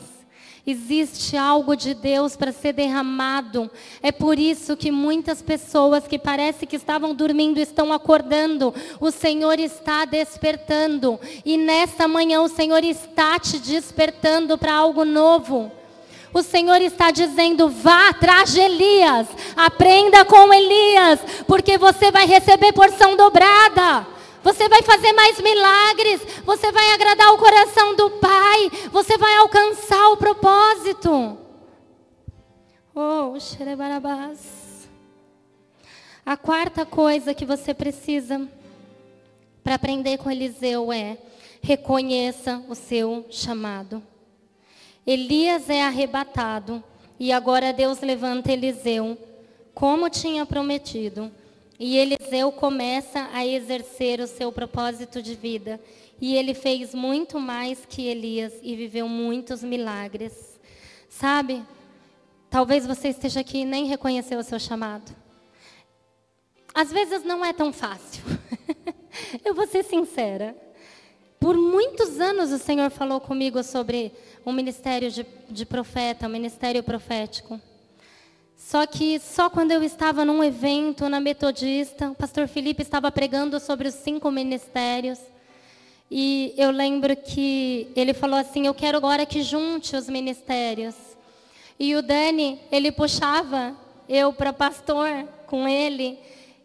Existe 0.65 1.37
algo 1.37 1.75
de 1.75 1.93
Deus 1.93 2.35
para 2.35 2.51
ser 2.51 2.73
derramado. 2.73 3.69
É 4.01 4.11
por 4.11 4.39
isso 4.39 4.75
que 4.75 4.91
muitas 4.91 5.43
pessoas 5.43 6.07
que 6.07 6.17
parece 6.17 6.65
que 6.65 6.75
estavam 6.75 7.13
dormindo 7.13 7.59
estão 7.59 7.93
acordando. 7.93 8.73
O 8.99 9.11
Senhor 9.11 9.59
está 9.59 10.05
despertando. 10.05 11.19
E 11.45 11.55
nesta 11.55 12.07
manhã 12.07 12.41
o 12.41 12.47
Senhor 12.47 12.83
está 12.83 13.37
te 13.37 13.59
despertando 13.59 14.57
para 14.57 14.73
algo 14.73 15.05
novo. 15.05 15.71
O 16.33 16.41
Senhor 16.41 16.81
está 16.81 17.11
dizendo: 17.11 17.69
vá 17.69 18.09
atrás 18.09 18.51
de 18.51 18.59
Elias, 18.59 19.27
aprenda 19.55 20.25
com 20.25 20.51
Elias, 20.51 21.19
porque 21.45 21.77
você 21.77 22.09
vai 22.09 22.25
receber 22.25 22.73
porção 22.73 23.15
dobrada. 23.15 24.07
Você 24.43 24.67
vai 24.67 24.81
fazer 24.81 25.13
mais 25.13 25.39
milagres. 25.39 26.21
Você 26.43 26.71
vai 26.71 26.91
agradar 26.93 27.33
o 27.33 27.37
coração 27.37 27.95
do 27.95 28.09
Pai. 28.11 28.71
Você 28.91 29.17
vai 29.17 29.37
alcançar 29.37 30.09
o 30.09 30.17
propósito. 30.17 31.37
Oh, 32.93 33.39
xerebarabás. 33.39 34.89
A 36.25 36.37
quarta 36.37 36.85
coisa 36.85 37.33
que 37.33 37.45
você 37.45 37.73
precisa 37.73 38.47
para 39.63 39.75
aprender 39.75 40.17
com 40.17 40.29
Eliseu 40.29 40.91
é 40.91 41.17
reconheça 41.61 42.63
o 42.67 42.75
seu 42.75 43.25
chamado. 43.29 44.03
Elias 45.05 45.69
é 45.69 45.83
arrebatado 45.83 46.83
e 47.19 47.31
agora 47.31 47.73
Deus 47.73 48.01
levanta 48.01 48.51
Eliseu, 48.51 49.17
como 49.73 50.09
tinha 50.09 50.45
prometido. 50.45 51.31
E 51.83 51.97
Eliseu 51.97 52.51
começa 52.51 53.27
a 53.33 53.43
exercer 53.43 54.19
o 54.19 54.27
seu 54.27 54.51
propósito 54.51 55.19
de 55.19 55.33
vida. 55.33 55.81
E 56.21 56.35
ele 56.35 56.53
fez 56.53 56.93
muito 56.93 57.39
mais 57.39 57.87
que 57.87 58.05
Elias 58.05 58.53
e 58.61 58.75
viveu 58.75 59.07
muitos 59.07 59.63
milagres. 59.63 60.59
Sabe? 61.09 61.65
Talvez 62.51 62.85
você 62.85 63.07
esteja 63.07 63.39
aqui 63.39 63.61
e 63.61 63.65
nem 63.65 63.87
reconheceu 63.87 64.37
o 64.37 64.43
seu 64.43 64.59
chamado. 64.59 65.11
Às 66.71 66.91
vezes 66.91 67.23
não 67.23 67.43
é 67.43 67.51
tão 67.51 67.73
fácil. 67.73 68.21
Eu 69.43 69.55
vou 69.55 69.65
ser 69.65 69.83
sincera. 69.83 70.55
Por 71.39 71.57
muitos 71.57 72.19
anos 72.19 72.51
o 72.51 72.59
Senhor 72.59 72.91
falou 72.91 73.19
comigo 73.19 73.63
sobre 73.63 74.11
o 74.45 74.51
ministério 74.51 75.09
de, 75.09 75.25
de 75.49 75.65
profeta, 75.65 76.27
o 76.27 76.29
ministério 76.29 76.83
profético. 76.83 77.59
Só 78.71 78.87
que 78.87 79.19
só 79.19 79.49
quando 79.49 79.73
eu 79.73 79.83
estava 79.83 80.23
num 80.23 80.41
evento 80.41 81.09
na 81.09 81.19
Metodista, 81.19 82.09
o 82.09 82.15
pastor 82.15 82.47
Felipe 82.47 82.81
estava 82.81 83.11
pregando 83.11 83.59
sobre 83.59 83.89
os 83.89 83.95
cinco 83.95 84.31
ministérios. 84.31 85.19
E 86.09 86.53
eu 86.55 86.71
lembro 86.71 87.13
que 87.17 87.91
ele 87.97 88.13
falou 88.13 88.39
assim: 88.39 88.65
Eu 88.65 88.73
quero 88.73 88.95
agora 88.95 89.25
que 89.25 89.43
junte 89.43 89.93
os 89.93 90.07
ministérios. 90.07 90.95
E 91.77 91.93
o 91.97 92.01
Dani, 92.01 92.61
ele 92.71 92.93
puxava 92.93 93.75
eu 94.07 94.31
para 94.31 94.53
pastor 94.53 95.27
com 95.47 95.67
ele. 95.67 96.17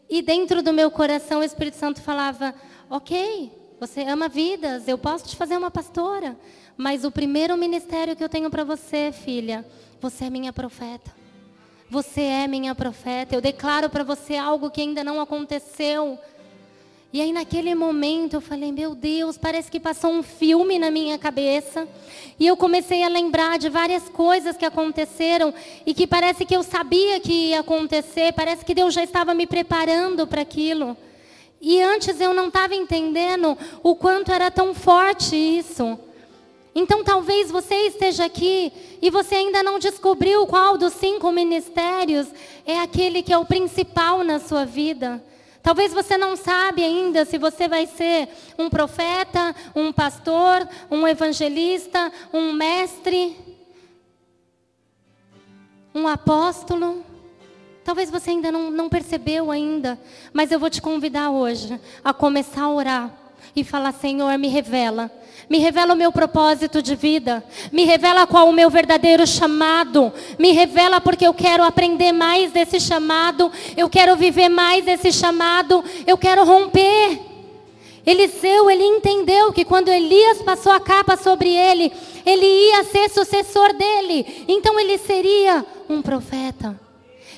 E 0.08 0.22
dentro 0.22 0.62
do 0.62 0.72
meu 0.72 0.92
coração 0.92 1.40
o 1.40 1.42
Espírito 1.42 1.76
Santo 1.76 2.00
falava: 2.00 2.54
Ok, 2.88 3.50
você 3.80 4.02
ama 4.02 4.28
vidas, 4.28 4.86
eu 4.86 4.96
posso 4.96 5.26
te 5.26 5.34
fazer 5.34 5.56
uma 5.56 5.72
pastora. 5.72 6.38
Mas 6.76 7.02
o 7.02 7.10
primeiro 7.10 7.56
ministério 7.56 8.14
que 8.14 8.22
eu 8.22 8.28
tenho 8.28 8.48
para 8.48 8.62
você, 8.62 9.10
filha, 9.10 9.66
você 10.00 10.26
é 10.26 10.30
minha 10.30 10.52
profeta. 10.52 11.15
Você 11.88 12.20
é 12.20 12.48
minha 12.48 12.74
profeta. 12.74 13.34
Eu 13.34 13.40
declaro 13.40 13.88
para 13.88 14.02
você 14.02 14.36
algo 14.36 14.70
que 14.70 14.80
ainda 14.80 15.04
não 15.04 15.20
aconteceu. 15.20 16.18
E 17.12 17.20
aí 17.20 17.32
naquele 17.32 17.74
momento 17.76 18.34
eu 18.34 18.40
falei, 18.40 18.72
meu 18.72 18.92
Deus, 18.92 19.38
parece 19.38 19.70
que 19.70 19.78
passou 19.78 20.10
um 20.10 20.22
filme 20.22 20.80
na 20.80 20.90
minha 20.90 21.16
cabeça. 21.16 21.86
E 22.40 22.46
eu 22.46 22.56
comecei 22.56 23.04
a 23.04 23.08
lembrar 23.08 23.56
de 23.58 23.68
várias 23.68 24.08
coisas 24.08 24.56
que 24.56 24.64
aconteceram 24.64 25.54
e 25.86 25.94
que 25.94 26.08
parece 26.08 26.44
que 26.44 26.56
eu 26.56 26.64
sabia 26.64 27.20
que 27.20 27.50
ia 27.50 27.60
acontecer, 27.60 28.32
parece 28.32 28.64
que 28.64 28.74
Deus 28.74 28.92
já 28.92 29.04
estava 29.04 29.32
me 29.32 29.46
preparando 29.46 30.26
para 30.26 30.42
aquilo. 30.42 30.96
E 31.60 31.80
antes 31.80 32.20
eu 32.20 32.34
não 32.34 32.48
estava 32.48 32.74
entendendo 32.74 33.56
o 33.82 33.94
quanto 33.94 34.32
era 34.32 34.50
tão 34.50 34.74
forte 34.74 35.36
isso. 35.36 35.98
Então 36.78 37.02
talvez 37.02 37.50
você 37.50 37.74
esteja 37.86 38.26
aqui 38.26 38.70
e 39.00 39.08
você 39.08 39.36
ainda 39.36 39.62
não 39.62 39.78
descobriu 39.78 40.46
qual 40.46 40.76
dos 40.76 40.92
cinco 40.92 41.32
ministérios 41.32 42.28
é 42.66 42.78
aquele 42.78 43.22
que 43.22 43.32
é 43.32 43.38
o 43.38 43.46
principal 43.46 44.22
na 44.22 44.38
sua 44.38 44.66
vida. 44.66 45.24
Talvez 45.62 45.94
você 45.94 46.18
não 46.18 46.36
sabe 46.36 46.84
ainda 46.84 47.24
se 47.24 47.38
você 47.38 47.66
vai 47.66 47.86
ser 47.86 48.28
um 48.58 48.68
profeta, 48.68 49.56
um 49.74 49.90
pastor, 49.90 50.68
um 50.90 51.08
evangelista, 51.08 52.12
um 52.30 52.52
mestre, 52.52 53.34
um 55.94 56.06
apóstolo. 56.06 57.02
Talvez 57.82 58.10
você 58.10 58.32
ainda 58.32 58.52
não, 58.52 58.70
não 58.70 58.90
percebeu 58.90 59.50
ainda, 59.50 59.98
mas 60.30 60.52
eu 60.52 60.60
vou 60.60 60.68
te 60.68 60.82
convidar 60.82 61.30
hoje 61.30 61.80
a 62.04 62.12
começar 62.12 62.64
a 62.64 62.70
orar 62.70 63.10
e 63.56 63.64
falar: 63.64 63.92
Senhor, 63.92 64.36
me 64.36 64.48
revela. 64.48 65.10
Me 65.48 65.58
revela 65.58 65.94
o 65.94 65.96
meu 65.96 66.10
propósito 66.10 66.82
de 66.82 66.96
vida. 66.96 67.44
Me 67.70 67.84
revela 67.84 68.26
qual 68.26 68.48
o 68.48 68.52
meu 68.52 68.68
verdadeiro 68.68 69.26
chamado. 69.26 70.12
Me 70.38 70.50
revela 70.50 71.00
porque 71.00 71.26
eu 71.26 71.32
quero 71.32 71.62
aprender 71.62 72.12
mais 72.12 72.50
desse 72.50 72.80
chamado. 72.80 73.52
Eu 73.76 73.88
quero 73.88 74.16
viver 74.16 74.48
mais 74.48 74.84
desse 74.84 75.12
chamado. 75.12 75.84
Eu 76.06 76.18
quero 76.18 76.44
romper. 76.44 77.20
Eliseu, 78.04 78.70
ele 78.70 78.84
entendeu 78.84 79.52
que 79.52 79.64
quando 79.64 79.88
Elias 79.88 80.42
passou 80.42 80.72
a 80.72 80.80
capa 80.80 81.16
sobre 81.16 81.48
ele, 81.48 81.92
ele 82.24 82.46
ia 82.46 82.84
ser 82.84 83.08
sucessor 83.10 83.72
dele. 83.72 84.44
Então 84.48 84.78
ele 84.78 84.98
seria 84.98 85.64
um 85.88 86.02
profeta. 86.02 86.78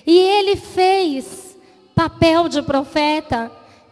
E 0.07 0.19
ele 0.19 0.57
fez 0.57 1.57
papel 1.95 2.49
de 2.49 2.63
profeta. 2.63 3.51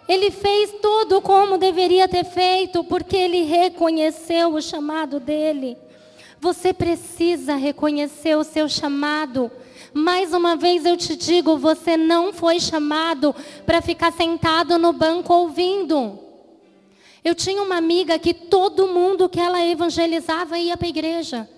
Ele 0.09 0.31
fez 0.31 0.73
tudo 0.81 1.21
como 1.21 1.59
deveria 1.59 2.07
ter 2.07 2.25
feito, 2.25 2.85
porque 2.85 3.17
ele 3.17 3.43
reconheceu 3.43 4.55
o 4.55 4.63
chamado 4.63 5.19
dele. 5.19 5.77
Você 6.41 6.73
precisa 6.73 7.57
reconhecer 7.57 8.37
o 8.37 8.45
seu 8.45 8.69
chamado. 8.69 9.51
Mais 9.93 10.33
uma 10.33 10.55
vez 10.55 10.85
eu 10.85 10.97
te 10.97 11.17
digo, 11.17 11.57
você 11.59 11.97
não 11.97 12.33
foi 12.33 12.61
chamado 12.61 13.35
para 13.65 13.83
ficar 13.83 14.13
sentado 14.13 14.79
no 14.79 14.93
banco 14.93 15.33
ouvindo. 15.33 16.19
Eu 17.25 17.35
tinha 17.35 17.61
uma 17.61 17.77
amiga 17.77 18.19
que 18.19 18.33
todo 18.33 18.87
mundo 18.87 19.29
que 19.29 19.41
ela 19.41 19.67
evangelizava 19.67 20.57
ia 20.59 20.77
para 20.77 20.87
a 20.87 20.91
igreja. 20.91 21.49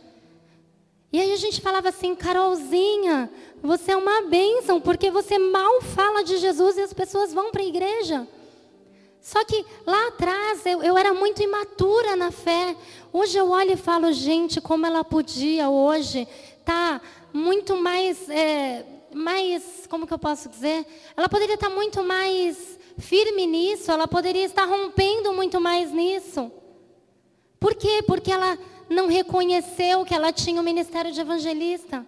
E 1.13 1.21
aí 1.21 1.33
a 1.33 1.37
gente 1.37 1.61
falava 1.61 1.91
assim, 1.91 2.15
Carolzinha, 2.15 3.31
você 3.63 3.93
é 3.93 3.97
uma 3.97 4.23
bênção, 4.23 4.81
porque 4.81 5.11
você 5.11 5.39
mal 5.39 5.83
fala 5.83 6.23
de 6.23 6.39
Jesus 6.39 6.79
e 6.79 6.83
as 6.83 6.93
pessoas 6.93 7.35
vão 7.35 7.51
para 7.51 7.63
a 7.63 7.67
igreja. 7.67 8.27
Só 9.29 9.45
que 9.45 9.63
lá 9.85 10.09
atrás 10.09 10.65
eu, 10.65 10.83
eu 10.83 10.97
era 10.97 11.13
muito 11.13 11.43
imatura 11.43 12.17
na 12.17 12.31
fé. 12.31 12.75
Hoje 13.13 13.37
eu 13.37 13.51
olho 13.51 13.73
e 13.73 13.77
falo, 13.77 14.11
gente, 14.11 14.59
como 14.59 14.87
ela 14.87 15.05
podia 15.05 15.69
hoje 15.69 16.27
estar 16.59 16.99
tá 16.99 17.07
muito 17.31 17.77
mais, 17.77 18.27
é, 18.31 18.87
mais, 19.13 19.87
como 19.87 20.07
que 20.07 20.15
eu 20.15 20.19
posso 20.19 20.49
dizer? 20.49 20.87
Ela 21.15 21.29
poderia 21.29 21.57
estar 21.57 21.69
tá 21.69 21.75
muito 21.75 22.03
mais 22.03 22.79
firme 22.97 23.45
nisso, 23.47 23.93
ela 23.93 24.09
poderia 24.09 24.47
estar 24.47 24.65
rompendo 24.65 25.31
muito 25.35 25.61
mais 25.61 25.93
nisso. 25.93 26.51
Por 27.61 27.75
quê? 27.75 28.03
Porque 28.07 28.33
ela 28.33 28.59
não 28.89 29.09
reconheceu 29.09 30.07
que 30.07 30.15
ela 30.15 30.33
tinha 30.33 30.59
o 30.59 30.65
ministério 30.65 31.13
de 31.13 31.21
evangelista. 31.21 32.07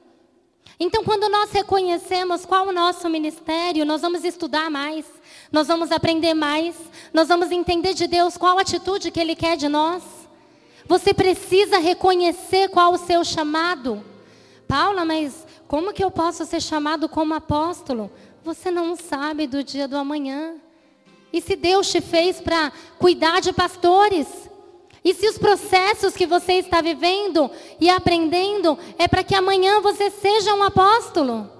Então, 0.82 1.04
quando 1.04 1.28
nós 1.28 1.52
reconhecemos 1.52 2.46
qual 2.46 2.68
o 2.68 2.72
nosso 2.72 3.06
ministério, 3.10 3.84
nós 3.84 4.00
vamos 4.00 4.24
estudar 4.24 4.70
mais. 4.70 5.04
Nós 5.50 5.66
vamos 5.66 5.90
aprender 5.90 6.34
mais, 6.34 6.76
nós 7.12 7.28
vamos 7.28 7.50
entender 7.50 7.92
de 7.94 8.06
Deus 8.06 8.36
qual 8.36 8.58
atitude 8.58 9.10
que 9.10 9.18
Ele 9.18 9.34
quer 9.34 9.56
de 9.56 9.68
nós. 9.68 10.02
Você 10.86 11.12
precisa 11.12 11.78
reconhecer 11.78 12.68
qual 12.68 12.92
o 12.92 12.98
seu 12.98 13.24
chamado. 13.24 14.04
Paula, 14.68 15.04
mas 15.04 15.46
como 15.66 15.92
que 15.92 16.02
eu 16.02 16.10
posso 16.10 16.44
ser 16.46 16.60
chamado 16.60 17.08
como 17.08 17.34
apóstolo? 17.34 18.10
Você 18.44 18.70
não 18.70 18.94
sabe 18.96 19.46
do 19.46 19.62
dia 19.64 19.88
do 19.88 19.96
amanhã. 19.96 20.54
E 21.32 21.40
se 21.40 21.56
Deus 21.56 21.90
te 21.90 22.00
fez 22.00 22.40
para 22.40 22.72
cuidar 22.98 23.40
de 23.40 23.52
pastores? 23.52 24.26
E 25.04 25.14
se 25.14 25.26
os 25.28 25.38
processos 25.38 26.14
que 26.14 26.26
você 26.26 26.54
está 26.54 26.80
vivendo 26.80 27.50
e 27.80 27.88
aprendendo 27.88 28.78
é 28.98 29.08
para 29.08 29.24
que 29.24 29.34
amanhã 29.34 29.80
você 29.80 30.10
seja 30.10 30.54
um 30.54 30.62
apóstolo? 30.62 31.50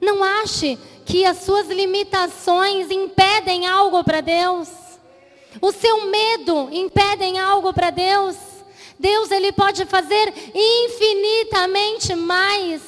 Não 0.00 0.24
ache 0.24 0.78
que 1.04 1.24
as 1.24 1.38
suas 1.38 1.68
limitações 1.68 2.90
impedem 2.90 3.66
algo 3.66 4.02
para 4.02 4.20
Deus. 4.20 4.68
O 5.60 5.72
seu 5.72 6.06
medo 6.06 6.68
impedem 6.70 7.38
algo 7.38 7.72
para 7.72 7.90
Deus. 7.90 8.36
Deus 8.98 9.30
ele 9.30 9.52
pode 9.52 9.84
fazer 9.86 10.32
infinitamente 10.54 12.14
mais. 12.14 12.82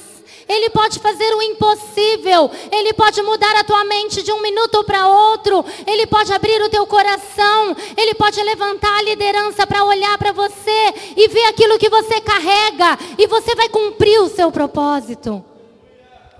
Ele 0.49 0.71
pode 0.71 0.99
fazer 0.99 1.35
o 1.35 1.43
impossível. 1.43 2.51
Ele 2.71 2.93
pode 2.93 3.23
mudar 3.23 3.57
a 3.57 3.65
tua 3.65 3.85
mente 3.85 4.23
de 4.23 4.31
um 4.33 4.41
minuto 4.41 4.85
para 4.85 5.09
outro. 5.09 5.65
Ele 5.87 6.07
pode 6.07 6.33
abrir 6.33 6.61
o 6.63 6.69
teu 6.69 6.87
coração. 6.87 7.75
Ele 7.97 8.15
pode 8.15 8.43
levantar 8.43 8.99
a 8.99 9.03
liderança 9.03 9.67
para 9.67 9.85
olhar 9.85 10.17
para 10.19 10.33
você 10.33 10.95
e 11.17 11.29
ver 11.29 11.45
aquilo 11.45 11.79
que 11.79 11.89
você 11.89 12.21
carrega. 12.21 12.99
E 13.19 13.27
você 13.27 13.55
vai 13.55 13.69
cumprir 13.69 14.21
o 14.21 14.29
seu 14.29 14.53
propósito. 14.53 15.45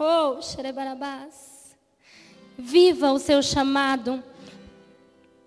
Oh, 0.05 0.43
xerebarabás. 0.43 1.77
Viva 2.59 3.13
o 3.13 3.21
seu 3.21 3.41
chamado. 3.41 4.21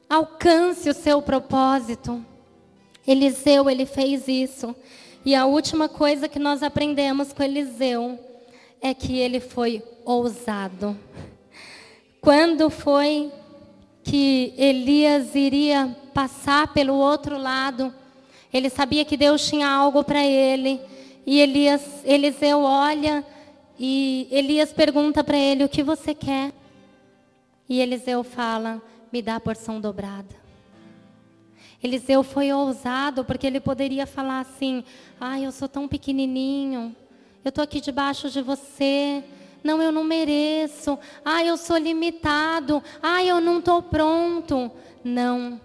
Alcance 0.09 0.89
o 0.89 0.93
seu 0.93 1.21
propósito. 1.21 2.25
Eliseu, 3.05 3.69
ele 3.69 3.85
fez 3.85 4.29
isso. 4.29 4.73
E 5.25 5.35
a 5.35 5.45
última 5.45 5.89
coisa 5.89 6.29
que 6.29 6.39
nós 6.39 6.63
aprendemos 6.63 7.33
com 7.33 7.43
Eliseu 7.43 8.17
é 8.81 8.93
que 8.93 9.17
ele 9.17 9.41
foi 9.41 9.83
ousado. 10.05 10.97
Quando 12.21 12.69
foi 12.69 13.33
que 14.05 14.53
Elias 14.57 15.35
iria 15.35 15.93
passar 16.13 16.71
pelo 16.71 16.93
outro 16.93 17.37
lado, 17.37 17.93
ele 18.53 18.69
sabia 18.69 19.03
que 19.03 19.17
Deus 19.17 19.45
tinha 19.45 19.67
algo 19.67 20.01
para 20.01 20.23
ele. 20.23 20.79
E 21.25 21.41
Elias, 21.41 21.81
Eliseu 22.05 22.61
olha 22.61 23.34
e 23.77 24.27
Elias 24.31 24.71
pergunta 24.71 25.23
para 25.23 25.37
ele: 25.37 25.63
O 25.63 25.69
que 25.69 25.83
você 25.83 26.13
quer? 26.13 26.53
E 27.67 27.79
Eliseu 27.81 28.23
fala: 28.23 28.81
Me 29.11 29.21
dá 29.21 29.35
a 29.35 29.39
porção 29.39 29.81
dobrada. 29.81 30.35
Eliseu 31.83 32.23
foi 32.23 32.51
ousado 32.51 33.23
porque 33.23 33.45
ele 33.45 33.59
poderia 33.59 34.07
falar 34.07 34.39
assim: 34.39 34.83
Ai, 35.19 35.45
eu 35.45 35.51
sou 35.51 35.67
tão 35.67 35.87
pequenininho, 35.87 36.95
eu 37.43 37.49
estou 37.49 37.63
aqui 37.63 37.81
debaixo 37.81 38.29
de 38.29 38.41
você. 38.41 39.23
Não, 39.63 39.81
eu 39.81 39.91
não 39.91 40.03
mereço. 40.03 40.97
Ai, 41.23 41.49
eu 41.49 41.57
sou 41.57 41.77
limitado. 41.77 42.83
Ai, 43.01 43.29
eu 43.29 43.41
não 43.41 43.59
estou 43.59 43.81
pronto. 43.81 44.71
Não. 45.03 45.59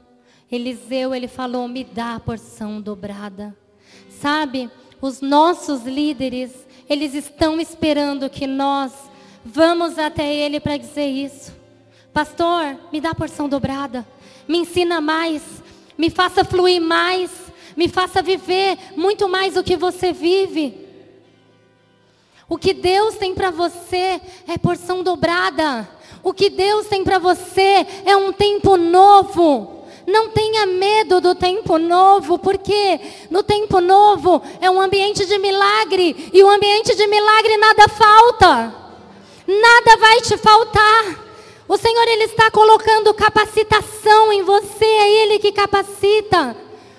Eliseu, 0.51 1.15
ele 1.15 1.29
falou: 1.29 1.69
Me 1.69 1.85
dá 1.85 2.17
a 2.17 2.21
porção 2.21 2.81
dobrada. 2.81 3.57
Sabe, 4.09 4.71
os 5.01 5.21
nossos 5.21 5.85
líderes, 5.85 6.67
eles 6.91 7.15
estão 7.15 7.61
esperando 7.61 8.29
que 8.29 8.49
nós 8.49 8.93
vamos 9.45 9.97
até 9.97 10.35
Ele 10.35 10.59
para 10.59 10.77
dizer 10.77 11.07
isso. 11.07 11.55
Pastor, 12.13 12.77
me 12.93 13.01
dá 13.01 13.15
porção 13.15 13.49
dobrada. 13.49 14.05
Me 14.49 14.59
ensina 14.59 15.01
mais. 15.01 15.41
Me 15.97 16.11
faça 16.11 16.45
fluir 16.45 16.83
mais. 16.83 17.31
Me 17.77 17.87
faça 17.87 18.21
viver 18.21 18.77
muito 18.97 19.29
mais 19.29 19.55
do 19.55 19.63
que 19.63 19.77
você 19.77 20.13
vive. 20.13 20.89
O 22.49 22.59
que 22.59 22.75
Deus 22.75 23.15
tem 23.15 23.37
para 23.37 23.53
você 23.53 24.21
é 24.49 24.59
porção 24.61 25.05
dobrada. 25.05 25.89
O 26.25 26.35
que 26.35 26.51
Deus 26.51 26.89
tem 26.89 27.05
para 27.05 27.21
você 27.21 27.87
é 28.05 28.17
um 28.17 28.33
tempo 28.33 28.77
novo. 28.77 29.80
Não 30.07 30.31
tenha 30.31 30.67
medo 30.67 31.21
do 31.21 31.35
tempo 31.35 31.79
novo, 31.79 32.39
porque 32.39 33.01
no 33.31 33.43
tempo 33.43 33.81
novo 33.81 34.43
é 34.61 34.71
um 34.71 34.81
ambiente 34.81 35.27
de 35.27 35.39
milagre, 35.39 36.31
e 36.33 36.43
o 36.43 36.49
ambiente 36.49 36.95
de 36.95 37.07
milagre 37.07 37.57
nada 37.57 37.89
falta. 37.89 38.75
Nada 39.47 39.97
vai 39.99 40.21
te 40.21 40.37
faltar. 40.37 41.31
O 41.69 41.77
Senhor 41.77 42.09
ele 42.09 42.25
está 42.25 42.51
colocando 42.51 43.15
capacitação 43.15 44.33
em 44.33 44.43
você, 44.43 44.85
é 44.85 45.23
ele 45.23 45.39
que 45.39 45.53
capacita. 45.53 46.57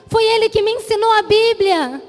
Foi 0.07 0.23
ele 0.23 0.49
que 0.49 0.61
me 0.61 0.71
ensinou 0.71 1.11
a 1.13 1.21
Bíblia. 1.21 2.01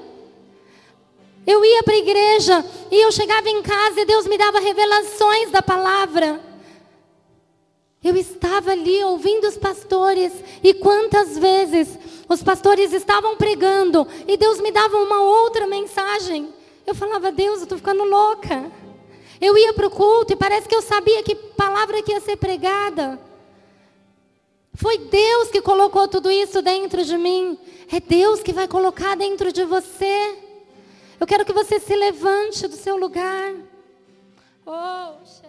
Eu 1.45 1.63
ia 1.65 1.83
para 1.83 1.93
a 1.93 1.97
igreja 1.97 2.65
e 2.89 3.01
eu 3.01 3.11
chegava 3.11 3.49
em 3.49 3.61
casa 3.61 3.99
e 3.99 4.05
Deus 4.05 4.25
me 4.27 4.37
dava 4.37 4.59
revelações 4.59 5.51
da 5.51 5.61
palavra. 5.61 6.52
Eu 8.03 8.17
estava 8.17 8.71
ali 8.71 9.01
ouvindo 9.03 9.47
os 9.47 9.57
pastores 9.57 10.33
e 10.61 10.73
quantas 10.73 11.37
vezes 11.37 11.97
os 12.27 12.43
pastores 12.43 12.91
estavam 12.91 13.37
pregando 13.37 14.05
e 14.27 14.35
Deus 14.35 14.59
me 14.59 14.71
dava 14.71 14.97
uma 14.97 15.21
outra 15.21 15.65
mensagem. 15.65 16.53
Eu 16.85 16.93
falava, 16.93 17.31
Deus, 17.31 17.57
eu 17.57 17.63
estou 17.63 17.77
ficando 17.77 18.03
louca. 18.03 18.69
Eu 19.39 19.57
ia 19.57 19.73
para 19.73 19.87
o 19.87 19.91
culto 19.91 20.33
e 20.33 20.35
parece 20.35 20.67
que 20.67 20.75
eu 20.75 20.81
sabia 20.81 21.23
que 21.23 21.33
palavra 21.33 22.01
que 22.01 22.11
ia 22.11 22.19
ser 22.19 22.35
pregada. 22.35 23.17
Foi 24.73 24.97
Deus 24.97 25.49
que 25.49 25.61
colocou 25.61 26.07
tudo 26.07 26.29
isso 26.29 26.61
dentro 26.61 27.05
de 27.05 27.17
mim. 27.17 27.57
É 27.89 28.01
Deus 28.01 28.41
que 28.41 28.51
vai 28.51 28.67
colocar 28.67 29.15
dentro 29.15 29.53
de 29.53 29.63
você. 29.63 30.37
Eu 31.19 31.27
quero 31.27 31.45
que 31.45 31.53
você 31.53 31.79
se 31.79 31.95
levante 31.95 32.67
do 32.67 32.75
seu 32.75 32.97
lugar. 32.97 33.53
Oh. 34.65 35.42